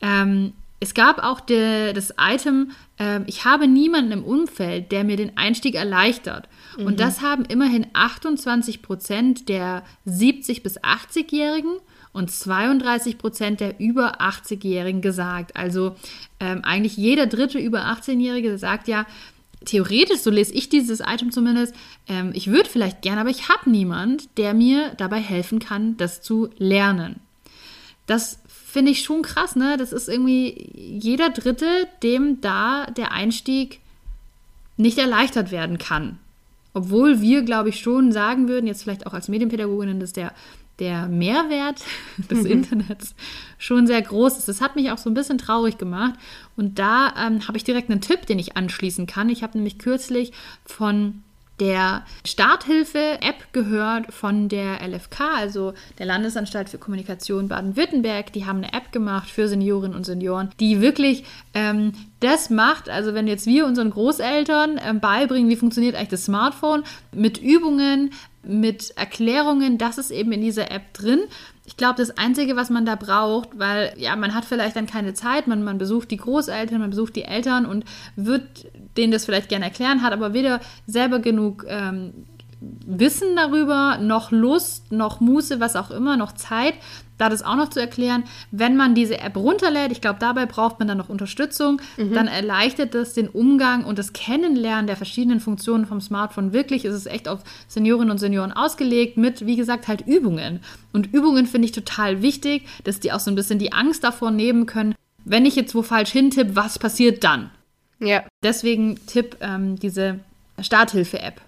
Ähm, 0.00 0.52
es 0.80 0.94
gab 0.94 1.22
auch 1.24 1.40
de, 1.40 1.92
das 1.92 2.14
Item, 2.20 2.70
äh, 2.98 3.20
ich 3.26 3.44
habe 3.44 3.66
niemanden 3.66 4.12
im 4.12 4.24
Umfeld, 4.24 4.92
der 4.92 5.04
mir 5.04 5.16
den 5.16 5.36
Einstieg 5.36 5.74
erleichtert. 5.74 6.48
Mhm. 6.76 6.86
Und 6.86 7.00
das 7.00 7.20
haben 7.20 7.44
immerhin 7.44 7.86
28 7.94 8.82
Prozent 8.82 9.48
der 9.48 9.82
70- 10.06 10.62
bis 10.62 10.78
80-Jährigen 10.80 11.78
und 12.12 12.30
32 12.30 13.18
Prozent 13.18 13.60
der 13.60 13.78
über 13.80 14.20
80-Jährigen 14.20 15.00
gesagt. 15.00 15.56
Also 15.56 15.96
ähm, 16.40 16.60
eigentlich 16.64 16.96
jeder 16.96 17.26
dritte 17.26 17.58
über 17.58 17.86
18-Jährige 17.86 18.58
sagt 18.58 18.88
ja, 18.88 19.06
theoretisch, 19.64 20.20
so 20.20 20.30
lese 20.30 20.54
ich 20.54 20.68
dieses 20.68 21.00
Item 21.00 21.32
zumindest, 21.32 21.74
ähm, 22.06 22.30
ich 22.34 22.48
würde 22.48 22.68
vielleicht 22.68 23.02
gerne, 23.02 23.20
aber 23.20 23.30
ich 23.30 23.48
habe 23.48 23.70
niemand, 23.70 24.28
der 24.38 24.54
mir 24.54 24.92
dabei 24.96 25.20
helfen 25.20 25.58
kann, 25.58 25.96
das 25.96 26.22
zu 26.22 26.50
lernen. 26.58 27.20
Das 28.06 28.40
finde 28.46 28.92
ich 28.92 29.02
schon 29.02 29.22
krass, 29.22 29.56
ne? 29.56 29.76
Das 29.76 29.92
ist 29.92 30.08
irgendwie 30.08 30.70
jeder 30.74 31.30
Dritte, 31.30 31.66
dem 32.02 32.40
da 32.40 32.86
der 32.86 33.12
Einstieg 33.12 33.80
nicht 34.76 34.98
erleichtert 34.98 35.50
werden 35.50 35.78
kann. 35.78 36.18
Obwohl 36.74 37.20
wir, 37.20 37.42
glaube 37.42 37.70
ich, 37.70 37.80
schon 37.80 38.12
sagen 38.12 38.48
würden, 38.48 38.66
jetzt 38.66 38.82
vielleicht 38.82 39.06
auch 39.06 39.14
als 39.14 39.28
Medienpädagoginnen, 39.28 40.00
dass 40.00 40.12
der 40.12 40.32
der 40.78 41.06
Mehrwert 41.08 41.82
des 42.30 42.44
Internets 42.44 43.14
schon 43.58 43.86
sehr 43.86 44.02
groß 44.02 44.38
ist. 44.38 44.48
Das 44.48 44.60
hat 44.60 44.76
mich 44.76 44.90
auch 44.90 44.98
so 44.98 45.10
ein 45.10 45.14
bisschen 45.14 45.38
traurig 45.38 45.78
gemacht. 45.78 46.14
Und 46.56 46.78
da 46.78 47.14
ähm, 47.18 47.46
habe 47.46 47.56
ich 47.56 47.64
direkt 47.64 47.90
einen 47.90 48.00
Tipp, 48.00 48.26
den 48.26 48.38
ich 48.38 48.56
anschließen 48.56 49.06
kann. 49.06 49.28
Ich 49.28 49.42
habe 49.42 49.56
nämlich 49.56 49.78
kürzlich 49.78 50.32
von 50.64 51.22
der 51.60 52.04
Starthilfe-App 52.24 53.52
gehört 53.52 54.12
von 54.12 54.48
der 54.48 54.80
LFK, 54.86 55.20
also 55.36 55.74
der 55.98 56.06
Landesanstalt 56.06 56.68
für 56.68 56.78
Kommunikation 56.78 57.48
Baden-Württemberg. 57.48 58.32
Die 58.32 58.46
haben 58.46 58.58
eine 58.58 58.72
App 58.72 58.92
gemacht 58.92 59.28
für 59.28 59.48
Seniorinnen 59.48 59.96
und 59.96 60.04
Senioren, 60.04 60.50
die 60.60 60.80
wirklich 60.80 61.24
ähm, 61.54 61.92
das 62.20 62.50
macht. 62.50 62.88
Also 62.88 63.14
wenn 63.14 63.26
jetzt 63.26 63.46
wir 63.46 63.66
unseren 63.66 63.90
Großeltern 63.90 64.80
ähm, 64.84 65.00
beibringen, 65.00 65.50
wie 65.50 65.56
funktioniert 65.56 65.96
eigentlich 65.96 66.08
das 66.08 66.26
Smartphone 66.26 66.84
mit 67.12 67.38
Übungen, 67.38 68.10
mit 68.48 68.96
Erklärungen, 68.96 69.78
das 69.78 69.98
ist 69.98 70.10
eben 70.10 70.32
in 70.32 70.40
dieser 70.40 70.70
App 70.70 70.94
drin. 70.94 71.20
Ich 71.66 71.76
glaube, 71.76 71.96
das 71.98 72.16
Einzige, 72.16 72.56
was 72.56 72.70
man 72.70 72.86
da 72.86 72.94
braucht, 72.94 73.58
weil 73.58 73.92
ja, 73.98 74.16
man 74.16 74.34
hat 74.34 74.46
vielleicht 74.46 74.74
dann 74.74 74.86
keine 74.86 75.12
Zeit, 75.12 75.46
man, 75.46 75.62
man 75.62 75.76
besucht 75.76 76.10
die 76.10 76.16
Großeltern, 76.16 76.80
man 76.80 76.90
besucht 76.90 77.14
die 77.14 77.24
Eltern 77.24 77.66
und 77.66 77.84
wird 78.16 78.66
denen 78.96 79.12
das 79.12 79.26
vielleicht 79.26 79.50
gerne 79.50 79.66
erklären, 79.66 80.02
hat 80.02 80.14
aber 80.14 80.32
weder 80.32 80.60
selber 80.86 81.18
genug 81.18 81.66
ähm, 81.68 82.12
Wissen 82.60 83.36
darüber, 83.36 83.98
noch 83.98 84.32
Lust, 84.32 84.90
noch 84.90 85.20
Muße, 85.20 85.60
was 85.60 85.76
auch 85.76 85.90
immer, 85.90 86.16
noch 86.16 86.32
Zeit, 86.32 86.74
da 87.18 87.28
das 87.28 87.42
auch 87.42 87.56
noch 87.56 87.68
zu 87.68 87.80
erklären. 87.80 88.24
Wenn 88.50 88.76
man 88.76 88.94
diese 88.94 89.18
App 89.18 89.36
runterlädt, 89.36 89.92
ich 89.92 90.00
glaube, 90.00 90.18
dabei 90.20 90.46
braucht 90.46 90.78
man 90.78 90.88
dann 90.88 90.98
noch 90.98 91.08
Unterstützung, 91.08 91.80
mhm. 91.96 92.14
dann 92.14 92.28
erleichtert 92.28 92.94
das 92.94 93.12
den 93.12 93.28
Umgang 93.28 93.84
und 93.84 93.98
das 93.98 94.12
Kennenlernen 94.12 94.86
der 94.86 94.96
verschiedenen 94.96 95.40
Funktionen 95.40 95.86
vom 95.86 96.00
Smartphone. 96.00 96.52
Wirklich 96.52 96.84
ist 96.84 96.94
es 96.94 97.06
echt 97.06 97.28
auf 97.28 97.40
Seniorinnen 97.66 98.10
und 98.10 98.18
Senioren 98.18 98.52
ausgelegt 98.52 99.16
mit, 99.16 99.44
wie 99.44 99.56
gesagt, 99.56 99.88
halt 99.88 100.06
Übungen. 100.06 100.60
Und 100.92 101.12
Übungen 101.12 101.46
finde 101.46 101.66
ich 101.66 101.72
total 101.72 102.22
wichtig, 102.22 102.66
dass 102.84 103.00
die 103.00 103.12
auch 103.12 103.20
so 103.20 103.30
ein 103.30 103.34
bisschen 103.34 103.58
die 103.58 103.72
Angst 103.72 104.04
davor 104.04 104.30
nehmen 104.30 104.66
können, 104.66 104.94
wenn 105.24 105.44
ich 105.44 105.56
jetzt 105.56 105.74
wo 105.74 105.82
falsch 105.82 106.10
hintippe, 106.10 106.56
was 106.56 106.78
passiert 106.78 107.24
dann? 107.24 107.50
Ja. 108.00 108.24
Deswegen 108.42 108.98
Tipp, 109.06 109.36
ähm, 109.40 109.76
diese 109.78 110.20
Starthilfe-App 110.58 111.40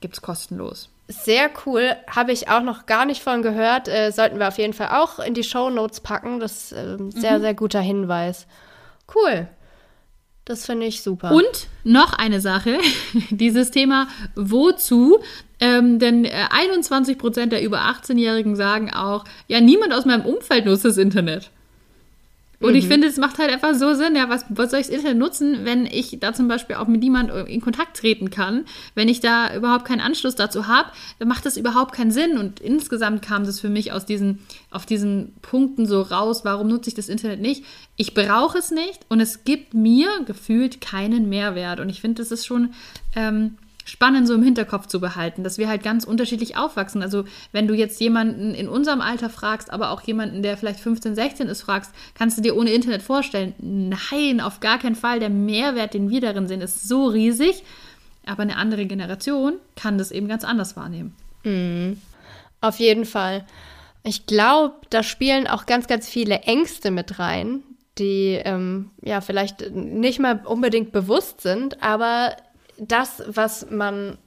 gibt 0.00 0.14
es 0.14 0.22
kostenlos. 0.22 0.91
Sehr 1.12 1.50
cool, 1.66 1.96
habe 2.08 2.32
ich 2.32 2.48
auch 2.48 2.62
noch 2.62 2.86
gar 2.86 3.04
nicht 3.04 3.22
von 3.22 3.42
gehört. 3.42 3.88
Äh, 3.88 4.10
sollten 4.10 4.38
wir 4.38 4.48
auf 4.48 4.58
jeden 4.58 4.72
Fall 4.72 4.88
auch 4.88 5.18
in 5.18 5.34
die 5.34 5.44
Show 5.44 5.70
Notes 5.70 6.00
packen. 6.00 6.40
Das 6.40 6.72
ist 6.72 6.72
äh, 6.72 6.96
sehr, 7.10 7.38
mhm. 7.38 7.42
sehr 7.42 7.54
guter 7.54 7.80
Hinweis. 7.80 8.46
Cool. 9.14 9.48
Das 10.44 10.66
finde 10.66 10.86
ich 10.86 11.02
super. 11.02 11.30
Und 11.32 11.68
noch 11.84 12.14
eine 12.14 12.40
Sache, 12.40 12.78
dieses 13.30 13.70
Thema 13.70 14.08
wozu? 14.34 15.18
Ähm, 15.60 16.00
denn 16.00 16.24
äh, 16.24 16.32
21 16.50 17.16
Prozent 17.16 17.52
der 17.52 17.62
über 17.62 17.82
18-Jährigen 17.82 18.56
sagen 18.56 18.92
auch, 18.92 19.24
ja, 19.46 19.60
niemand 19.60 19.94
aus 19.94 20.04
meinem 20.04 20.24
Umfeld 20.24 20.66
nutzt 20.66 20.84
das 20.84 20.98
Internet. 20.98 21.50
Und 22.62 22.70
mhm. 22.70 22.78
ich 22.78 22.86
finde, 22.86 23.08
es 23.08 23.16
macht 23.16 23.38
halt 23.38 23.50
einfach 23.50 23.74
so 23.74 23.94
Sinn, 23.94 24.14
ja, 24.16 24.28
was, 24.28 24.44
was 24.48 24.70
soll 24.70 24.80
ich 24.80 24.86
das 24.86 24.94
Internet 24.94 25.18
nutzen, 25.18 25.64
wenn 25.64 25.86
ich 25.86 26.18
da 26.20 26.32
zum 26.32 26.48
Beispiel 26.48 26.76
auch 26.76 26.86
mit 26.86 27.02
niemandem 27.02 27.46
in 27.46 27.60
Kontakt 27.60 27.96
treten 27.96 28.30
kann, 28.30 28.64
wenn 28.94 29.08
ich 29.08 29.20
da 29.20 29.54
überhaupt 29.54 29.84
keinen 29.84 30.00
Anschluss 30.00 30.36
dazu 30.36 30.68
habe, 30.68 30.90
dann 31.18 31.28
macht 31.28 31.44
das 31.44 31.56
überhaupt 31.56 31.92
keinen 31.94 32.10
Sinn. 32.10 32.38
Und 32.38 32.60
insgesamt 32.60 33.22
kam 33.22 33.44
das 33.44 33.60
für 33.60 33.68
mich 33.68 33.92
aus 33.92 34.06
diesen, 34.06 34.38
auf 34.70 34.86
diesen 34.86 35.34
Punkten 35.42 35.86
so 35.86 36.02
raus, 36.02 36.44
warum 36.44 36.68
nutze 36.68 36.88
ich 36.88 36.94
das 36.94 37.08
Internet 37.08 37.40
nicht? 37.40 37.64
Ich 37.96 38.14
brauche 38.14 38.58
es 38.58 38.70
nicht 38.70 39.00
und 39.08 39.20
es 39.20 39.44
gibt 39.44 39.74
mir 39.74 40.08
gefühlt 40.24 40.80
keinen 40.80 41.28
Mehrwert. 41.28 41.80
Und 41.80 41.88
ich 41.88 42.00
finde, 42.00 42.22
das 42.22 42.30
ist 42.30 42.46
schon 42.46 42.74
ähm, 43.16 43.58
spannend 43.84 44.26
so 44.26 44.34
im 44.34 44.42
Hinterkopf 44.42 44.86
zu 44.86 45.00
behalten, 45.00 45.44
dass 45.44 45.58
wir 45.58 45.68
halt 45.68 45.82
ganz 45.82 46.04
unterschiedlich 46.04 46.56
aufwachsen. 46.56 47.02
Also 47.02 47.24
wenn 47.52 47.68
du 47.68 47.74
jetzt 47.74 48.00
jemanden 48.00 48.54
in 48.54 48.68
unserem 48.68 49.00
Alter 49.00 49.30
fragst, 49.30 49.70
aber 49.70 49.90
auch 49.90 50.02
jemanden, 50.02 50.42
der 50.42 50.56
vielleicht 50.56 50.80
15, 50.80 51.14
16 51.14 51.48
ist, 51.48 51.62
fragst, 51.62 51.92
kannst 52.14 52.38
du 52.38 52.42
dir 52.42 52.56
ohne 52.56 52.72
Internet 52.72 53.02
vorstellen? 53.02 53.54
Nein, 53.58 54.40
auf 54.40 54.60
gar 54.60 54.78
keinen 54.78 54.96
Fall. 54.96 55.20
Der 55.20 55.30
Mehrwert, 55.30 55.94
den 55.94 56.10
wir 56.10 56.20
darin 56.20 56.48
sehen, 56.48 56.60
ist 56.60 56.88
so 56.88 57.06
riesig. 57.06 57.62
Aber 58.26 58.42
eine 58.42 58.56
andere 58.56 58.86
Generation 58.86 59.54
kann 59.76 59.98
das 59.98 60.12
eben 60.12 60.28
ganz 60.28 60.44
anders 60.44 60.76
wahrnehmen. 60.76 61.14
Mhm. 61.44 62.00
Auf 62.60 62.78
jeden 62.78 63.04
Fall. 63.04 63.44
Ich 64.04 64.26
glaube, 64.26 64.74
da 64.90 65.02
spielen 65.02 65.46
auch 65.46 65.66
ganz, 65.66 65.86
ganz 65.86 66.08
viele 66.08 66.40
Ängste 66.40 66.90
mit 66.90 67.18
rein, 67.18 67.62
die 67.98 68.40
ähm, 68.44 68.90
ja 69.02 69.20
vielleicht 69.20 69.70
nicht 69.72 70.18
mal 70.18 70.42
unbedingt 70.44 70.92
bewusst 70.92 71.40
sind, 71.40 71.82
aber 71.82 72.36
das, 72.78 73.22
was 73.26 73.70
man 73.70 74.18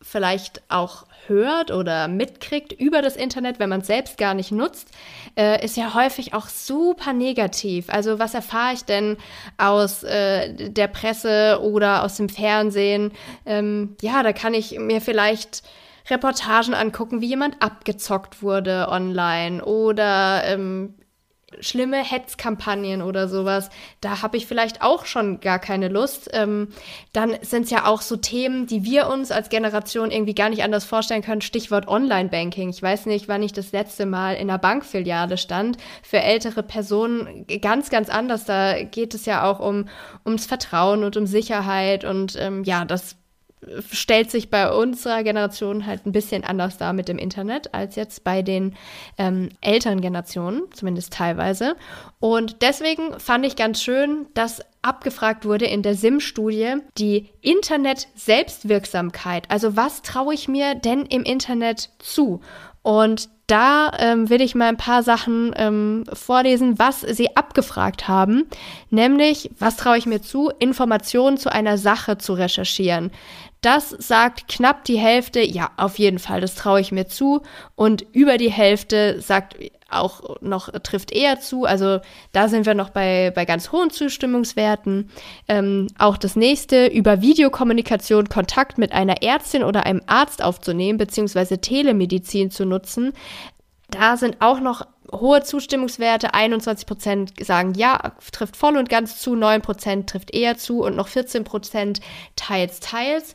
vielleicht 0.00 0.62
auch 0.68 1.06
hört 1.26 1.70
oder 1.70 2.06
mitkriegt 2.08 2.72
über 2.72 3.02
das 3.02 3.16
Internet, 3.16 3.58
wenn 3.58 3.68
man 3.68 3.80
es 3.80 3.88
selbst 3.88 4.16
gar 4.16 4.34
nicht 4.34 4.52
nutzt, 4.52 4.88
äh, 5.36 5.64
ist 5.64 5.76
ja 5.76 5.94
häufig 5.94 6.34
auch 6.34 6.48
super 6.48 7.12
negativ. 7.12 7.90
Also 7.90 8.18
was 8.18 8.34
erfahre 8.34 8.74
ich 8.74 8.84
denn 8.84 9.16
aus 9.56 10.04
äh, 10.04 10.70
der 10.70 10.88
Presse 10.88 11.60
oder 11.62 12.04
aus 12.04 12.16
dem 12.16 12.28
Fernsehen? 12.28 13.12
Ähm, 13.44 13.96
ja, 14.00 14.22
da 14.22 14.32
kann 14.32 14.54
ich 14.54 14.78
mir 14.78 15.00
vielleicht 15.00 15.62
Reportagen 16.08 16.74
angucken, 16.74 17.20
wie 17.20 17.26
jemand 17.26 17.60
abgezockt 17.60 18.42
wurde 18.42 18.88
online 18.88 19.64
oder 19.64 20.44
ähm, 20.44 20.94
schlimme 21.60 22.04
Hetzkampagnen 22.04 23.02
oder 23.02 23.28
sowas, 23.28 23.70
da 24.00 24.22
habe 24.22 24.36
ich 24.36 24.46
vielleicht 24.46 24.82
auch 24.82 25.06
schon 25.06 25.40
gar 25.40 25.58
keine 25.58 25.88
Lust. 25.88 26.28
Ähm, 26.32 26.68
dann 27.12 27.36
sind 27.42 27.64
es 27.64 27.70
ja 27.70 27.86
auch 27.86 28.02
so 28.02 28.16
Themen, 28.16 28.66
die 28.66 28.84
wir 28.84 29.08
uns 29.08 29.30
als 29.30 29.48
Generation 29.48 30.10
irgendwie 30.10 30.34
gar 30.34 30.50
nicht 30.50 30.62
anders 30.62 30.84
vorstellen 30.84 31.22
können. 31.22 31.40
Stichwort 31.40 31.88
Online-Banking. 31.88 32.68
Ich 32.68 32.82
weiß 32.82 33.06
nicht, 33.06 33.28
wann 33.28 33.42
ich 33.42 33.52
das 33.52 33.72
letzte 33.72 34.04
Mal 34.04 34.34
in 34.34 34.50
einer 34.50 34.58
Bankfiliale 34.58 35.38
stand. 35.38 35.78
Für 36.02 36.20
ältere 36.20 36.62
Personen 36.62 37.46
ganz, 37.62 37.90
ganz 37.90 38.10
anders. 38.10 38.44
Da 38.44 38.82
geht 38.82 39.14
es 39.14 39.24
ja 39.24 39.50
auch 39.50 39.60
um 39.60 39.88
ums 40.26 40.46
Vertrauen 40.46 41.02
und 41.02 41.16
um 41.16 41.26
Sicherheit 41.26 42.04
und 42.04 42.36
ähm, 42.38 42.64
ja, 42.64 42.84
das 42.84 43.16
stellt 43.90 44.30
sich 44.30 44.50
bei 44.50 44.70
unserer 44.72 45.22
Generation 45.22 45.86
halt 45.86 46.06
ein 46.06 46.12
bisschen 46.12 46.44
anders 46.44 46.78
dar 46.78 46.92
mit 46.92 47.08
dem 47.08 47.18
Internet 47.18 47.74
als 47.74 47.96
jetzt 47.96 48.22
bei 48.24 48.42
den 48.42 48.74
ähm, 49.16 49.48
älteren 49.60 50.00
Generationen, 50.00 50.62
zumindest 50.72 51.12
teilweise. 51.12 51.76
Und 52.20 52.62
deswegen 52.62 53.18
fand 53.18 53.46
ich 53.46 53.56
ganz 53.56 53.82
schön, 53.82 54.26
dass 54.34 54.60
abgefragt 54.82 55.44
wurde 55.44 55.66
in 55.66 55.82
der 55.82 55.94
SIM-Studie 55.94 56.76
die 56.96 57.28
Internet-Selbstwirksamkeit. 57.40 59.50
Also 59.50 59.76
was 59.76 60.02
traue 60.02 60.34
ich 60.34 60.48
mir 60.48 60.74
denn 60.74 61.04
im 61.06 61.22
Internet 61.24 61.90
zu? 61.98 62.40
Und 62.82 63.28
da 63.48 63.90
ähm, 63.98 64.30
will 64.30 64.42
ich 64.42 64.54
mal 64.54 64.68
ein 64.68 64.76
paar 64.76 65.02
Sachen 65.02 65.52
ähm, 65.56 66.04
vorlesen, 66.12 66.78
was 66.78 67.00
sie 67.00 67.34
abgefragt 67.34 68.06
haben. 68.06 68.46
Nämlich, 68.90 69.50
was 69.58 69.76
traue 69.76 69.96
ich 69.96 70.06
mir 70.06 70.20
zu, 70.20 70.52
Informationen 70.58 71.38
zu 71.38 71.50
einer 71.50 71.78
Sache 71.78 72.18
zu 72.18 72.34
recherchieren. 72.34 73.10
Das 73.60 73.90
sagt 73.90 74.46
knapp 74.48 74.84
die 74.84 74.98
Hälfte, 74.98 75.40
ja, 75.40 75.70
auf 75.76 75.98
jeden 75.98 76.20
Fall, 76.20 76.40
das 76.40 76.54
traue 76.54 76.80
ich 76.80 76.92
mir 76.92 77.08
zu. 77.08 77.42
Und 77.74 78.06
über 78.12 78.38
die 78.38 78.52
Hälfte 78.52 79.20
sagt 79.20 79.56
auch 79.90 80.40
noch, 80.40 80.68
trifft 80.82 81.12
eher 81.12 81.40
zu. 81.40 81.64
Also 81.64 82.00
da 82.32 82.48
sind 82.48 82.66
wir 82.66 82.74
noch 82.74 82.90
bei, 82.90 83.32
bei 83.34 83.44
ganz 83.44 83.72
hohen 83.72 83.90
Zustimmungswerten. 83.90 85.10
Ähm, 85.48 85.88
auch 85.98 86.18
das 86.18 86.36
nächste, 86.36 86.86
über 86.86 87.20
Videokommunikation 87.20 88.28
Kontakt 88.28 88.78
mit 88.78 88.92
einer 88.92 89.22
Ärztin 89.22 89.64
oder 89.64 89.86
einem 89.86 90.02
Arzt 90.06 90.44
aufzunehmen, 90.44 90.98
beziehungsweise 90.98 91.58
Telemedizin 91.58 92.50
zu 92.50 92.64
nutzen. 92.64 93.12
Da 93.90 94.16
sind 94.16 94.40
auch 94.40 94.60
noch 94.60 94.86
hohe 95.10 95.42
Zustimmungswerte. 95.42 96.34
21 96.34 96.86
Prozent 96.86 97.32
sagen 97.44 97.74
ja, 97.74 98.12
trifft 98.32 98.56
voll 98.56 98.76
und 98.76 98.88
ganz 98.88 99.20
zu, 99.20 99.34
9 99.34 99.62
Prozent 99.62 100.10
trifft 100.10 100.34
eher 100.34 100.56
zu 100.58 100.82
und 100.82 100.96
noch 100.96 101.08
14 101.08 101.44
Prozent 101.44 102.00
teils, 102.36 102.80
teils. 102.80 103.34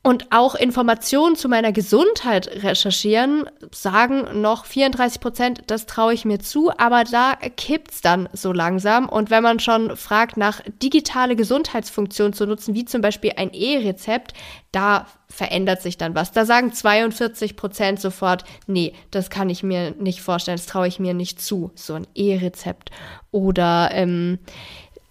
Und 0.00 0.28
auch 0.30 0.54
Informationen 0.54 1.34
zu 1.34 1.48
meiner 1.48 1.72
Gesundheit 1.72 2.48
recherchieren, 2.62 3.44
sagen 3.72 4.40
noch 4.40 4.64
34 4.64 5.20
Prozent, 5.20 5.62
das 5.66 5.86
traue 5.86 6.14
ich 6.14 6.24
mir 6.24 6.38
zu, 6.38 6.70
aber 6.78 7.02
da 7.02 7.34
kippt's 7.34 8.00
dann 8.00 8.28
so 8.32 8.52
langsam. 8.52 9.08
Und 9.08 9.30
wenn 9.30 9.42
man 9.42 9.58
schon 9.58 9.96
fragt, 9.96 10.36
nach 10.36 10.62
digitale 10.82 11.34
Gesundheitsfunktionen 11.34 12.32
zu 12.32 12.46
nutzen, 12.46 12.74
wie 12.74 12.84
zum 12.84 13.02
Beispiel 13.02 13.32
ein 13.36 13.52
E-Rezept, 13.52 14.34
da 14.70 15.06
verändert 15.28 15.82
sich 15.82 15.98
dann 15.98 16.14
was. 16.14 16.30
Da 16.30 16.46
sagen 16.46 16.72
42 16.72 17.56
Prozent 17.56 18.00
sofort, 18.00 18.44
nee, 18.66 18.94
das 19.10 19.30
kann 19.30 19.50
ich 19.50 19.64
mir 19.64 19.90
nicht 19.98 20.22
vorstellen, 20.22 20.58
das 20.58 20.66
traue 20.66 20.86
ich 20.86 21.00
mir 21.00 21.12
nicht 21.12 21.42
zu, 21.42 21.72
so 21.74 21.94
ein 21.94 22.06
E-Rezept. 22.14 22.92
Oder 23.32 23.90
ähm, 23.92 24.38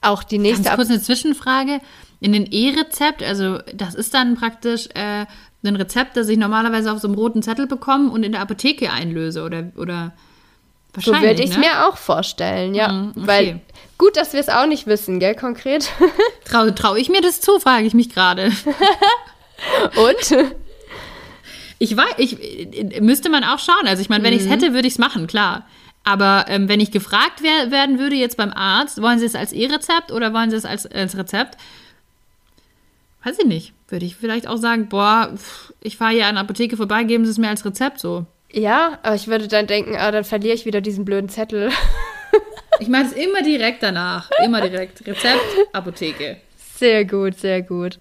auch 0.02 0.24
die 0.24 0.40
nächste. 0.40 0.64
Ganz 0.64 0.76
kurz 0.76 0.90
eine 0.90 1.02
Zwischenfrage 1.02 1.82
in 2.20 2.34
den 2.34 2.48
E-Rezept, 2.52 3.22
also 3.24 3.60
das 3.74 3.96
ist 3.96 4.14
dann 4.14 4.36
praktisch 4.36 4.88
äh, 4.96 5.26
ein 5.64 5.76
Rezept, 5.76 6.18
das 6.18 6.30
ich 6.30 6.38
normalerweise 6.38 6.92
auf 6.92 7.00
so 7.00 7.08
einem 7.08 7.16
roten 7.16 7.44
Zettel 7.44 7.68
bekomme 7.68 8.10
und 8.10 8.24
in 8.24 8.32
der 8.32 8.42
Apotheke 8.42 8.92
einlöse 8.92 9.44
oder, 9.44 9.72
oder 9.76 10.14
so 11.00 11.14
würde 11.14 11.44
ich 11.44 11.52
es 11.52 11.58
ne? 11.58 11.60
mir 11.60 11.88
auch 11.88 11.98
vorstellen, 11.98 12.74
ja. 12.74 12.92
Mhm, 12.92 13.10
okay. 13.10 13.28
Weil 13.28 13.62
gut, 13.98 14.18
dass 14.18 14.34
wir 14.34 14.40
es 14.40 14.50
auch 14.50 14.66
nicht 14.66 14.88
wissen, 14.88 15.20
gell, 15.20 15.36
konkret. 15.36 15.92
Traue 16.46 16.74
trau 16.74 16.96
ich 16.96 17.10
mir 17.10 17.22
das 17.22 17.42
zu, 17.42 17.60
frage 17.60 17.86
ich 17.86 17.94
mich 17.94 18.10
gerade. 18.10 18.46
und? 19.96 20.56
Ich 21.80 21.96
weiß, 21.96 22.16
ich 22.18 23.02
müsste 23.02 23.30
man 23.30 23.44
auch 23.44 23.60
schauen. 23.60 23.86
Also 23.86 24.02
ich 24.02 24.10
meine, 24.10 24.24
wenn 24.24 24.34
mhm. 24.34 24.40
ich 24.40 24.46
es 24.46 24.52
hätte, 24.52 24.74
würde 24.74 24.88
ich 24.88 24.94
es 24.94 25.00
machen, 25.00 25.28
klar. 25.28 25.68
Aber 26.04 26.46
ähm, 26.48 26.70
wenn 26.70 26.80
ich 26.80 26.92
gefragt 26.92 27.42
wer 27.42 27.70
werden 27.70 28.00
würde 28.00 28.16
jetzt 28.16 28.38
beim 28.38 28.52
Arzt, 28.52 29.02
wollen 29.02 29.20
Sie 29.20 29.26
es 29.26 29.36
als 29.36 29.52
E-Rezept 29.52 30.12
oder 30.12 30.34
wollen 30.34 30.50
Sie 30.50 30.56
es 30.56 30.66
als, 30.66 30.88
als 30.88 31.18
Rezept? 31.18 31.58
Weiß 33.28 33.40
ich 33.40 33.46
nicht, 33.46 33.74
würde 33.90 34.06
ich 34.06 34.16
vielleicht 34.16 34.48
auch 34.48 34.58
sagen, 34.58 34.88
boah, 34.88 35.34
ich 35.84 35.98
fahre 35.98 36.14
hier 36.14 36.28
an 36.28 36.36
der 36.36 36.44
Apotheke 36.44 36.78
vorbei, 36.78 37.04
geben 37.04 37.26
Sie 37.26 37.32
es 37.32 37.38
mir 37.38 37.50
als 37.50 37.66
Rezept 37.66 38.00
so. 38.00 38.26
Ja, 38.52 39.00
aber 39.04 39.16
ich 39.16 39.28
würde 39.28 39.50
dann 39.50 39.68
denken, 39.68 39.96
ah, 39.98 40.12
dann 40.12 40.24
verliere 40.24 40.56
ich 40.56 40.66
wieder 40.66 40.80
diesen 40.80 41.04
blöden 41.04 41.28
Zettel. 41.28 41.70
ich 42.80 42.88
meine 42.88 43.10
es 43.10 43.14
immer 43.14 43.42
direkt 43.42 43.84
danach. 43.84 44.30
Immer 44.44 44.62
direkt. 44.62 45.06
Rezept, 45.06 45.44
Apotheke. 45.74 46.38
Sehr 46.76 47.04
gut, 47.04 47.38
sehr 47.38 47.62
gut. 47.62 48.00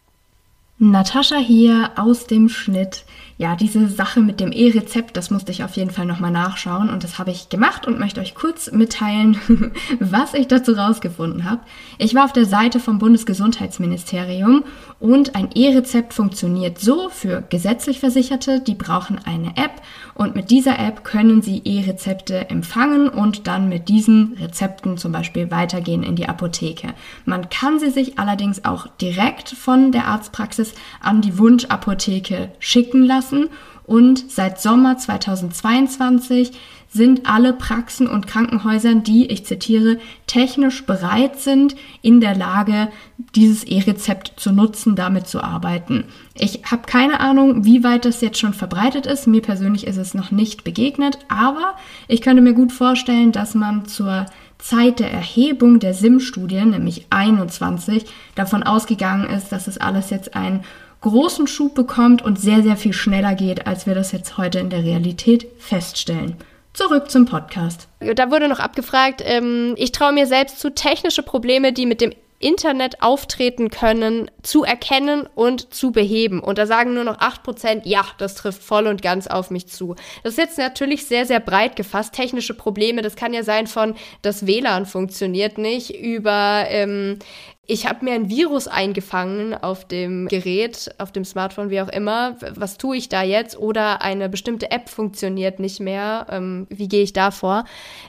Natascha 0.78 1.38
hier 1.38 1.90
aus 1.96 2.26
dem 2.26 2.48
Schnitt 2.48 3.04
ja, 3.38 3.54
diese 3.54 3.86
Sache 3.88 4.20
mit 4.20 4.40
dem 4.40 4.50
E-Rezept, 4.50 5.16
das 5.16 5.30
musste 5.30 5.52
ich 5.52 5.62
auf 5.62 5.76
jeden 5.76 5.90
Fall 5.90 6.06
nochmal 6.06 6.30
nachschauen 6.30 6.88
und 6.88 7.04
das 7.04 7.18
habe 7.18 7.30
ich 7.30 7.50
gemacht 7.50 7.86
und 7.86 7.98
möchte 7.98 8.20
euch 8.20 8.34
kurz 8.34 8.72
mitteilen, 8.72 9.38
was 10.00 10.32
ich 10.32 10.48
dazu 10.48 10.72
rausgefunden 10.72 11.44
habe. 11.44 11.60
Ich 11.98 12.14
war 12.14 12.24
auf 12.24 12.32
der 12.32 12.46
Seite 12.46 12.80
vom 12.80 12.98
Bundesgesundheitsministerium 12.98 14.64
und 15.00 15.36
ein 15.36 15.50
E-Rezept 15.54 16.14
funktioniert 16.14 16.78
so 16.78 17.10
für 17.10 17.42
gesetzlich 17.50 18.00
Versicherte, 18.00 18.60
die 18.60 18.74
brauchen 18.74 19.20
eine 19.24 19.56
App 19.56 19.82
und 20.16 20.34
mit 20.34 20.50
dieser 20.50 20.78
App 20.78 21.04
können 21.04 21.42
sie 21.42 21.60
E-Rezepte 21.64 22.48
empfangen 22.48 23.08
und 23.08 23.46
dann 23.46 23.68
mit 23.68 23.90
diesen 23.90 24.32
Rezepten 24.40 24.96
zum 24.96 25.12
Beispiel 25.12 25.50
weitergehen 25.50 26.02
in 26.02 26.16
die 26.16 26.28
Apotheke. 26.28 26.94
Man 27.26 27.50
kann 27.50 27.78
sie 27.78 27.90
sich 27.90 28.18
allerdings 28.18 28.64
auch 28.64 28.86
direkt 29.00 29.50
von 29.50 29.92
der 29.92 30.06
Arztpraxis 30.06 30.74
an 31.00 31.20
die 31.20 31.38
Wunschapotheke 31.38 32.50
schicken 32.58 33.04
lassen 33.04 33.50
und 33.84 34.30
seit 34.30 34.60
Sommer 34.60 34.96
2022 34.96 36.52
sind 36.96 37.28
alle 37.28 37.52
Praxen 37.52 38.08
und 38.08 38.26
Krankenhäuser, 38.26 38.94
die, 38.94 39.26
ich 39.26 39.44
zitiere, 39.44 39.98
technisch 40.26 40.84
bereit 40.84 41.38
sind, 41.38 41.76
in 42.02 42.20
der 42.20 42.34
Lage, 42.34 42.88
dieses 43.34 43.62
E-Rezept 43.64 44.32
zu 44.36 44.50
nutzen, 44.52 44.96
damit 44.96 45.28
zu 45.28 45.42
arbeiten. 45.42 46.04
Ich 46.34 46.62
habe 46.70 46.82
keine 46.86 47.20
Ahnung, 47.20 47.64
wie 47.64 47.84
weit 47.84 48.04
das 48.04 48.20
jetzt 48.20 48.38
schon 48.38 48.54
verbreitet 48.54 49.06
ist. 49.06 49.26
Mir 49.26 49.42
persönlich 49.42 49.86
ist 49.86 49.98
es 49.98 50.14
noch 50.14 50.30
nicht 50.30 50.64
begegnet, 50.64 51.18
aber 51.28 51.74
ich 52.08 52.22
könnte 52.22 52.42
mir 52.42 52.54
gut 52.54 52.72
vorstellen, 52.72 53.30
dass 53.30 53.54
man 53.54 53.86
zur 53.86 54.26
Zeit 54.58 55.00
der 55.00 55.12
Erhebung 55.12 55.78
der 55.78 55.94
SIM-Studie, 55.94 56.64
nämlich 56.64 57.06
21, 57.10 58.06
davon 58.34 58.62
ausgegangen 58.62 59.28
ist, 59.28 59.50
dass 59.52 59.68
es 59.68 59.78
alles 59.78 60.10
jetzt 60.10 60.34
ein 60.34 60.64
großen 61.02 61.46
Schub 61.46 61.74
bekommt 61.74 62.22
und 62.22 62.40
sehr, 62.40 62.62
sehr 62.62 62.76
viel 62.76 62.92
schneller 62.92 63.34
geht, 63.34 63.66
als 63.66 63.86
wir 63.86 63.94
das 63.94 64.12
jetzt 64.12 64.38
heute 64.38 64.58
in 64.58 64.70
der 64.70 64.82
Realität 64.82 65.46
feststellen. 65.58 66.34
Zurück 66.76 67.10
zum 67.10 67.24
Podcast. 67.24 67.88
Da 68.00 68.30
wurde 68.30 68.48
noch 68.48 68.60
abgefragt, 68.60 69.22
ähm, 69.24 69.72
ich 69.78 69.92
traue 69.92 70.12
mir 70.12 70.26
selbst 70.26 70.60
zu, 70.60 70.74
technische 70.74 71.22
Probleme, 71.22 71.72
die 71.72 71.86
mit 71.86 72.02
dem 72.02 72.12
Internet 72.38 73.00
auftreten 73.00 73.70
können, 73.70 74.30
zu 74.42 74.62
erkennen 74.62 75.26
und 75.34 75.72
zu 75.72 75.90
beheben. 75.90 76.38
Und 76.40 76.58
da 76.58 76.66
sagen 76.66 76.92
nur 76.92 77.04
noch 77.04 77.18
8%, 77.18 77.80
ja, 77.84 78.04
das 78.18 78.34
trifft 78.34 78.62
voll 78.62 78.88
und 78.88 79.00
ganz 79.00 79.26
auf 79.26 79.50
mich 79.50 79.68
zu. 79.68 79.96
Das 80.22 80.32
ist 80.32 80.38
jetzt 80.38 80.58
natürlich 80.58 81.06
sehr, 81.06 81.24
sehr 81.24 81.40
breit 81.40 81.76
gefasst. 81.76 82.14
Technische 82.14 82.52
Probleme, 82.52 83.00
das 83.00 83.16
kann 83.16 83.32
ja 83.32 83.42
sein 83.42 83.66
von, 83.66 83.94
das 84.20 84.46
WLAN 84.46 84.84
funktioniert 84.84 85.56
nicht, 85.56 85.96
über 85.98 86.66
ähm, 86.68 87.18
ich 87.66 87.86
habe 87.86 88.04
mir 88.04 88.14
ein 88.14 88.30
Virus 88.30 88.68
eingefangen 88.68 89.54
auf 89.54 89.86
dem 89.86 90.28
Gerät, 90.28 90.94
auf 90.98 91.10
dem 91.10 91.24
Smartphone, 91.24 91.70
wie 91.70 91.80
auch 91.80 91.88
immer. 91.88 92.36
Was 92.54 92.78
tue 92.78 92.96
ich 92.96 93.08
da 93.08 93.22
jetzt? 93.22 93.58
Oder 93.58 94.02
eine 94.02 94.28
bestimmte 94.28 94.70
App 94.70 94.88
funktioniert 94.88 95.58
nicht 95.58 95.80
mehr. 95.80 96.26
Ähm, 96.30 96.66
wie 96.70 96.88
gehe 96.88 97.02
ich 97.02 97.12
da 97.12 97.30
vor? 97.30 97.64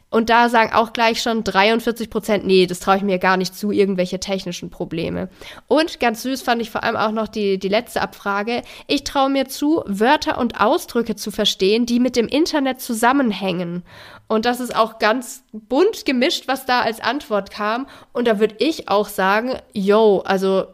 Und 0.10 0.30
da 0.30 0.49
sagen 0.49 0.74
auch 0.74 0.93
gleich 0.93 1.22
schon 1.22 1.43
43 1.43 2.10
Prozent, 2.10 2.45
nee, 2.45 2.66
das 2.66 2.80
traue 2.80 2.97
ich 2.97 3.03
mir 3.03 3.18
gar 3.18 3.36
nicht 3.36 3.55
zu, 3.55 3.72
irgendwelche 3.72 4.20
technischen 4.20 4.70
Probleme. 4.70 5.28
Und 5.68 5.99
ganz 5.99 6.22
süß 6.22 6.43
fand 6.43 6.62
ich 6.62 6.70
vor 6.70 6.84
allem 6.84 6.95
auch 6.95 7.12
noch 7.12 7.28
die, 7.28 7.58
die 7.58 7.68
letzte 7.68 8.01
Abfrage. 8.01 8.62
Ich 8.88 9.03
traue 9.03 9.30
mir 9.30 9.47
zu, 9.47 9.84
Wörter 9.86 10.38
und 10.38 10.62
Ausdrücke 10.62 11.16
zu 11.16 11.32
verstehen, 11.32 11.86
die 11.86 11.99
mit 11.99 12.16
dem 12.16 12.28
Internet 12.28 12.80
zusammenhängen. 12.80 13.84
Und 14.28 14.46
das 14.46 14.60
ist 14.60 14.76
auch 14.76 15.00
ganz 15.00 15.44
bunt 15.52 16.06
gemischt, 16.06 16.48
was 16.48 16.66
da 16.66 16.82
als 16.82 17.00
Antwort 17.00 17.50
kam. 17.50 17.88
Und 18.12 18.28
da 18.28 18.40
würde 18.40 18.56
ich 18.60 18.90
auch 18.90 19.08
sagen, 19.08 19.58
yo, 19.74 20.22
also 20.26 20.66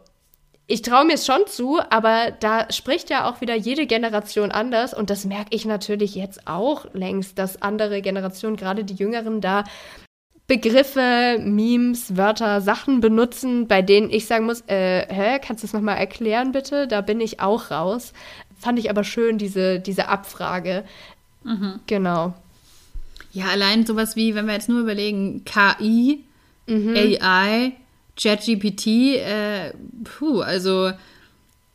ich 0.66 0.82
traue 0.82 1.06
mir 1.06 1.14
es 1.14 1.26
schon 1.26 1.46
zu, 1.46 1.80
aber 1.90 2.32
da 2.40 2.72
spricht 2.72 3.10
ja 3.10 3.30
auch 3.30 3.42
wieder 3.42 3.56
jede 3.56 3.86
Generation 3.86 4.52
anders. 4.52 4.94
Und 4.94 5.10
das 5.10 5.26
merke 5.26 5.56
ich 5.56 5.66
natürlich 5.66 6.16
jetzt 6.16 6.48
auch 6.48 6.86
längst, 6.94 7.38
dass 7.38 7.62
andere 7.62 8.02
Generationen, 8.02 8.56
gerade 8.56 8.84
die 8.84 8.96
Jüngeren, 8.96 9.42
da 9.42 9.66
Begriffe, 10.48 11.38
Memes, 11.40 12.18
Wörter, 12.18 12.60
Sachen 12.60 13.00
benutzen, 13.00 13.68
bei 13.68 13.82
denen 13.82 14.10
ich 14.10 14.26
sagen 14.26 14.46
muss, 14.46 14.62
äh, 14.68 15.06
hä, 15.08 15.40
kannst 15.40 15.64
du 15.64 15.68
es 15.68 15.74
nochmal 15.74 15.98
erklären, 15.98 16.52
bitte? 16.52 16.88
Da 16.88 17.02
bin 17.02 17.22
ich 17.22 17.40
auch 17.40 17.72
raus. 17.72 18.14
Fand 18.58 18.78
ich 18.78 18.90
aber 18.90 19.04
schön, 19.04 19.38
diese, 19.38 19.80
diese 19.80 20.10
Abfrage. 20.10 20.84
Mhm. 21.44 21.80
Genau. 21.88 22.34
Ja, 23.34 23.48
allein 23.48 23.86
sowas 23.86 24.16
wie, 24.16 24.36
wenn 24.36 24.46
wir 24.46 24.54
jetzt 24.54 24.70
nur 24.70 24.80
überlegen, 24.80 25.44
KI, 25.44 26.24
mhm. 26.68 26.96
AI, 26.96 27.74
ChatGPT, 28.16 28.88
äh, 29.18 29.74
puh, 30.04 30.42
also, 30.42 30.92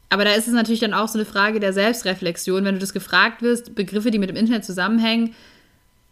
aber 0.09 0.24
da 0.24 0.32
ist 0.32 0.46
es 0.46 0.54
natürlich 0.54 0.80
dann 0.80 0.94
auch 0.94 1.09
so 1.09 1.18
eine 1.18 1.26
Frage 1.26 1.59
der 1.59 1.72
Selbstreflexion. 1.72 2.64
Wenn 2.64 2.76
du 2.76 2.80
das 2.80 2.92
gefragt 2.92 3.42
wirst, 3.42 3.74
Begriffe, 3.74 4.12
die 4.12 4.20
mit 4.20 4.30
dem 4.30 4.36
Internet 4.36 4.64
zusammenhängen, 4.64 5.34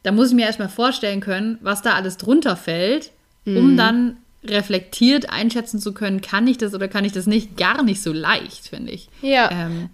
da 0.02 0.12
muss 0.12 0.28
ich 0.28 0.34
mir 0.34 0.46
erstmal 0.46 0.68
vorstellen 0.68 1.20
können, 1.20 1.58
was 1.62 1.80
da 1.80 1.94
alles 1.94 2.16
drunter 2.16 2.56
fällt, 2.56 3.12
mhm. 3.44 3.56
um 3.56 3.76
dann 3.76 4.16
reflektiert 4.44 5.30
einschätzen 5.30 5.80
zu 5.80 5.92
können, 5.92 6.20
kann 6.20 6.46
ich 6.46 6.58
das 6.58 6.74
oder 6.74 6.88
kann 6.88 7.04
ich 7.04 7.12
das 7.12 7.26
nicht? 7.26 7.56
Gar 7.56 7.82
nicht 7.82 8.02
so 8.02 8.12
leicht, 8.12 8.68
finde 8.68 8.92
ich. 8.92 9.08
Ja. 9.22 9.50
Ähm, 9.50 9.90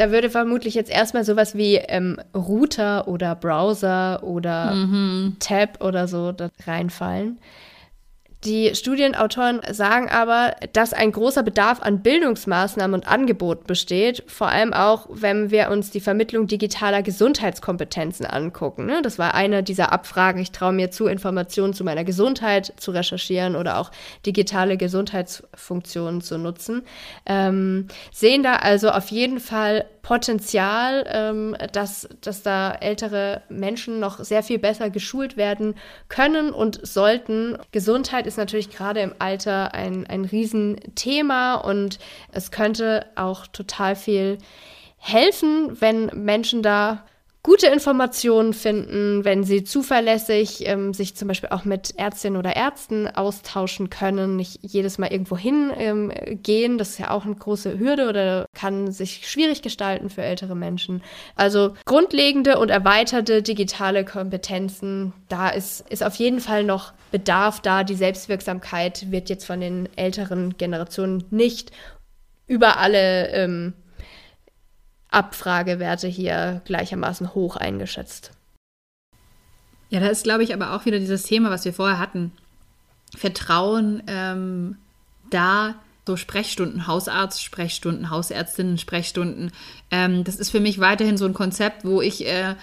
da 0.00 0.10
würde 0.10 0.30
vermutlich 0.30 0.74
jetzt 0.74 0.90
erstmal 0.90 1.26
sowas 1.26 1.54
wie 1.54 1.74
ähm, 1.74 2.16
Router 2.34 3.06
oder 3.06 3.34
Browser 3.34 4.22
oder 4.22 4.74
mhm. 4.74 5.36
Tab 5.40 5.84
oder 5.84 6.08
so 6.08 6.32
reinfallen. 6.66 7.38
Die 8.44 8.74
Studienautoren 8.74 9.60
sagen 9.70 10.08
aber, 10.08 10.56
dass 10.72 10.94
ein 10.94 11.12
großer 11.12 11.42
Bedarf 11.42 11.82
an 11.82 12.02
Bildungsmaßnahmen 12.02 12.94
und 12.94 13.06
Angeboten 13.06 13.66
besteht, 13.66 14.24
vor 14.28 14.48
allem 14.48 14.72
auch, 14.72 15.08
wenn 15.10 15.50
wir 15.50 15.70
uns 15.70 15.90
die 15.90 16.00
Vermittlung 16.00 16.46
digitaler 16.46 17.02
Gesundheitskompetenzen 17.02 18.24
angucken. 18.24 18.86
Ne? 18.86 19.02
Das 19.02 19.18
war 19.18 19.34
eine 19.34 19.62
dieser 19.62 19.92
Abfragen. 19.92 20.40
Ich 20.40 20.52
traue 20.52 20.72
mir 20.72 20.90
zu, 20.90 21.06
Informationen 21.06 21.74
zu 21.74 21.84
meiner 21.84 22.04
Gesundheit 22.04 22.72
zu 22.78 22.92
recherchieren 22.92 23.56
oder 23.56 23.76
auch 23.76 23.90
digitale 24.24 24.78
Gesundheitsfunktionen 24.78 26.22
zu 26.22 26.38
nutzen. 26.38 26.82
Ähm, 27.26 27.88
sehen 28.10 28.42
da 28.42 28.54
also 28.56 28.88
auf 28.88 29.08
jeden 29.10 29.38
Fall 29.38 29.84
Potenzial, 30.02 31.04
ähm, 31.08 31.56
dass, 31.72 32.08
dass 32.20 32.42
da 32.42 32.72
ältere 32.72 33.42
Menschen 33.48 34.00
noch 34.00 34.18
sehr 34.20 34.42
viel 34.42 34.58
besser 34.58 34.90
geschult 34.90 35.36
werden 35.36 35.74
können 36.08 36.50
und 36.50 36.86
sollten. 36.86 37.58
Gesundheit 37.72 38.26
ist 38.26 38.38
natürlich 38.38 38.70
gerade 38.70 39.00
im 39.00 39.14
Alter 39.18 39.74
ein, 39.74 40.06
ein 40.06 40.24
Riesenthema 40.24 41.54
und 41.56 41.98
es 42.32 42.50
könnte 42.50 43.06
auch 43.14 43.46
total 43.46 43.96
viel 43.96 44.38
helfen, 44.96 45.80
wenn 45.80 46.06
Menschen 46.14 46.62
da 46.62 47.04
gute 47.42 47.68
Informationen 47.68 48.52
finden, 48.52 49.24
wenn 49.24 49.44
sie 49.44 49.64
zuverlässig 49.64 50.66
ähm, 50.66 50.92
sich 50.92 51.14
zum 51.16 51.28
Beispiel 51.28 51.48
auch 51.50 51.64
mit 51.64 51.94
Ärztinnen 51.96 52.38
oder 52.38 52.54
Ärzten 52.54 53.08
austauschen 53.08 53.88
können, 53.88 54.36
nicht 54.36 54.58
jedes 54.62 54.98
Mal 54.98 55.10
irgendwo 55.10 55.36
hingehen. 55.36 56.12
Ähm, 56.12 56.78
das 56.78 56.90
ist 56.90 56.98
ja 56.98 57.10
auch 57.10 57.24
eine 57.24 57.34
große 57.34 57.78
Hürde 57.78 58.08
oder 58.08 58.46
kann 58.54 58.92
sich 58.92 59.28
schwierig 59.28 59.62
gestalten 59.62 60.10
für 60.10 60.22
ältere 60.22 60.54
Menschen. 60.54 61.02
Also 61.34 61.74
grundlegende 61.86 62.58
und 62.58 62.68
erweiterte 62.68 63.42
digitale 63.42 64.04
Kompetenzen, 64.04 65.14
da 65.28 65.48
ist, 65.48 65.88
ist 65.90 66.04
auf 66.04 66.16
jeden 66.16 66.40
Fall 66.40 66.64
noch 66.64 66.92
Bedarf 67.10 67.60
da. 67.60 67.84
Die 67.84 67.94
Selbstwirksamkeit 67.94 69.10
wird 69.10 69.30
jetzt 69.30 69.46
von 69.46 69.60
den 69.60 69.88
älteren 69.96 70.56
Generationen 70.58 71.24
nicht 71.30 71.72
über 72.46 72.78
alle 72.78 73.28
ähm, 73.28 73.74
Abfragewerte 75.10 76.08
hier 76.08 76.62
gleichermaßen 76.64 77.34
hoch 77.34 77.56
eingeschätzt. 77.56 78.32
Ja, 79.90 79.98
da 80.00 80.06
ist, 80.06 80.24
glaube 80.24 80.44
ich, 80.44 80.54
aber 80.54 80.72
auch 80.72 80.84
wieder 80.84 80.98
dieses 80.98 81.24
Thema, 81.24 81.50
was 81.50 81.64
wir 81.64 81.72
vorher 81.72 81.98
hatten. 81.98 82.32
Vertrauen 83.16 84.02
ähm, 84.06 84.76
da, 85.30 85.74
so 86.06 86.16
Sprechstunden, 86.16 86.86
Hausarzt, 86.86 87.42
Sprechstunden, 87.42 88.10
Hausärztinnen, 88.10 88.78
Sprechstunden. 88.78 89.50
Ähm, 89.90 90.24
das 90.24 90.36
ist 90.36 90.50
für 90.50 90.60
mich 90.60 90.78
weiterhin 90.78 91.16
so 91.16 91.26
ein 91.26 91.34
Konzept, 91.34 91.84
wo 91.84 92.00
ich 92.00 92.26
äh, 92.26 92.54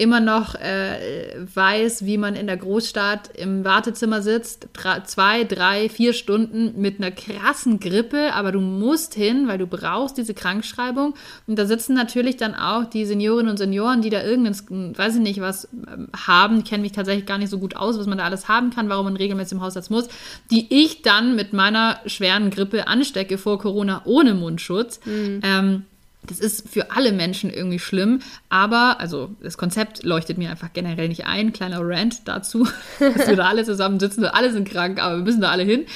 immer 0.00 0.20
noch 0.20 0.54
äh, 0.54 1.36
weiß, 1.54 2.06
wie 2.06 2.16
man 2.16 2.34
in 2.34 2.46
der 2.46 2.56
Großstadt 2.56 3.36
im 3.36 3.64
Wartezimmer 3.64 4.22
sitzt, 4.22 4.68
drei, 4.72 5.00
zwei, 5.00 5.44
drei, 5.44 5.90
vier 5.90 6.14
Stunden 6.14 6.80
mit 6.80 6.98
einer 6.98 7.10
krassen 7.10 7.80
Grippe, 7.80 8.32
aber 8.32 8.50
du 8.50 8.60
musst 8.60 9.14
hin, 9.14 9.46
weil 9.46 9.58
du 9.58 9.66
brauchst 9.66 10.16
diese 10.16 10.32
Krankschreibung. 10.32 11.14
Und 11.46 11.58
da 11.58 11.66
sitzen 11.66 11.92
natürlich 11.92 12.38
dann 12.38 12.54
auch 12.54 12.86
die 12.86 13.04
Seniorinnen 13.04 13.50
und 13.50 13.58
Senioren, 13.58 14.00
die 14.00 14.08
da 14.08 14.22
irgendein, 14.22 14.96
weiß 14.96 15.16
ich 15.16 15.20
nicht, 15.20 15.42
was 15.42 15.68
ähm, 15.74 16.08
haben, 16.16 16.64
kenne 16.64 16.80
mich 16.80 16.92
tatsächlich 16.92 17.26
gar 17.26 17.36
nicht 17.36 17.50
so 17.50 17.58
gut 17.58 17.76
aus, 17.76 17.98
was 17.98 18.06
man 18.06 18.16
da 18.16 18.24
alles 18.24 18.48
haben 18.48 18.70
kann, 18.70 18.88
warum 18.88 19.04
man 19.04 19.16
regelmäßig 19.16 19.52
im 19.52 19.60
Hausarzt 19.60 19.90
muss, 19.90 20.08
die 20.50 20.66
ich 20.82 21.02
dann 21.02 21.36
mit 21.36 21.52
meiner 21.52 22.00
schweren 22.06 22.48
Grippe 22.48 22.88
anstecke 22.88 23.36
vor 23.36 23.58
Corona 23.58 24.00
ohne 24.06 24.32
Mundschutz. 24.32 24.98
Mhm. 25.04 25.40
Ähm, 25.42 25.82
das 26.22 26.38
ist 26.38 26.68
für 26.68 26.90
alle 26.90 27.12
Menschen 27.12 27.50
irgendwie 27.50 27.78
schlimm, 27.78 28.20
aber, 28.48 29.00
also 29.00 29.30
das 29.42 29.56
Konzept 29.56 30.02
leuchtet 30.02 30.38
mir 30.38 30.50
einfach 30.50 30.72
generell 30.72 31.08
nicht 31.08 31.26
ein. 31.26 31.52
Kleiner 31.52 31.80
Rant 31.80 32.22
dazu, 32.26 32.68
dass 32.98 33.26
wir 33.26 33.36
da 33.36 33.48
alle 33.48 33.64
zusammen 33.64 33.98
sitzen, 33.98 34.24
alle 34.24 34.52
sind 34.52 34.68
krank, 34.68 35.02
aber 35.02 35.16
wir 35.16 35.24
müssen 35.24 35.40
da 35.40 35.50
alle 35.50 35.64
hin. 35.64 35.86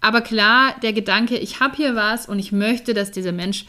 Aber 0.00 0.20
klar, 0.20 0.74
der 0.82 0.92
Gedanke, 0.92 1.36
ich 1.38 1.60
habe 1.60 1.76
hier 1.76 1.94
was 1.96 2.28
und 2.28 2.38
ich 2.38 2.52
möchte, 2.52 2.94
dass 2.94 3.10
dieser 3.10 3.32
Mensch 3.32 3.66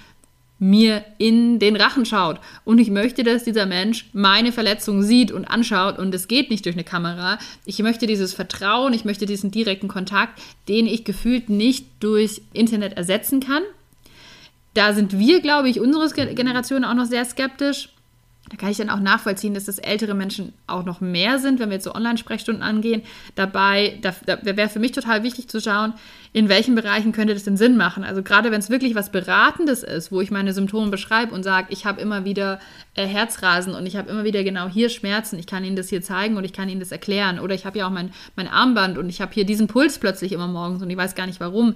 mir 0.60 1.04
in 1.18 1.60
den 1.60 1.76
Rachen 1.76 2.06
schaut. 2.06 2.40
Und 2.64 2.80
ich 2.80 2.90
möchte, 2.90 3.24
dass 3.24 3.44
dieser 3.44 3.66
Mensch 3.66 4.10
meine 4.14 4.52
Verletzung 4.52 5.02
sieht 5.02 5.32
und 5.32 5.46
anschaut 5.46 5.98
und 5.98 6.16
es 6.16 6.28
geht 6.28 6.50
nicht 6.50 6.66
durch 6.66 6.76
eine 6.76 6.84
Kamera. 6.84 7.40
Ich 7.66 7.80
möchte 7.80 8.08
dieses 8.08 8.34
Vertrauen, 8.34 8.94
ich 8.94 9.06
möchte 9.06 9.26
diesen 9.26 9.52
direkten 9.52 9.88
Kontakt, 9.88 10.42
den 10.70 10.88
ich 10.88 11.04
gefühlt 11.04 11.50
nicht 11.50 11.88
durch 12.00 12.42
Internet 12.54 12.94
ersetzen 12.96 13.42
kann. 13.42 13.64
Da 14.76 14.94
sind 14.94 15.18
wir, 15.18 15.42
glaube 15.42 15.70
ich, 15.70 15.80
unsere 15.80 16.10
Generation 16.36 16.84
auch 16.84 16.94
noch 16.94 17.06
sehr 17.06 17.26
skeptisch. 17.26 17.90
Da 18.50 18.58
kann 18.58 18.70
ich 18.70 18.78
dann 18.78 18.92
auch 18.92 19.00
nachvollziehen, 19.00 19.56
dass 19.56 19.66
das 19.66 19.80
ältere 19.80 20.14
Menschen 20.14 20.54
auch 20.68 20.86
noch 20.86 21.02
mehr 21.02 21.40
sind, 21.40 21.60
wenn 21.60 21.70
wir 21.70 21.76
jetzt 21.76 21.86
so 21.86 21.96
Online-Sprechstunden 21.96 22.62
angehen. 22.62 23.02
Dabei, 23.34 23.98
da, 24.04 24.14
da 24.28 24.38
wäre 24.44 24.70
für 24.70 24.80
mich 24.80 24.92
total 24.92 25.24
wichtig 25.24 25.48
zu 25.48 25.60
schauen, 25.60 25.94
in 26.32 26.48
welchen 26.48 26.76
Bereichen 26.76 27.12
könnte 27.12 27.34
das 27.34 27.44
denn 27.44 27.58
Sinn 27.58 27.76
machen. 27.76 28.04
Also 28.04 28.22
gerade 28.22 28.52
wenn 28.52 28.60
es 28.60 28.70
wirklich 28.70 28.94
was 28.94 29.12
Beratendes 29.12 29.82
ist, 29.82 30.12
wo 30.12 30.22
ich 30.22 30.30
meine 30.30 30.54
Symptome 30.54 30.92
beschreibe 30.92 31.34
und 31.34 31.42
sage, 31.42 31.68
ich 31.70 31.88
habe 31.88 32.00
immer 32.02 32.24
wieder 32.24 32.60
äh, 32.94 33.08
Herzrasen 33.08 33.74
und 33.74 33.88
ich 33.88 33.96
habe 33.96 34.12
immer 34.12 34.26
wieder 34.26 34.44
genau 34.44 34.68
hier 34.68 34.90
Schmerzen, 34.90 35.40
ich 35.40 35.48
kann 35.48 35.64
Ihnen 35.64 35.76
das 35.76 35.90
hier 35.90 36.04
zeigen 36.04 36.38
und 36.38 36.44
ich 36.44 36.54
kann 36.54 36.70
Ihnen 36.70 36.82
das 36.82 36.92
erklären. 36.92 37.40
Oder 37.40 37.56
ich 37.56 37.66
habe 37.66 37.80
ja 37.80 37.88
auch 37.88 37.92
mein, 37.92 38.12
mein 38.36 38.48
Armband 38.48 39.00
und 39.00 39.10
ich 39.10 39.22
habe 39.22 39.34
hier 39.34 39.46
diesen 39.46 39.66
Puls 39.66 39.98
plötzlich 39.98 40.34
immer 40.34 40.48
morgens 40.48 40.84
und 40.84 40.90
ich 40.92 40.98
weiß 40.98 41.16
gar 41.16 41.26
nicht 41.26 41.40
warum 41.40 41.76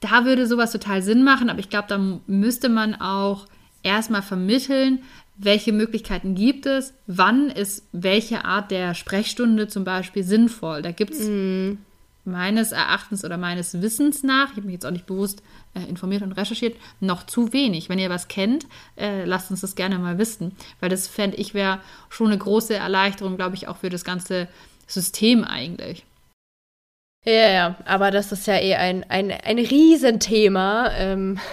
da 0.00 0.24
würde 0.24 0.46
sowas 0.46 0.72
total 0.72 1.02
Sinn 1.02 1.22
machen, 1.22 1.50
aber 1.50 1.60
ich 1.60 1.68
glaube, 1.68 1.88
da 1.88 1.98
müsste 2.26 2.68
man 2.68 2.94
auch 2.94 3.46
erstmal 3.82 4.22
vermitteln, 4.22 5.00
welche 5.36 5.72
Möglichkeiten 5.72 6.34
gibt 6.34 6.66
es, 6.66 6.92
wann 7.06 7.48
ist 7.48 7.86
welche 7.92 8.44
Art 8.44 8.70
der 8.70 8.94
Sprechstunde 8.94 9.68
zum 9.68 9.84
Beispiel 9.84 10.22
sinnvoll. 10.22 10.82
Da 10.82 10.92
gibt 10.92 11.14
es 11.14 11.28
mm. 11.28 11.78
meines 12.24 12.72
Erachtens 12.72 13.24
oder 13.24 13.38
meines 13.38 13.80
Wissens 13.80 14.22
nach, 14.22 14.50
ich 14.50 14.56
habe 14.56 14.66
mich 14.66 14.74
jetzt 14.74 14.86
auch 14.86 14.90
nicht 14.90 15.06
bewusst 15.06 15.42
äh, 15.74 15.88
informiert 15.88 16.22
und 16.22 16.32
recherchiert, 16.32 16.76
noch 17.00 17.24
zu 17.24 17.54
wenig. 17.54 17.88
Wenn 17.88 17.98
ihr 17.98 18.10
was 18.10 18.28
kennt, 18.28 18.66
äh, 18.96 19.24
lasst 19.24 19.50
uns 19.50 19.62
das 19.62 19.76
gerne 19.76 19.98
mal 19.98 20.18
wissen, 20.18 20.52
weil 20.80 20.90
das 20.90 21.08
fände 21.08 21.38
ich 21.38 21.54
wäre 21.54 21.80
schon 22.10 22.26
eine 22.26 22.38
große 22.38 22.74
Erleichterung, 22.74 23.36
glaube 23.36 23.56
ich, 23.56 23.66
auch 23.66 23.78
für 23.78 23.88
das 23.88 24.04
ganze 24.04 24.46
System 24.86 25.44
eigentlich. 25.44 26.04
Ja, 27.24 27.50
ja, 27.50 27.76
aber 27.84 28.10
das 28.10 28.32
ist 28.32 28.46
ja 28.46 28.58
eh 28.58 28.74
ein, 28.74 29.04
ein, 29.08 29.30
ein 29.30 29.58
Riesenthema. 29.58 30.90
Ähm 30.96 31.38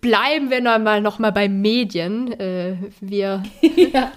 Bleiben 0.00 0.50
wir 0.50 0.60
noch 0.60 0.78
mal, 0.78 1.00
noch 1.00 1.18
mal 1.18 1.30
bei 1.30 1.48
Medien. 1.48 2.38
Äh, 2.38 2.76
wir. 3.00 3.42
ja. 3.76 4.12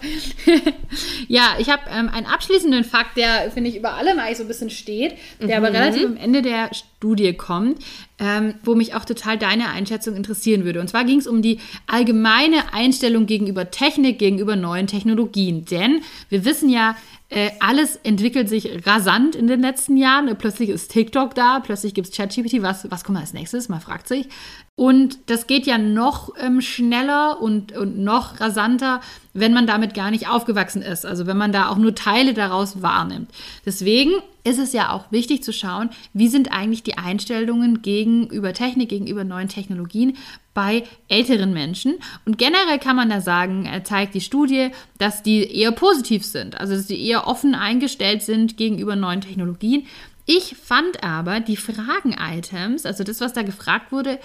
ja, 1.27 1.55
ich 1.59 1.69
habe 1.69 1.83
ähm, 1.89 2.09
einen 2.09 2.25
abschließenden 2.25 2.83
Fakt, 2.83 3.15
der, 3.17 3.51
finde 3.51 3.69
ich, 3.69 3.77
über 3.77 3.93
allem 3.93 4.19
eigentlich 4.19 4.37
so 4.37 4.43
ein 4.43 4.47
bisschen 4.47 4.69
steht, 4.69 5.13
der 5.39 5.59
mhm. 5.59 5.65
aber 5.65 5.73
relativ 5.73 6.05
am 6.05 6.17
Ende 6.17 6.41
der 6.41 6.71
Studie 6.73 7.33
kommt, 7.33 7.79
ähm, 8.19 8.55
wo 8.63 8.75
mich 8.75 8.95
auch 8.95 9.05
total 9.05 9.37
deine 9.37 9.69
Einschätzung 9.69 10.15
interessieren 10.15 10.65
würde. 10.65 10.81
Und 10.81 10.89
zwar 10.89 11.05
ging 11.05 11.19
es 11.19 11.27
um 11.27 11.41
die 11.41 11.59
allgemeine 11.85 12.73
Einstellung 12.73 13.25
gegenüber 13.25 13.71
Technik, 13.71 14.19
gegenüber 14.19 14.55
neuen 14.55 14.87
Technologien. 14.87 15.65
Denn 15.65 16.01
wir 16.29 16.43
wissen 16.43 16.69
ja, 16.69 16.97
äh, 17.29 17.51
alles 17.59 17.97
entwickelt 17.97 18.47
sich 18.47 18.85
rasant 18.85 19.35
in 19.35 19.47
den 19.47 19.61
letzten 19.61 19.97
Jahren. 19.97 20.33
Plötzlich 20.37 20.69
ist 20.69 20.91
TikTok 20.91 21.35
da, 21.35 21.59
plötzlich 21.59 21.93
gibt 21.93 22.07
es 22.07 22.15
ChatGPT. 22.15 22.61
Was, 22.61 22.89
was 22.89 23.03
kommt 23.03 23.17
als 23.17 23.33
nächstes? 23.33 23.67
Man 23.67 23.81
fragt 23.81 24.07
sich. 24.07 24.29
Und 24.77 25.31
das 25.31 25.47
geht 25.47 25.65
ja 25.65 25.79
noch 25.79 26.29
ähm, 26.39 26.61
schneller 26.61 27.41
und, 27.41 27.75
und 27.75 27.97
noch 27.97 28.39
rasanter, 28.39 29.01
wenn 29.33 29.51
man 29.51 29.65
damit 29.65 29.95
gar 29.95 30.11
nicht 30.11 30.29
aufgewachsen 30.29 30.83
ist. 30.83 31.03
Also 31.03 31.25
wenn 31.25 31.35
man 31.35 31.51
da 31.51 31.69
auch 31.69 31.77
nur 31.77 31.95
Teile 31.95 32.35
daraus 32.35 32.79
wahrnimmt. 32.83 33.31
Deswegen 33.65 34.11
ist 34.43 34.59
es 34.59 34.73
ja 34.73 34.91
auch 34.91 35.11
wichtig 35.11 35.41
zu 35.41 35.51
schauen, 35.51 35.89
wie 36.13 36.27
sind 36.27 36.51
eigentlich 36.51 36.83
die 36.83 36.95
Einstellungen 36.95 37.81
gegenüber 37.81 38.53
Technik, 38.53 38.89
gegenüber 38.89 39.23
neuen 39.23 39.47
Technologien 39.47 40.15
bei 40.53 40.83
älteren 41.07 41.53
Menschen. 41.53 41.95
Und 42.25 42.37
generell 42.37 42.77
kann 42.77 42.95
man 42.95 43.09
da 43.09 43.19
sagen, 43.19 43.65
äh, 43.65 43.81
zeigt 43.81 44.13
die 44.13 44.21
Studie, 44.21 44.69
dass 44.99 45.23
die 45.23 45.55
eher 45.59 45.71
positiv 45.71 46.23
sind, 46.23 46.55
also 46.55 46.75
dass 46.75 46.87
sie 46.87 47.03
eher 47.03 47.25
offen 47.25 47.55
eingestellt 47.55 48.21
sind 48.21 48.57
gegenüber 48.57 48.95
neuen 48.95 49.21
Technologien. 49.21 49.87
Ich 50.27 50.55
fand 50.55 51.03
aber 51.03 51.39
die 51.39 51.57
Fragen-Items, 51.57 52.85
also 52.85 53.03
das, 53.03 53.21
was 53.21 53.33
da 53.33 53.41
gefragt 53.41 53.91
wurde, 53.91 54.19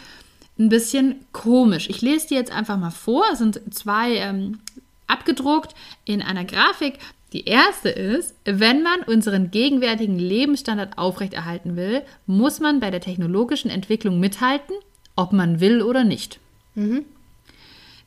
ein 0.59 0.68
bisschen 0.68 1.24
komisch. 1.32 1.88
Ich 1.88 2.03
lese 2.03 2.28
die 2.28 2.34
jetzt 2.34 2.53
einfach 2.53 2.78
mal 2.78 2.90
vor. 2.90 3.24
Es 3.32 3.38
sind 3.38 3.61
zwei 3.74 4.16
ähm, 4.16 4.61
abgedruckt 5.07 5.74
in 6.05 6.22
einer 6.22 6.44
Grafik. 6.44 6.98
Die 7.32 7.44
erste 7.46 7.88
ist, 7.88 8.34
wenn 8.44 8.82
man 8.82 9.00
unseren 9.03 9.50
gegenwärtigen 9.50 10.18
Lebensstandard 10.18 10.98
aufrechterhalten 10.98 11.76
will, 11.76 12.03
muss 12.26 12.61
man 12.61 12.80
bei 12.80 12.90
der 12.90 13.00
technologischen 13.00 13.70
Entwicklung 13.70 14.20
mithalten, 14.20 14.76
ob 15.16 15.32
man 15.32 15.61
will 15.61 15.80
oder 15.82 16.05
nicht. 16.05 16.38
Mhm. 16.74 17.07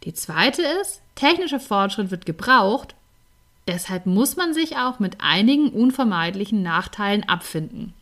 Die 0.03 0.13
zweite 0.13 0.61
ist, 0.81 1.01
technischer 1.15 1.59
Fortschritt 1.59 2.11
wird 2.11 2.27
gebraucht, 2.27 2.93
deshalb 3.67 4.05
muss 4.05 4.35
man 4.35 4.53
sich 4.53 4.77
auch 4.77 4.99
mit 4.99 5.17
einigen 5.19 5.69
unvermeidlichen 5.69 6.61
Nachteilen 6.61 7.27
abfinden. 7.27 7.93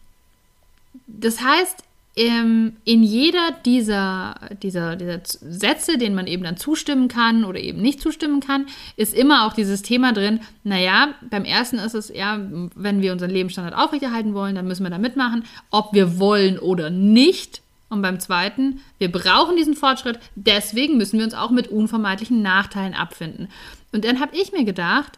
Das 1.07 1.41
heißt, 1.41 1.83
in 2.15 2.75
jeder 2.85 3.53
dieser, 3.65 4.35
dieser, 4.61 4.95
dieser 4.95 5.21
Sätze, 5.25 5.97
denen 5.97 6.13
man 6.13 6.27
eben 6.27 6.43
dann 6.43 6.57
zustimmen 6.57 7.07
kann 7.07 7.43
oder 7.43 7.59
eben 7.59 7.81
nicht 7.81 8.01
zustimmen 8.01 8.39
kann, 8.39 8.67
ist 8.97 9.15
immer 9.15 9.47
auch 9.47 9.53
dieses 9.53 9.81
Thema 9.81 10.13
drin, 10.13 10.39
naja, 10.63 11.15
beim 11.27 11.43
ersten 11.43 11.77
ist 11.77 11.95
es 11.95 12.09
ja, 12.09 12.39
wenn 12.75 13.01
wir 13.01 13.13
unseren 13.13 13.31
Lebensstandard 13.31 13.75
aufrechterhalten 13.75 14.35
wollen, 14.35 14.53
dann 14.53 14.67
müssen 14.67 14.83
wir 14.83 14.91
da 14.91 14.99
mitmachen, 14.99 15.43
ob 15.71 15.93
wir 15.93 16.19
wollen 16.19 16.59
oder 16.59 16.91
nicht. 16.91 17.63
Und 17.89 18.03
beim 18.03 18.19
zweiten, 18.19 18.81
wir 18.99 19.11
brauchen 19.11 19.55
diesen 19.55 19.75
Fortschritt, 19.75 20.19
deswegen 20.35 20.97
müssen 20.97 21.17
wir 21.17 21.25
uns 21.25 21.33
auch 21.33 21.51
mit 21.51 21.67
unvermeidlichen 21.67 22.43
Nachteilen 22.43 22.93
abfinden. 22.93 23.49
Und 23.91 24.05
dann 24.05 24.19
habe 24.19 24.35
ich 24.35 24.51
mir 24.51 24.65
gedacht, 24.65 25.17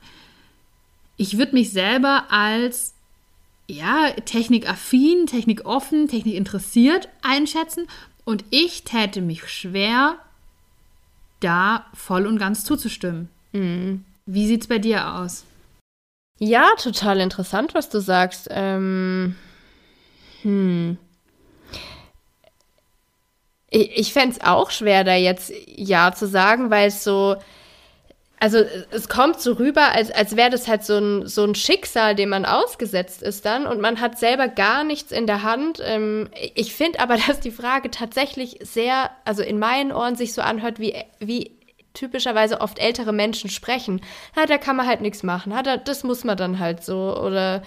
ich 1.17 1.37
würde 1.37 1.53
mich 1.53 1.71
selber 1.71 2.25
als 2.29 2.94
ja, 3.68 4.11
technikaffin, 4.26 5.28
technikoffen, 5.28 6.07
technikinteressiert 6.07 7.09
einschätzen. 7.22 7.88
Und 8.24 8.43
ich 8.49 8.84
täte 8.84 9.22
mich 9.22 9.47
schwer, 9.47 10.18
da 11.39 11.86
voll 11.93 12.26
und 12.26 12.39
ganz 12.39 12.63
zuzustimmen. 12.63 13.30
Mhm. 13.51 14.03
Wie 14.26 14.53
es 14.53 14.68
bei 14.68 14.80
dir 14.80 15.13
aus? 15.13 15.45
Ja, 16.39 16.70
total 16.78 17.20
interessant, 17.20 17.74
was 17.74 17.89
du 17.89 17.99
sagst. 17.99 18.47
Ähm, 18.51 19.36
hm. 20.41 20.97
Ich, 23.70 23.97
ich 23.97 24.13
fände 24.13 24.36
es 24.36 24.41
auch 24.41 24.72
schwer, 24.72 25.03
da 25.03 25.16
jetzt 25.16 25.53
Ja 25.66 26.13
zu 26.13 26.28
sagen, 26.28 26.70
weil 26.72 26.88
es 26.88 27.03
so, 27.03 27.38
also 28.45 28.59
es 28.91 29.09
kommt 29.09 29.41
so 29.41 29.53
rüber, 29.53 29.93
als, 29.93 30.11
als 30.11 30.35
wäre 30.35 30.51
das 30.51 30.67
halt 30.67 30.83
so 30.83 30.99
ein, 30.99 31.25
so 31.25 31.43
ein 31.43 31.55
Schicksal, 31.55 32.13
dem 32.13 32.29
man 32.29 32.45
ausgesetzt 32.45 33.23
ist 33.23 33.43
dann 33.43 33.65
und 33.65 33.81
man 33.81 33.99
hat 33.99 34.19
selber 34.19 34.47
gar 34.47 34.83
nichts 34.83 35.11
in 35.11 35.25
der 35.25 35.41
Hand. 35.41 35.81
Ähm, 35.83 36.29
ich 36.53 36.75
finde 36.75 36.99
aber, 36.99 37.17
dass 37.27 37.39
die 37.39 37.49
Frage 37.49 37.89
tatsächlich 37.89 38.59
sehr, 38.61 39.09
also 39.23 39.41
in 39.41 39.57
meinen 39.57 39.91
Ohren 39.91 40.15
sich 40.15 40.31
so 40.33 40.43
anhört, 40.43 40.77
wie, 40.77 40.93
wie 41.17 41.57
typischerweise 41.95 42.61
oft 42.61 42.77
ältere 42.77 43.13
Menschen 43.13 43.49
sprechen. 43.49 43.99
Ja, 44.35 44.45
da 44.45 44.59
kann 44.59 44.75
man 44.75 44.85
halt 44.85 45.01
nichts 45.01 45.23
machen. 45.23 45.51
Ja, 45.51 45.63
da, 45.63 45.77
das 45.77 46.03
muss 46.03 46.23
man 46.23 46.37
dann 46.37 46.59
halt 46.59 46.83
so. 46.83 47.19
Oder 47.19 47.63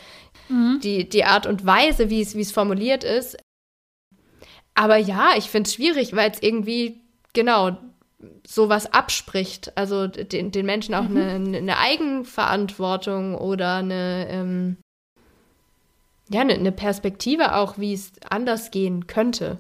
mhm. 0.49 0.79
die, 0.81 1.09
die 1.09 1.25
Art 1.25 1.49
und 1.49 1.67
Weise, 1.67 2.09
wie 2.09 2.21
es 2.21 2.53
formuliert 2.53 3.03
ist. 3.03 3.37
Aber 4.77 4.97
ja, 4.97 5.31
ich 5.37 5.51
finde 5.51 5.67
es 5.67 5.75
schwierig, 5.75 6.15
weil 6.15 6.31
es 6.31 6.41
irgendwie, 6.41 7.01
genau, 7.33 7.79
sowas 8.47 8.93
abspricht, 8.93 9.77
also 9.77 10.07
den, 10.07 10.51
den 10.51 10.67
Menschen 10.67 10.95
auch 10.95 11.09
mhm. 11.09 11.17
eine, 11.17 11.59
eine, 11.59 11.79
Eigenverantwortung 11.79 13.37
oder 13.37 13.77
eine, 13.77 14.27
ähm, 14.29 14.77
ja, 16.29 16.41
eine, 16.41 16.55
eine 16.55 16.73
Perspektive 16.73 17.55
auch, 17.55 17.79
wie 17.79 17.93
es 17.93 18.13
anders 18.29 18.71
gehen 18.71 19.07
könnte. 19.07 19.59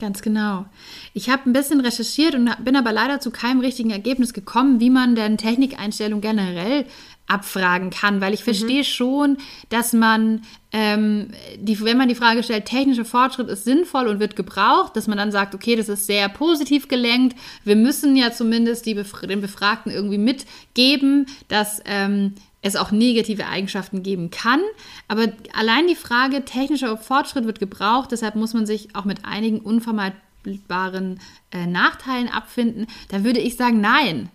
Ganz 0.00 0.22
genau. 0.22 0.66
Ich 1.12 1.30
habe 1.30 1.48
ein 1.48 1.52
bisschen 1.52 1.80
recherchiert 1.80 2.34
und 2.34 2.50
bin 2.64 2.76
aber 2.76 2.92
leider 2.92 3.20
zu 3.20 3.30
keinem 3.30 3.60
richtigen 3.60 3.90
Ergebnis 3.90 4.32
gekommen, 4.32 4.80
wie 4.80 4.90
man 4.90 5.14
denn 5.14 5.38
Technikeinstellung 5.38 6.20
generell 6.20 6.86
abfragen 7.26 7.90
kann, 7.90 8.20
weil 8.20 8.34
ich 8.34 8.40
mhm. 8.40 8.44
verstehe 8.44 8.84
schon, 8.84 9.38
dass 9.70 9.92
man, 9.92 10.42
ähm, 10.72 11.28
die, 11.56 11.80
wenn 11.82 11.96
man 11.96 12.08
die 12.08 12.14
Frage 12.14 12.42
stellt, 12.42 12.66
technischer 12.66 13.04
Fortschritt 13.04 13.48
ist 13.48 13.64
sinnvoll 13.64 14.08
und 14.08 14.20
wird 14.20 14.36
gebraucht, 14.36 14.94
dass 14.96 15.06
man 15.06 15.16
dann 15.16 15.32
sagt, 15.32 15.54
okay, 15.54 15.74
das 15.74 15.88
ist 15.88 16.06
sehr 16.06 16.28
positiv 16.28 16.88
gelenkt. 16.88 17.36
Wir 17.64 17.76
müssen 17.76 18.14
ja 18.16 18.32
zumindest 18.32 18.84
die 18.86 18.94
den 18.94 19.40
Befragten 19.40 19.90
irgendwie 19.90 20.18
mitgeben, 20.18 21.26
dass 21.48 21.80
ähm, 21.86 22.34
es 22.60 22.76
auch 22.76 22.90
negative 22.90 23.46
Eigenschaften 23.46 24.02
geben 24.02 24.30
kann. 24.30 24.60
Aber 25.06 25.28
allein 25.54 25.86
die 25.86 25.94
Frage, 25.94 26.44
technischer 26.44 26.96
Fortschritt 26.96 27.46
wird 27.46 27.58
gebraucht, 27.58 28.10
deshalb 28.12 28.36
muss 28.36 28.54
man 28.54 28.66
sich 28.66 28.94
auch 28.94 29.04
mit 29.04 29.24
einigen 29.24 29.60
unvermeidbaren 29.60 31.20
äh, 31.52 31.66
Nachteilen 31.66 32.28
abfinden. 32.28 32.86
Da 33.08 33.22
würde 33.22 33.40
ich 33.40 33.56
sagen, 33.56 33.80
nein. 33.80 34.30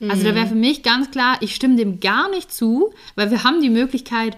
Also 0.00 0.24
da 0.24 0.34
wäre 0.34 0.46
mhm. 0.46 0.50
für 0.50 0.54
mich 0.56 0.82
ganz 0.82 1.10
klar, 1.10 1.36
ich 1.40 1.54
stimme 1.54 1.76
dem 1.76 2.00
gar 2.00 2.28
nicht 2.28 2.52
zu, 2.52 2.92
weil 3.14 3.30
wir 3.30 3.44
haben 3.44 3.62
die 3.62 3.70
Möglichkeit 3.70 4.36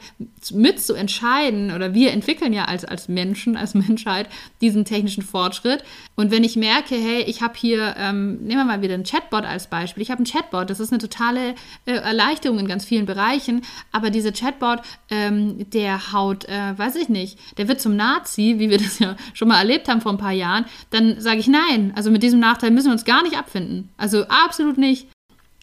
mitzuentscheiden 0.52 1.72
oder 1.72 1.94
wir 1.94 2.12
entwickeln 2.12 2.52
ja 2.52 2.66
als, 2.66 2.84
als 2.84 3.08
Menschen, 3.08 3.56
als 3.56 3.74
Menschheit 3.74 4.28
diesen 4.60 4.84
technischen 4.84 5.22
Fortschritt. 5.22 5.82
Und 6.14 6.30
wenn 6.30 6.44
ich 6.44 6.56
merke, 6.56 6.94
hey, 6.94 7.22
ich 7.22 7.40
habe 7.40 7.54
hier, 7.56 7.94
ähm, 7.98 8.38
nehmen 8.42 8.60
wir 8.60 8.64
mal 8.64 8.82
wieder 8.82 8.94
einen 8.94 9.04
Chatbot 9.04 9.44
als 9.44 9.68
Beispiel. 9.68 10.02
Ich 10.02 10.10
habe 10.10 10.18
einen 10.18 10.26
Chatbot, 10.26 10.68
das 10.68 10.78
ist 10.78 10.92
eine 10.92 11.00
totale 11.00 11.54
äh, 11.86 11.92
Erleichterung 11.92 12.58
in 12.58 12.68
ganz 12.68 12.84
vielen 12.84 13.06
Bereichen, 13.06 13.62
aber 13.92 14.10
dieser 14.10 14.32
Chatbot, 14.32 14.80
ähm, 15.10 15.70
der 15.70 16.12
haut, 16.12 16.44
äh, 16.44 16.78
weiß 16.78 16.96
ich 16.96 17.08
nicht, 17.08 17.38
der 17.58 17.68
wird 17.68 17.80
zum 17.80 17.96
Nazi, 17.96 18.56
wie 18.58 18.68
wir 18.68 18.78
das 18.86 18.98
ja 18.98 19.16
schon 19.32 19.48
mal 19.48 19.58
erlebt 19.58 19.88
haben 19.88 20.02
vor 20.02 20.12
ein 20.12 20.18
paar 20.18 20.32
Jahren, 20.32 20.66
dann 20.90 21.18
sage 21.20 21.40
ich 21.40 21.48
nein. 21.48 21.92
Also 21.96 22.10
mit 22.10 22.22
diesem 22.22 22.40
Nachteil 22.40 22.70
müssen 22.70 22.88
wir 22.88 22.92
uns 22.92 23.06
gar 23.06 23.22
nicht 23.22 23.38
abfinden. 23.38 23.88
Also 23.96 24.26
absolut 24.28 24.76
nicht 24.76 25.08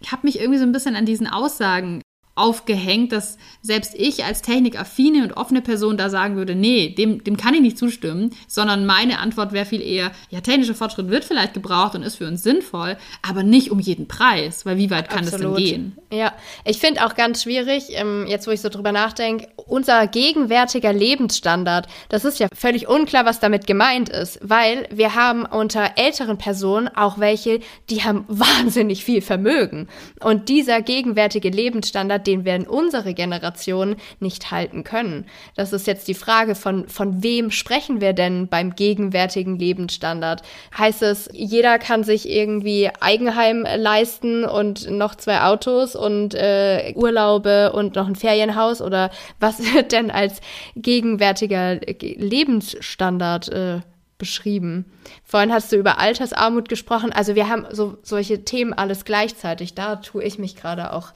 ich 0.03 0.11
habe 0.11 0.27
mich 0.27 0.39
irgendwie 0.39 0.59
so 0.59 0.65
ein 0.65 0.71
bisschen 0.71 0.95
an 0.95 1.05
diesen 1.05 1.27
Aussagen 1.27 2.02
aufgehängt, 2.35 3.11
dass 3.11 3.37
selbst 3.61 3.93
ich 3.95 4.25
als 4.25 4.41
technikaffine 4.41 5.23
und 5.23 5.33
offene 5.33 5.61
Person 5.61 5.97
da 5.97 6.09
sagen 6.09 6.35
würde, 6.35 6.55
nee, 6.55 6.89
dem, 6.89 7.23
dem 7.23 7.37
kann 7.37 7.53
ich 7.53 7.61
nicht 7.61 7.77
zustimmen, 7.77 8.31
sondern 8.47 8.85
meine 8.85 9.19
Antwort 9.19 9.53
wäre 9.53 9.65
viel 9.65 9.81
eher, 9.81 10.11
ja, 10.29 10.41
technischer 10.41 10.73
Fortschritt 10.73 11.09
wird 11.09 11.25
vielleicht 11.25 11.53
gebraucht 11.53 11.93
und 11.93 12.03
ist 12.03 12.15
für 12.15 12.27
uns 12.27 12.41
sinnvoll, 12.41 12.97
aber 13.21 13.43
nicht 13.43 13.69
um 13.69 13.79
jeden 13.79 14.07
Preis, 14.07 14.65
weil 14.65 14.77
wie 14.77 14.89
weit 14.89 15.09
kann 15.09 15.25
Absolut. 15.25 15.57
das 15.57 15.63
denn 15.63 15.65
gehen? 15.65 15.97
Ja, 16.11 16.33
ich 16.65 16.79
finde 16.79 17.05
auch 17.05 17.13
ganz 17.13 17.43
schwierig, 17.43 17.85
ähm, 17.89 18.25
jetzt 18.27 18.47
wo 18.47 18.51
ich 18.51 18.61
so 18.61 18.69
drüber 18.69 18.91
nachdenke, 18.91 19.47
unser 19.67 20.07
gegenwärtiger 20.07 20.91
Lebensstandard, 20.91 21.87
das 22.09 22.25
ist 22.25 22.39
ja 22.39 22.47
völlig 22.53 22.87
unklar, 22.87 23.25
was 23.25 23.39
damit 23.39 23.67
gemeint 23.67 24.09
ist, 24.09 24.39
weil 24.41 24.87
wir 24.91 25.13
haben 25.13 25.45
unter 25.45 25.91
älteren 25.97 26.39
Personen 26.39 26.87
auch 26.87 27.19
welche, 27.19 27.59
die 27.91 28.03
haben 28.03 28.25
wahnsinnig 28.27 29.03
viel 29.03 29.21
Vermögen 29.21 29.87
und 30.19 30.49
dieser 30.49 30.81
gegenwärtige 30.81 31.49
Lebensstandard, 31.49 31.73
Lebensstandard, 31.83 32.22
den 32.27 32.45
werden 32.45 32.67
unsere 32.67 33.13
Generation 33.13 33.95
nicht 34.19 34.51
halten 34.51 34.83
können. 34.83 35.25
Das 35.55 35.73
ist 35.73 35.87
jetzt 35.87 36.07
die 36.07 36.13
Frage 36.13 36.55
von, 36.55 36.87
von 36.87 37.23
wem 37.23 37.51
sprechen 37.51 38.01
wir 38.01 38.13
denn 38.13 38.47
beim 38.47 38.75
gegenwärtigen 38.75 39.57
Lebensstandard? 39.57 40.41
Heißt 40.77 41.01
es, 41.01 41.29
jeder 41.33 41.79
kann 41.79 42.03
sich 42.03 42.29
irgendwie 42.29 42.89
Eigenheim 42.99 43.65
leisten 43.75 44.45
und 44.45 44.89
noch 44.89 45.15
zwei 45.15 45.41
Autos 45.41 45.95
und 45.95 46.33
äh, 46.35 46.93
Urlaube 46.95 47.73
und 47.73 47.95
noch 47.95 48.07
ein 48.07 48.15
Ferienhaus 48.15 48.81
oder 48.81 49.11
was 49.39 49.59
wird 49.73 49.91
denn 49.91 50.11
als 50.11 50.41
gegenwärtiger 50.75 51.79
Lebensstandard 51.99 53.49
äh, 53.49 53.81
beschrieben. 54.17 54.85
Vorhin 55.25 55.51
hast 55.51 55.71
du 55.71 55.75
über 55.75 55.99
Altersarmut 55.99 56.69
gesprochen. 56.69 57.11
Also 57.11 57.35
wir 57.35 57.49
haben 57.49 57.65
so 57.71 57.97
solche 58.03 58.45
Themen 58.45 58.71
alles 58.71 59.03
gleichzeitig. 59.03 59.75
Da 59.75 59.97
tue 59.97 60.23
ich 60.23 60.39
mich 60.39 60.55
gerade 60.55 60.93
auch 60.93 61.09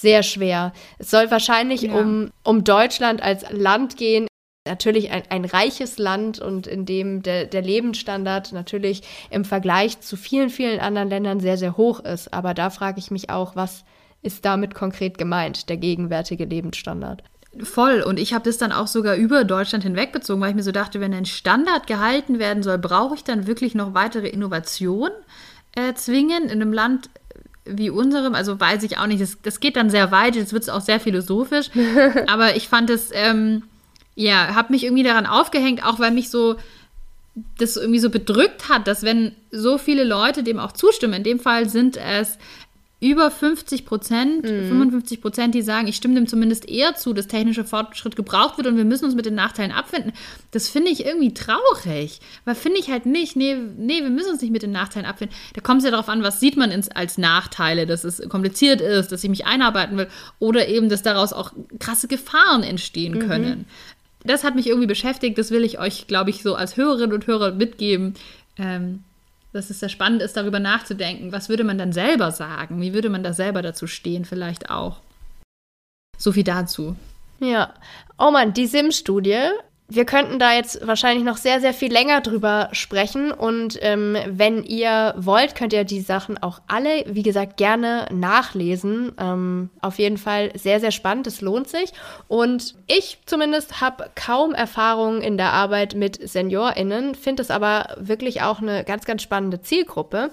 sehr 0.00 0.22
schwer. 0.22 0.72
Es 0.98 1.10
soll 1.10 1.30
wahrscheinlich 1.30 1.82
ja. 1.82 1.94
um, 1.94 2.30
um 2.44 2.64
Deutschland 2.64 3.22
als 3.22 3.44
Land 3.50 3.96
gehen. 3.96 4.26
Natürlich 4.66 5.10
ein, 5.10 5.22
ein 5.30 5.44
reiches 5.44 5.98
Land 5.98 6.40
und 6.40 6.66
in 6.66 6.86
dem 6.86 7.22
der, 7.22 7.46
der 7.46 7.62
Lebensstandard 7.62 8.52
natürlich 8.52 9.02
im 9.30 9.44
Vergleich 9.44 10.00
zu 10.00 10.16
vielen, 10.16 10.50
vielen 10.50 10.80
anderen 10.80 11.08
Ländern 11.08 11.40
sehr, 11.40 11.56
sehr 11.56 11.76
hoch 11.76 12.00
ist. 12.00 12.34
Aber 12.34 12.52
da 12.52 12.70
frage 12.70 12.98
ich 12.98 13.10
mich 13.10 13.30
auch, 13.30 13.54
was 13.54 13.84
ist 14.22 14.44
damit 14.44 14.74
konkret 14.74 15.18
gemeint, 15.18 15.68
der 15.68 15.76
gegenwärtige 15.76 16.44
Lebensstandard? 16.44 17.22
Voll. 17.62 18.02
Und 18.02 18.18
ich 18.18 18.34
habe 18.34 18.44
das 18.44 18.58
dann 18.58 18.72
auch 18.72 18.88
sogar 18.88 19.14
über 19.14 19.44
Deutschland 19.44 19.84
hinwegbezogen, 19.84 20.42
weil 20.42 20.50
ich 20.50 20.56
mir 20.56 20.62
so 20.62 20.72
dachte, 20.72 21.00
wenn 21.00 21.14
ein 21.14 21.24
Standard 21.24 21.86
gehalten 21.86 22.38
werden 22.38 22.62
soll, 22.62 22.78
brauche 22.78 23.14
ich 23.14 23.24
dann 23.24 23.46
wirklich 23.46 23.74
noch 23.74 23.94
weitere 23.94 24.28
Innovation 24.28 25.10
äh, 25.74 25.94
zwingen 25.94 26.44
in 26.44 26.60
einem 26.60 26.72
Land 26.72 27.08
wie 27.66 27.90
unserem? 27.90 28.34
Also 28.34 28.58
weiß 28.58 28.82
ich 28.82 28.98
auch 28.98 29.06
nicht. 29.06 29.20
Das, 29.20 29.38
das 29.42 29.60
geht 29.60 29.76
dann 29.76 29.90
sehr 29.90 30.10
weit, 30.10 30.36
jetzt 30.36 30.52
wird 30.52 30.62
es 30.62 30.68
auch 30.68 30.80
sehr 30.80 31.00
philosophisch. 31.00 31.70
Aber 32.26 32.56
ich 32.56 32.68
fand 32.68 32.90
es, 32.90 33.10
ähm, 33.12 33.62
ja, 34.14 34.54
habe 34.54 34.72
mich 34.72 34.84
irgendwie 34.84 35.02
daran 35.02 35.26
aufgehängt, 35.26 35.84
auch 35.84 35.98
weil 35.98 36.10
mich 36.10 36.30
so 36.30 36.56
das 37.58 37.76
irgendwie 37.76 37.98
so 37.98 38.08
bedrückt 38.08 38.70
hat, 38.70 38.86
dass 38.86 39.02
wenn 39.02 39.36
so 39.50 39.76
viele 39.76 40.04
Leute 40.04 40.42
dem 40.42 40.58
auch 40.58 40.72
zustimmen, 40.72 41.14
in 41.14 41.24
dem 41.24 41.38
Fall 41.38 41.68
sind 41.68 41.98
es 41.98 42.38
über 42.98 43.30
50 43.30 43.84
Prozent, 43.84 44.44
mhm. 44.44 44.68
55 44.68 45.20
Prozent, 45.20 45.54
die 45.54 45.60
sagen, 45.60 45.86
ich 45.86 45.96
stimme 45.96 46.14
dem 46.14 46.26
zumindest 46.26 46.66
eher 46.66 46.94
zu, 46.94 47.12
dass 47.12 47.26
technischer 47.26 47.66
Fortschritt 47.66 48.16
gebraucht 48.16 48.56
wird 48.56 48.66
und 48.66 48.78
wir 48.78 48.86
müssen 48.86 49.04
uns 49.04 49.14
mit 49.14 49.26
den 49.26 49.34
Nachteilen 49.34 49.70
abfinden. 49.70 50.12
Das 50.52 50.70
finde 50.70 50.90
ich 50.90 51.04
irgendwie 51.04 51.34
traurig, 51.34 52.20
weil 52.46 52.54
finde 52.54 52.78
ich 52.80 52.90
halt 52.90 53.04
nicht, 53.04 53.36
nee, 53.36 53.54
nee, 53.54 54.00
wir 54.00 54.08
müssen 54.08 54.30
uns 54.30 54.40
nicht 54.40 54.50
mit 54.50 54.62
den 54.62 54.72
Nachteilen 54.72 55.06
abfinden. 55.06 55.36
Da 55.52 55.60
kommt 55.60 55.80
es 55.80 55.84
ja 55.84 55.90
darauf 55.90 56.08
an, 56.08 56.22
was 56.22 56.40
sieht 56.40 56.56
man 56.56 56.70
ins, 56.70 56.88
als 56.88 57.18
Nachteile, 57.18 57.86
dass 57.86 58.02
es 58.02 58.26
kompliziert 58.30 58.80
ist, 58.80 59.12
dass 59.12 59.22
ich 59.22 59.28
mich 59.28 59.44
einarbeiten 59.44 59.98
will 59.98 60.08
oder 60.38 60.66
eben, 60.66 60.88
dass 60.88 61.02
daraus 61.02 61.34
auch 61.34 61.52
krasse 61.78 62.08
Gefahren 62.08 62.62
entstehen 62.62 63.14
mhm. 63.14 63.28
können. 63.28 63.66
Das 64.24 64.42
hat 64.42 64.56
mich 64.56 64.68
irgendwie 64.68 64.88
beschäftigt, 64.88 65.36
das 65.36 65.50
will 65.50 65.64
ich 65.64 65.78
euch, 65.78 66.06
glaube 66.06 66.30
ich, 66.30 66.42
so 66.42 66.54
als 66.54 66.78
Hörerinnen 66.78 67.12
und 67.12 67.26
Hörer 67.26 67.52
mitgeben. 67.52 68.14
Ähm, 68.58 69.04
dass 69.56 69.70
es 69.70 69.80
sehr 69.80 69.88
spannend 69.88 70.22
ist, 70.22 70.36
darüber 70.36 70.60
nachzudenken, 70.60 71.32
was 71.32 71.48
würde 71.48 71.64
man 71.64 71.78
dann 71.78 71.92
selber 71.92 72.30
sagen? 72.30 72.80
Wie 72.80 72.94
würde 72.94 73.10
man 73.10 73.22
da 73.22 73.32
selber 73.32 73.62
dazu 73.62 73.86
stehen, 73.86 74.24
vielleicht 74.24 74.70
auch? 74.70 75.00
So 76.18 76.32
viel 76.32 76.44
dazu. 76.44 76.96
Ja. 77.40 77.74
Oh 78.18 78.30
Mann, 78.30 78.52
die 78.52 78.66
SIM-Studie 78.66 79.50
wir 79.88 80.04
könnten 80.04 80.40
da 80.40 80.52
jetzt 80.52 80.84
wahrscheinlich 80.84 81.24
noch 81.24 81.36
sehr, 81.36 81.60
sehr 81.60 81.72
viel 81.72 81.92
länger 81.92 82.20
drüber 82.20 82.68
sprechen. 82.72 83.30
Und 83.30 83.78
ähm, 83.82 84.16
wenn 84.26 84.64
ihr 84.64 85.14
wollt, 85.16 85.54
könnt 85.54 85.72
ihr 85.72 85.84
die 85.84 86.00
Sachen 86.00 86.42
auch 86.42 86.60
alle, 86.66 87.04
wie 87.06 87.22
gesagt, 87.22 87.56
gerne 87.56 88.06
nachlesen. 88.12 89.12
Ähm, 89.18 89.70
auf 89.80 89.98
jeden 89.98 90.18
Fall 90.18 90.50
sehr, 90.54 90.80
sehr 90.80 90.90
spannend. 90.90 91.28
Es 91.28 91.40
lohnt 91.40 91.68
sich. 91.68 91.92
Und 92.26 92.74
ich 92.88 93.18
zumindest 93.26 93.80
habe 93.80 94.10
kaum 94.16 94.54
Erfahrung 94.54 95.22
in 95.22 95.36
der 95.36 95.52
Arbeit 95.52 95.94
mit 95.94 96.28
SeniorInnen, 96.28 97.14
finde 97.14 97.42
es 97.42 97.52
aber 97.52 97.96
wirklich 97.98 98.42
auch 98.42 98.60
eine 98.60 98.82
ganz, 98.82 99.04
ganz 99.04 99.22
spannende 99.22 99.62
Zielgruppe. 99.62 100.30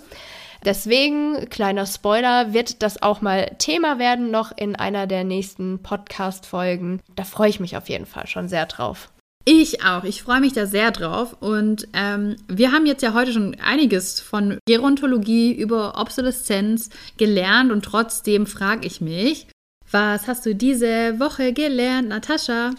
Deswegen, 0.66 1.49
kleiner 1.49 1.86
Spoiler, 1.86 2.54
wird 2.54 2.82
das 2.82 3.04
auch 3.04 3.22
mal 3.22 3.51
Thema 3.60 3.99
werden, 3.99 4.32
noch 4.32 4.51
in 4.56 4.76
einer 4.78 5.08
der 5.08 5.26
nächsten 5.26 5.84
Podcast-Folgen. 5.84 7.01
Da 7.16 7.24
freue 7.24 7.49
ich 7.49 7.60
mich 7.60 7.78
auf 7.78 7.89
jeden 7.89 8.06
Fall 8.06 8.28
schon 8.28 8.47
sehr 8.47 8.66
drauf. 8.66 9.12
Ich 9.45 9.83
auch. 9.83 10.05
Ich 10.05 10.23
freue 10.23 10.39
mich 10.39 10.53
da 10.53 10.65
sehr 10.65 10.91
drauf. 10.91 11.35
Und 11.41 11.87
ähm, 11.93 12.37
wir 12.47 12.71
haben 12.71 12.85
jetzt 12.85 13.03
ja 13.03 13.13
heute 13.13 13.33
schon 13.33 13.57
einiges 13.61 14.21
von 14.21 14.57
Gerontologie 14.65 15.53
über 15.53 15.99
Obsoleszenz 15.99 16.89
gelernt. 17.17 17.71
Und 17.71 17.83
trotzdem 17.83 18.45
frage 18.47 18.87
ich 18.87 19.01
mich, 19.01 19.47
was 19.91 20.27
hast 20.27 20.45
du 20.45 20.55
diese 20.55 21.19
Woche 21.19 21.53
gelernt, 21.53 22.09
Natascha? 22.09 22.71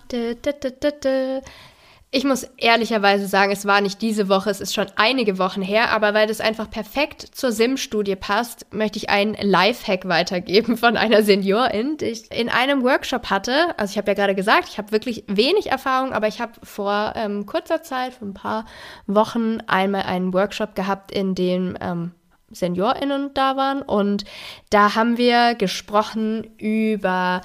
Ich 2.17 2.23
muss 2.23 2.45
ehrlicherweise 2.59 3.27
sagen, 3.27 3.51
es 3.51 3.67
war 3.67 3.81
nicht 3.81 4.01
diese 4.01 4.29
Woche, 4.29 4.49
es 4.49 4.61
ist 4.61 4.73
schon 4.73 4.87
einige 4.95 5.37
Wochen 5.37 5.63
her, 5.63 5.91
aber 5.91 6.15
weil 6.15 6.29
das 6.29 6.41
einfach 6.41 6.71
perfekt 6.71 7.23
zur 7.23 7.51
SIM-Studie 7.51 8.15
passt, 8.15 8.73
möchte 8.73 8.99
ich 8.99 9.11
einen 9.11 9.35
Lifehack 9.35 10.07
weitergeben 10.07 10.77
von 10.77 10.97
einer 10.97 11.25
Seniorin, 11.25 11.97
die 11.97 12.05
ich 12.05 12.31
in 12.31 12.51
einem 12.51 12.85
Workshop 12.85 13.31
hatte. 13.31 13.77
Also 13.79 13.91
ich 13.91 13.99
habe 13.99 14.13
ja 14.13 14.15
gerade 14.15 14.37
gesagt, 14.37 14.69
ich 14.69 14.79
habe 14.79 14.93
wirklich 14.93 15.25
wenig 15.27 15.73
Erfahrung, 15.73 16.13
aber 16.13 16.29
ich 16.29 16.41
habe 16.41 16.53
vor 16.63 17.15
ähm, 17.17 17.47
kurzer 17.47 17.83
Zeit, 17.83 18.15
vor 18.15 18.29
ein 18.29 18.35
paar 18.35 18.67
Wochen, 19.09 19.59
einmal 19.67 20.03
einen 20.03 20.33
Workshop 20.33 20.77
gehabt, 20.77 21.11
in 21.11 21.35
dem 21.35 21.77
ähm, 21.81 22.13
SeniorInnen 22.53 23.35
da 23.35 23.57
waren 23.57 23.83
und 23.83 24.25
da 24.71 24.95
haben 24.95 25.19
wir 25.19 25.57
gesprochen 25.57 26.49
über 26.59 27.41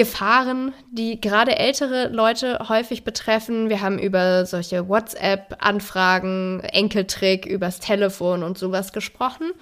Gefahren, 0.00 0.72
die 0.90 1.20
gerade 1.20 1.58
ältere 1.58 2.08
Leute 2.08 2.58
häufig 2.70 3.04
betreffen. 3.04 3.68
Wir 3.68 3.82
haben 3.82 3.98
über 3.98 4.46
solche 4.46 4.88
WhatsApp-Anfragen, 4.88 6.60
Enkeltrick, 6.60 7.44
übers 7.44 7.80
Telefon 7.80 8.42
und 8.42 8.56
sowas 8.56 8.94
gesprochen. 8.94 9.52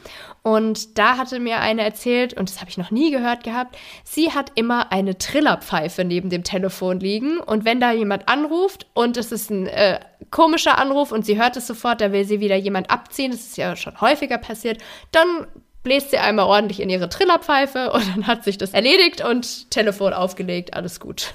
Und 0.45 0.97
da 0.97 1.17
hatte 1.17 1.41
mir 1.41 1.59
eine 1.59 1.83
erzählt, 1.83 2.35
und 2.35 2.49
das 2.49 2.61
habe 2.61 2.71
ich 2.71 2.79
noch 2.79 2.93
nie 2.93 3.11
gehört 3.11 3.43
gehabt, 3.43 3.77
sie 4.05 4.31
hat 4.31 4.53
immer 4.55 4.93
eine 4.93 5.19
Trillerpfeife 5.19 6.05
neben 6.05 6.31
dem 6.31 6.45
Telefon 6.45 7.01
liegen. 7.01 7.41
Und 7.41 7.65
wenn 7.65 7.81
da 7.81 7.91
jemand 7.91 8.29
anruft 8.29 8.87
und 8.95 9.17
es 9.17 9.33
ist 9.33 9.51
ein 9.51 9.67
äh, 9.67 9.99
komischer 10.31 10.79
Anruf 10.79 11.11
und 11.11 11.27
sie 11.27 11.37
hört 11.37 11.57
es 11.57 11.67
sofort, 11.67 12.01
da 12.01 12.13
will 12.13 12.25
sie 12.25 12.39
wieder 12.39 12.55
jemand 12.55 12.93
abziehen, 12.93 13.33
das 13.33 13.41
ist 13.41 13.57
ja 13.57 13.75
schon 13.75 14.01
häufiger 14.01 14.39
passiert, 14.39 14.81
dann 15.11 15.49
bläst 15.89 16.11
sie 16.11 16.19
einmal 16.19 16.45
ordentlich 16.45 16.81
in 16.81 16.91
ihre 16.91 17.09
Trillerpfeife 17.09 17.91
und 17.93 18.07
dann 18.15 18.27
hat 18.27 18.45
sich 18.45 18.59
das 18.59 18.75
erledigt 18.75 19.25
und 19.25 19.71
Telefon 19.71 20.13
aufgelegt, 20.13 20.75
alles 20.75 21.01
gut. 21.01 21.33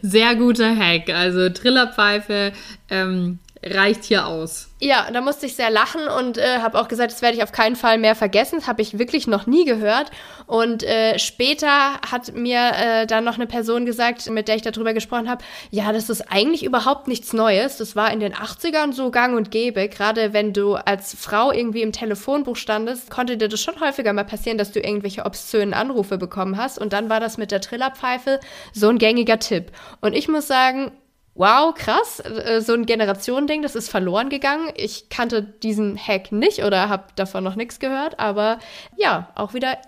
Sehr 0.00 0.34
guter 0.36 0.74
Hack. 0.74 1.10
Also 1.10 1.50
Trillerpfeife 1.50 2.52
ähm, 2.88 3.40
reicht 3.62 4.04
hier 4.04 4.26
aus. 4.26 4.68
Ja, 4.82 5.10
da 5.12 5.20
musste 5.20 5.44
ich 5.44 5.54
sehr 5.54 5.68
lachen 5.68 6.08
und 6.08 6.38
äh, 6.38 6.60
habe 6.60 6.80
auch 6.80 6.88
gesagt, 6.88 7.12
das 7.12 7.20
werde 7.20 7.36
ich 7.36 7.42
auf 7.42 7.52
keinen 7.52 7.76
Fall 7.76 7.98
mehr 7.98 8.14
vergessen. 8.14 8.60
Das 8.60 8.66
habe 8.68 8.80
ich 8.80 8.98
wirklich 8.98 9.26
noch 9.26 9.46
nie 9.46 9.66
gehört. 9.66 10.10
Und 10.46 10.82
äh, 10.82 11.18
später 11.18 12.00
hat 12.10 12.34
mir 12.34 12.72
äh, 12.74 13.06
dann 13.06 13.24
noch 13.24 13.34
eine 13.34 13.46
Person 13.46 13.84
gesagt, 13.84 14.30
mit 14.30 14.48
der 14.48 14.56
ich 14.56 14.62
darüber 14.62 14.94
gesprochen 14.94 15.28
habe, 15.28 15.44
ja, 15.70 15.92
das 15.92 16.08
ist 16.08 16.32
eigentlich 16.32 16.64
überhaupt 16.64 17.08
nichts 17.08 17.34
Neues. 17.34 17.76
Das 17.76 17.94
war 17.94 18.10
in 18.10 18.20
den 18.20 18.32
80ern 18.32 18.94
so 18.94 19.10
gang 19.10 19.36
und 19.36 19.50
gäbe. 19.50 19.86
Gerade 19.88 20.32
wenn 20.32 20.54
du 20.54 20.76
als 20.76 21.14
Frau 21.14 21.52
irgendwie 21.52 21.82
im 21.82 21.92
Telefonbuch 21.92 22.56
standest, 22.56 23.10
konnte 23.10 23.36
dir 23.36 23.48
das 23.48 23.60
schon 23.60 23.78
häufiger 23.80 24.14
mal 24.14 24.24
passieren, 24.24 24.56
dass 24.56 24.72
du 24.72 24.80
irgendwelche 24.80 25.26
obszönen 25.26 25.74
Anrufe 25.74 26.16
bekommen 26.16 26.56
hast. 26.56 26.78
Und 26.78 26.94
dann 26.94 27.10
war 27.10 27.20
das 27.20 27.36
mit 27.36 27.50
der 27.50 27.60
Trillerpfeife 27.60 28.40
so 28.72 28.88
ein 28.88 28.96
gängiger 28.96 29.38
Tipp. 29.38 29.72
Und 30.00 30.14
ich 30.14 30.28
muss 30.28 30.46
sagen, 30.46 30.92
wow, 31.34 31.74
krass, 31.74 32.20
äh, 32.20 32.60
so 32.60 32.74
ein 32.74 32.86
Generationending, 32.86 33.62
das 33.62 33.74
ist 33.74 33.90
verloren 33.90 34.28
gegangen. 34.28 34.72
Ich 34.74 35.08
kannte 35.08 35.42
diesen 35.42 35.96
Hack 35.96 36.32
nicht 36.32 36.64
oder 36.64 36.88
habe 36.88 37.06
davon 37.16 37.44
noch 37.44 37.56
nichts 37.56 37.78
gehört, 37.78 38.18
aber 38.18 38.58
ja, 38.96 39.32
auch 39.34 39.54
wieder 39.54 39.78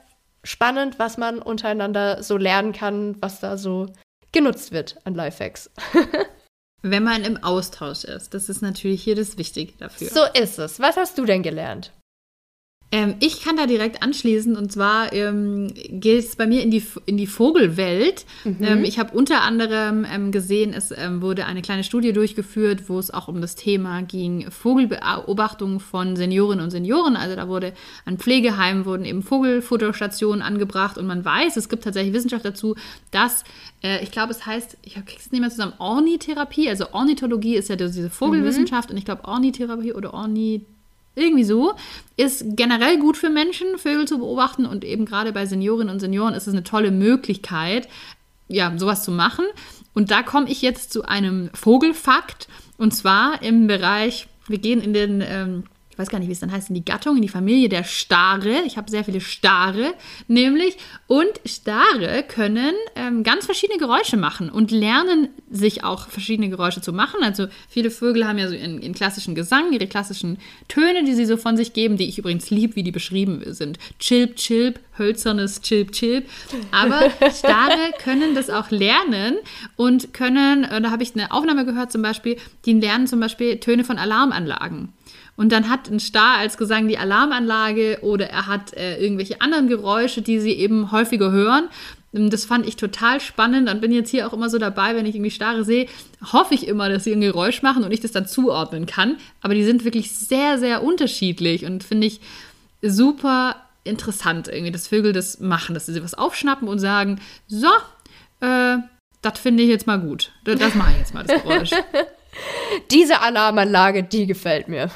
spannend, 0.45 0.99
was 0.99 1.19
man 1.19 1.41
untereinander 1.41 2.23
so 2.23 2.37
lernen 2.37 2.73
kann, 2.73 3.17
was 3.21 3.41
da 3.41 3.57
so 3.57 3.87
genutzt 4.33 4.73
wird 4.73 4.99
an 5.05 5.15
Lifehacks. 5.15 5.71
Wenn 6.83 7.05
man 7.05 7.25
im 7.25 7.43
Austausch 7.45 8.03
ist, 8.03 8.35
das 8.35 8.49
ist 8.49 8.61
natürlich 8.61 9.05
hier 9.05 9.15
das 9.15 9.39
Wichtige 9.39 9.73
dafür. 9.79 10.09
So 10.09 10.25
ist 10.35 10.59
es. 10.59 10.81
Was 10.81 10.97
hast 10.97 11.17
du 11.17 11.25
denn 11.25 11.45
gelernt? 11.45 11.93
Ähm, 12.95 13.15
ich 13.21 13.43
kann 13.43 13.57
da 13.57 13.65
direkt 13.65 14.03
anschließen 14.03 14.55
und 14.55 14.71
zwar 14.71 15.15
ähm, 15.15 15.73
geht 15.89 16.19
es 16.19 16.37
bei 16.37 16.47
mir 16.47 16.63
in 16.63 16.71
die, 16.71 16.85
in 17.07 17.17
die 17.17 17.27
Vogelwelt. 17.27 18.27
Mhm. 18.45 18.59
Ähm, 18.61 18.85
ich 18.85 18.99
habe 18.99 19.17
unter 19.17 19.41
anderem 19.41 20.07
ähm, 20.13 20.31
gesehen, 20.31 20.75
es 20.75 20.93
ähm, 20.95 21.23
wurde 21.23 21.47
eine 21.47 21.63
kleine 21.63 21.85
Studie 21.85 22.13
durchgeführt, 22.13 22.91
wo 22.91 22.99
es 22.99 23.11
auch 23.11 23.29
um 23.29 23.41
das 23.41 23.55
Thema 23.55 24.03
ging, 24.03 24.51
Vogelbeobachtung 24.51 25.81
von 25.81 26.17
Seniorinnen 26.17 26.63
und 26.63 26.71
Senioren. 26.71 27.17
Also 27.17 27.35
da 27.35 27.49
wurde 27.49 27.73
an 28.05 28.19
Pflegeheimen 28.19 28.85
wurden 28.85 29.07
eben 29.07 29.23
Vogelfotostationen 29.23 30.43
angebracht 30.43 30.99
und 30.99 31.07
man 31.07 31.25
weiß, 31.25 31.57
es 31.57 31.71
gibt 31.71 31.85
tatsächlich 31.85 32.13
Wissenschaft 32.13 32.45
dazu, 32.45 32.77
dass 33.11 33.45
äh, 33.83 34.03
ich 34.03 34.11
glaube, 34.11 34.33
es 34.33 34.45
heißt, 34.45 34.77
ich 34.83 34.95
kriege 34.97 35.19
es 35.19 35.33
nicht 35.33 35.41
mehr 35.41 35.49
zusammen, 35.49 35.73
Ornitherapie, 35.79 36.69
also 36.69 36.93
Ornithologie 36.93 37.57
ist 37.57 37.71
ja 37.71 37.77
diese 37.77 38.11
Vogelwissenschaft 38.11 38.91
mhm. 38.91 38.93
und 38.93 38.99
ich 38.99 39.07
glaube 39.07 39.25
Ornitherapie 39.25 39.95
oder 39.95 40.13
Ornithologie 40.13 40.67
Irgendwie 41.15 41.45
so. 41.45 41.75
Ist 42.17 42.45
generell 42.57 42.99
gut 42.99 43.17
für 43.17 43.31
Menschen, 43.31 43.79
Vögel 43.79 44.07
zu 44.07 44.19
beobachten 44.19 44.67
und 44.67 44.85
eben 44.85 45.05
gerade 45.05 45.33
bei 45.33 45.47
Seniorinnen 45.47 45.93
und 45.93 46.01
Senioren 46.01 46.35
ist 46.35 46.47
es 46.47 46.55
eine 46.55 46.65
tolle 46.65 46.91
Möglichkeit, 46.91 47.89
ja, 48.49 48.73
sowas 48.77 49.05
zu 49.05 49.11
machen. 49.11 49.45
Und 49.95 50.11
da 50.11 50.23
komme 50.23 50.51
ich 50.51 50.63
jetzt 50.63 50.93
zu 50.93 51.05
einem 51.05 51.51
Vogelfakt 51.55 52.49
und 52.79 52.93
zwar 52.93 53.43
im 53.43 53.67
Bereich, 53.67 54.29
wir 54.49 54.59
gehen 54.59 54.81
in 54.81 54.95
den 54.95 55.23
ähm, 55.27 55.65
ich 55.93 55.99
weiß 55.99 56.09
gar 56.09 56.19
nicht, 56.19 56.29
wie 56.29 56.33
es 56.33 56.41
dann 56.41 56.51
heißt, 56.51 56.71
in 56.71 56.75
die 56.75 56.85
Gattung, 56.87 57.17
in 57.17 57.23
die 57.23 57.29
Familie 57.29 57.69
der 57.69 57.85
Stare. 57.85 58.63
Ich 58.65 58.79
habe 58.79 58.91
sehr 58.91 59.05
viele 59.05 59.21
Stare, 59.21 59.93
nämlich. 60.27 60.79
Und 61.07 61.29
Stare 61.45 62.25
können 62.27 62.73
ähm, 62.97 63.23
ganz 63.25 63.45
verschiedene 63.45 63.79
Geräusche 63.79 64.17
machen 64.17 64.49
und 64.49 64.71
lernen 64.71 65.29
sich 65.51 65.85
auch 65.85 66.09
verschiedene 66.09 66.49
Geräusche 66.49 66.81
zu 66.81 66.95
machen. 66.95 67.23
Also 67.23 67.49
viele 67.69 67.91
Vögel 67.91 68.27
haben 68.27 68.39
ja 68.39 68.49
so 68.49 68.55
in, 68.55 68.79
in 68.79 68.95
klassischen 68.95 69.35
Gesang 69.35 69.71
ihre 69.75 69.87
klassischen 69.87 70.39
Töne, 70.67 71.05
die 71.05 71.13
sie 71.13 71.27
so 71.27 71.37
von 71.37 71.59
sich 71.59 71.75
geben, 71.75 71.99
die 71.99 72.09
ich 72.09 72.17
übrigens 72.17 72.49
lieb, 72.49 72.75
wie 72.75 72.85
die 72.85 72.91
beschrieben 72.91 73.43
sind. 73.53 73.79
Chilp, 73.99 74.37
chilp, 74.37 74.81
hölzernes 74.97 75.61
Chilp, 75.61 75.93
chilp. 75.93 76.27
Aber 76.71 77.11
Stare 77.37 77.93
können 78.03 78.35
das 78.35 78.49
auch 78.49 78.71
lernen 78.71 79.37
und 79.77 80.15
können, 80.15 80.65
äh, 80.65 80.81
da 80.81 80.91
habe 80.91 81.03
ich 81.03 81.15
eine 81.15 81.33
Aufnahme 81.33 81.67
gehört 81.67 81.93
zum 81.93 82.01
Beispiel, 82.01 82.39
die 82.65 82.73
lernen 82.73 83.07
zum 83.07 83.21
Beispiel 83.21 83.61
Töne 83.61 83.85
von 83.85 83.99
Alarmanlagen. 83.99 84.95
Und 85.43 85.51
dann 85.51 85.69
hat 85.69 85.91
ein 85.91 85.99
Star 85.99 86.39
als 86.39 86.57
Gesang 86.57 86.87
die 86.87 86.99
Alarmanlage 86.99 87.99
oder 88.03 88.31
er 88.31 88.47
hat 88.47 88.75
äh, 88.75 89.03
irgendwelche 89.03 89.41
anderen 89.41 89.67
Geräusche, 89.67 90.23
die 90.23 90.39
sie 90.39 90.53
eben 90.53 90.93
häufiger 90.93 91.33
hören. 91.33 91.69
Das 92.13 92.45
fand 92.45 92.65
ich 92.65 92.77
total 92.77 93.21
spannend 93.21 93.69
und 93.69 93.81
bin 93.81 93.91
jetzt 93.91 94.11
hier 94.11 94.29
auch 94.29 94.33
immer 94.33 94.49
so 94.49 94.59
dabei, 94.59 94.95
wenn 94.95 95.05
ich 95.05 95.17
irgendwie 95.17 95.33
Stare 95.33 95.65
sehe, 95.65 95.89
hoffe 96.33 96.55
ich 96.55 96.69
immer, 96.69 96.89
dass 96.89 97.03
sie 97.03 97.13
ein 97.13 97.21
Geräusch 97.21 97.61
machen 97.61 97.83
und 97.83 97.91
ich 97.91 97.99
das 97.99 98.13
dann 98.13 98.29
zuordnen 98.29 98.87
kann. 98.87 99.17
Aber 99.41 99.57
die 99.57 99.65
sind 99.65 99.85
wirklich 99.85 100.13
sehr, 100.13 100.61
sehr 100.61 100.85
unterschiedlich 100.85 101.65
und 101.65 101.83
finde 101.83 102.07
ich 102.07 102.21
super 102.81 103.57
interessant, 103.83 104.47
irgendwie, 104.47 104.71
dass 104.71 104.87
Vögel 104.87 105.13
das 105.13 105.41
machen, 105.41 105.75
dass 105.75 105.87
sie 105.87 106.05
was 106.05 106.15
aufschnappen 106.15 106.69
und 106.69 106.79
sagen, 106.79 107.21
so, 107.49 107.67
äh, 108.39 108.77
das 109.23 109.41
finde 109.41 109.65
ich 109.65 109.71
jetzt 109.71 109.89
mal 109.89 109.99
gut. 109.99 110.31
Das 110.45 110.77
mache 110.77 110.93
ich 110.93 110.99
jetzt 110.99 111.15
mal, 111.15 111.25
das 111.25 111.43
Geräusch. 111.43 111.71
Diese 112.91 113.21
Alarmanlage, 113.21 114.03
die 114.03 114.27
gefällt 114.27 114.69
mir. 114.69 114.91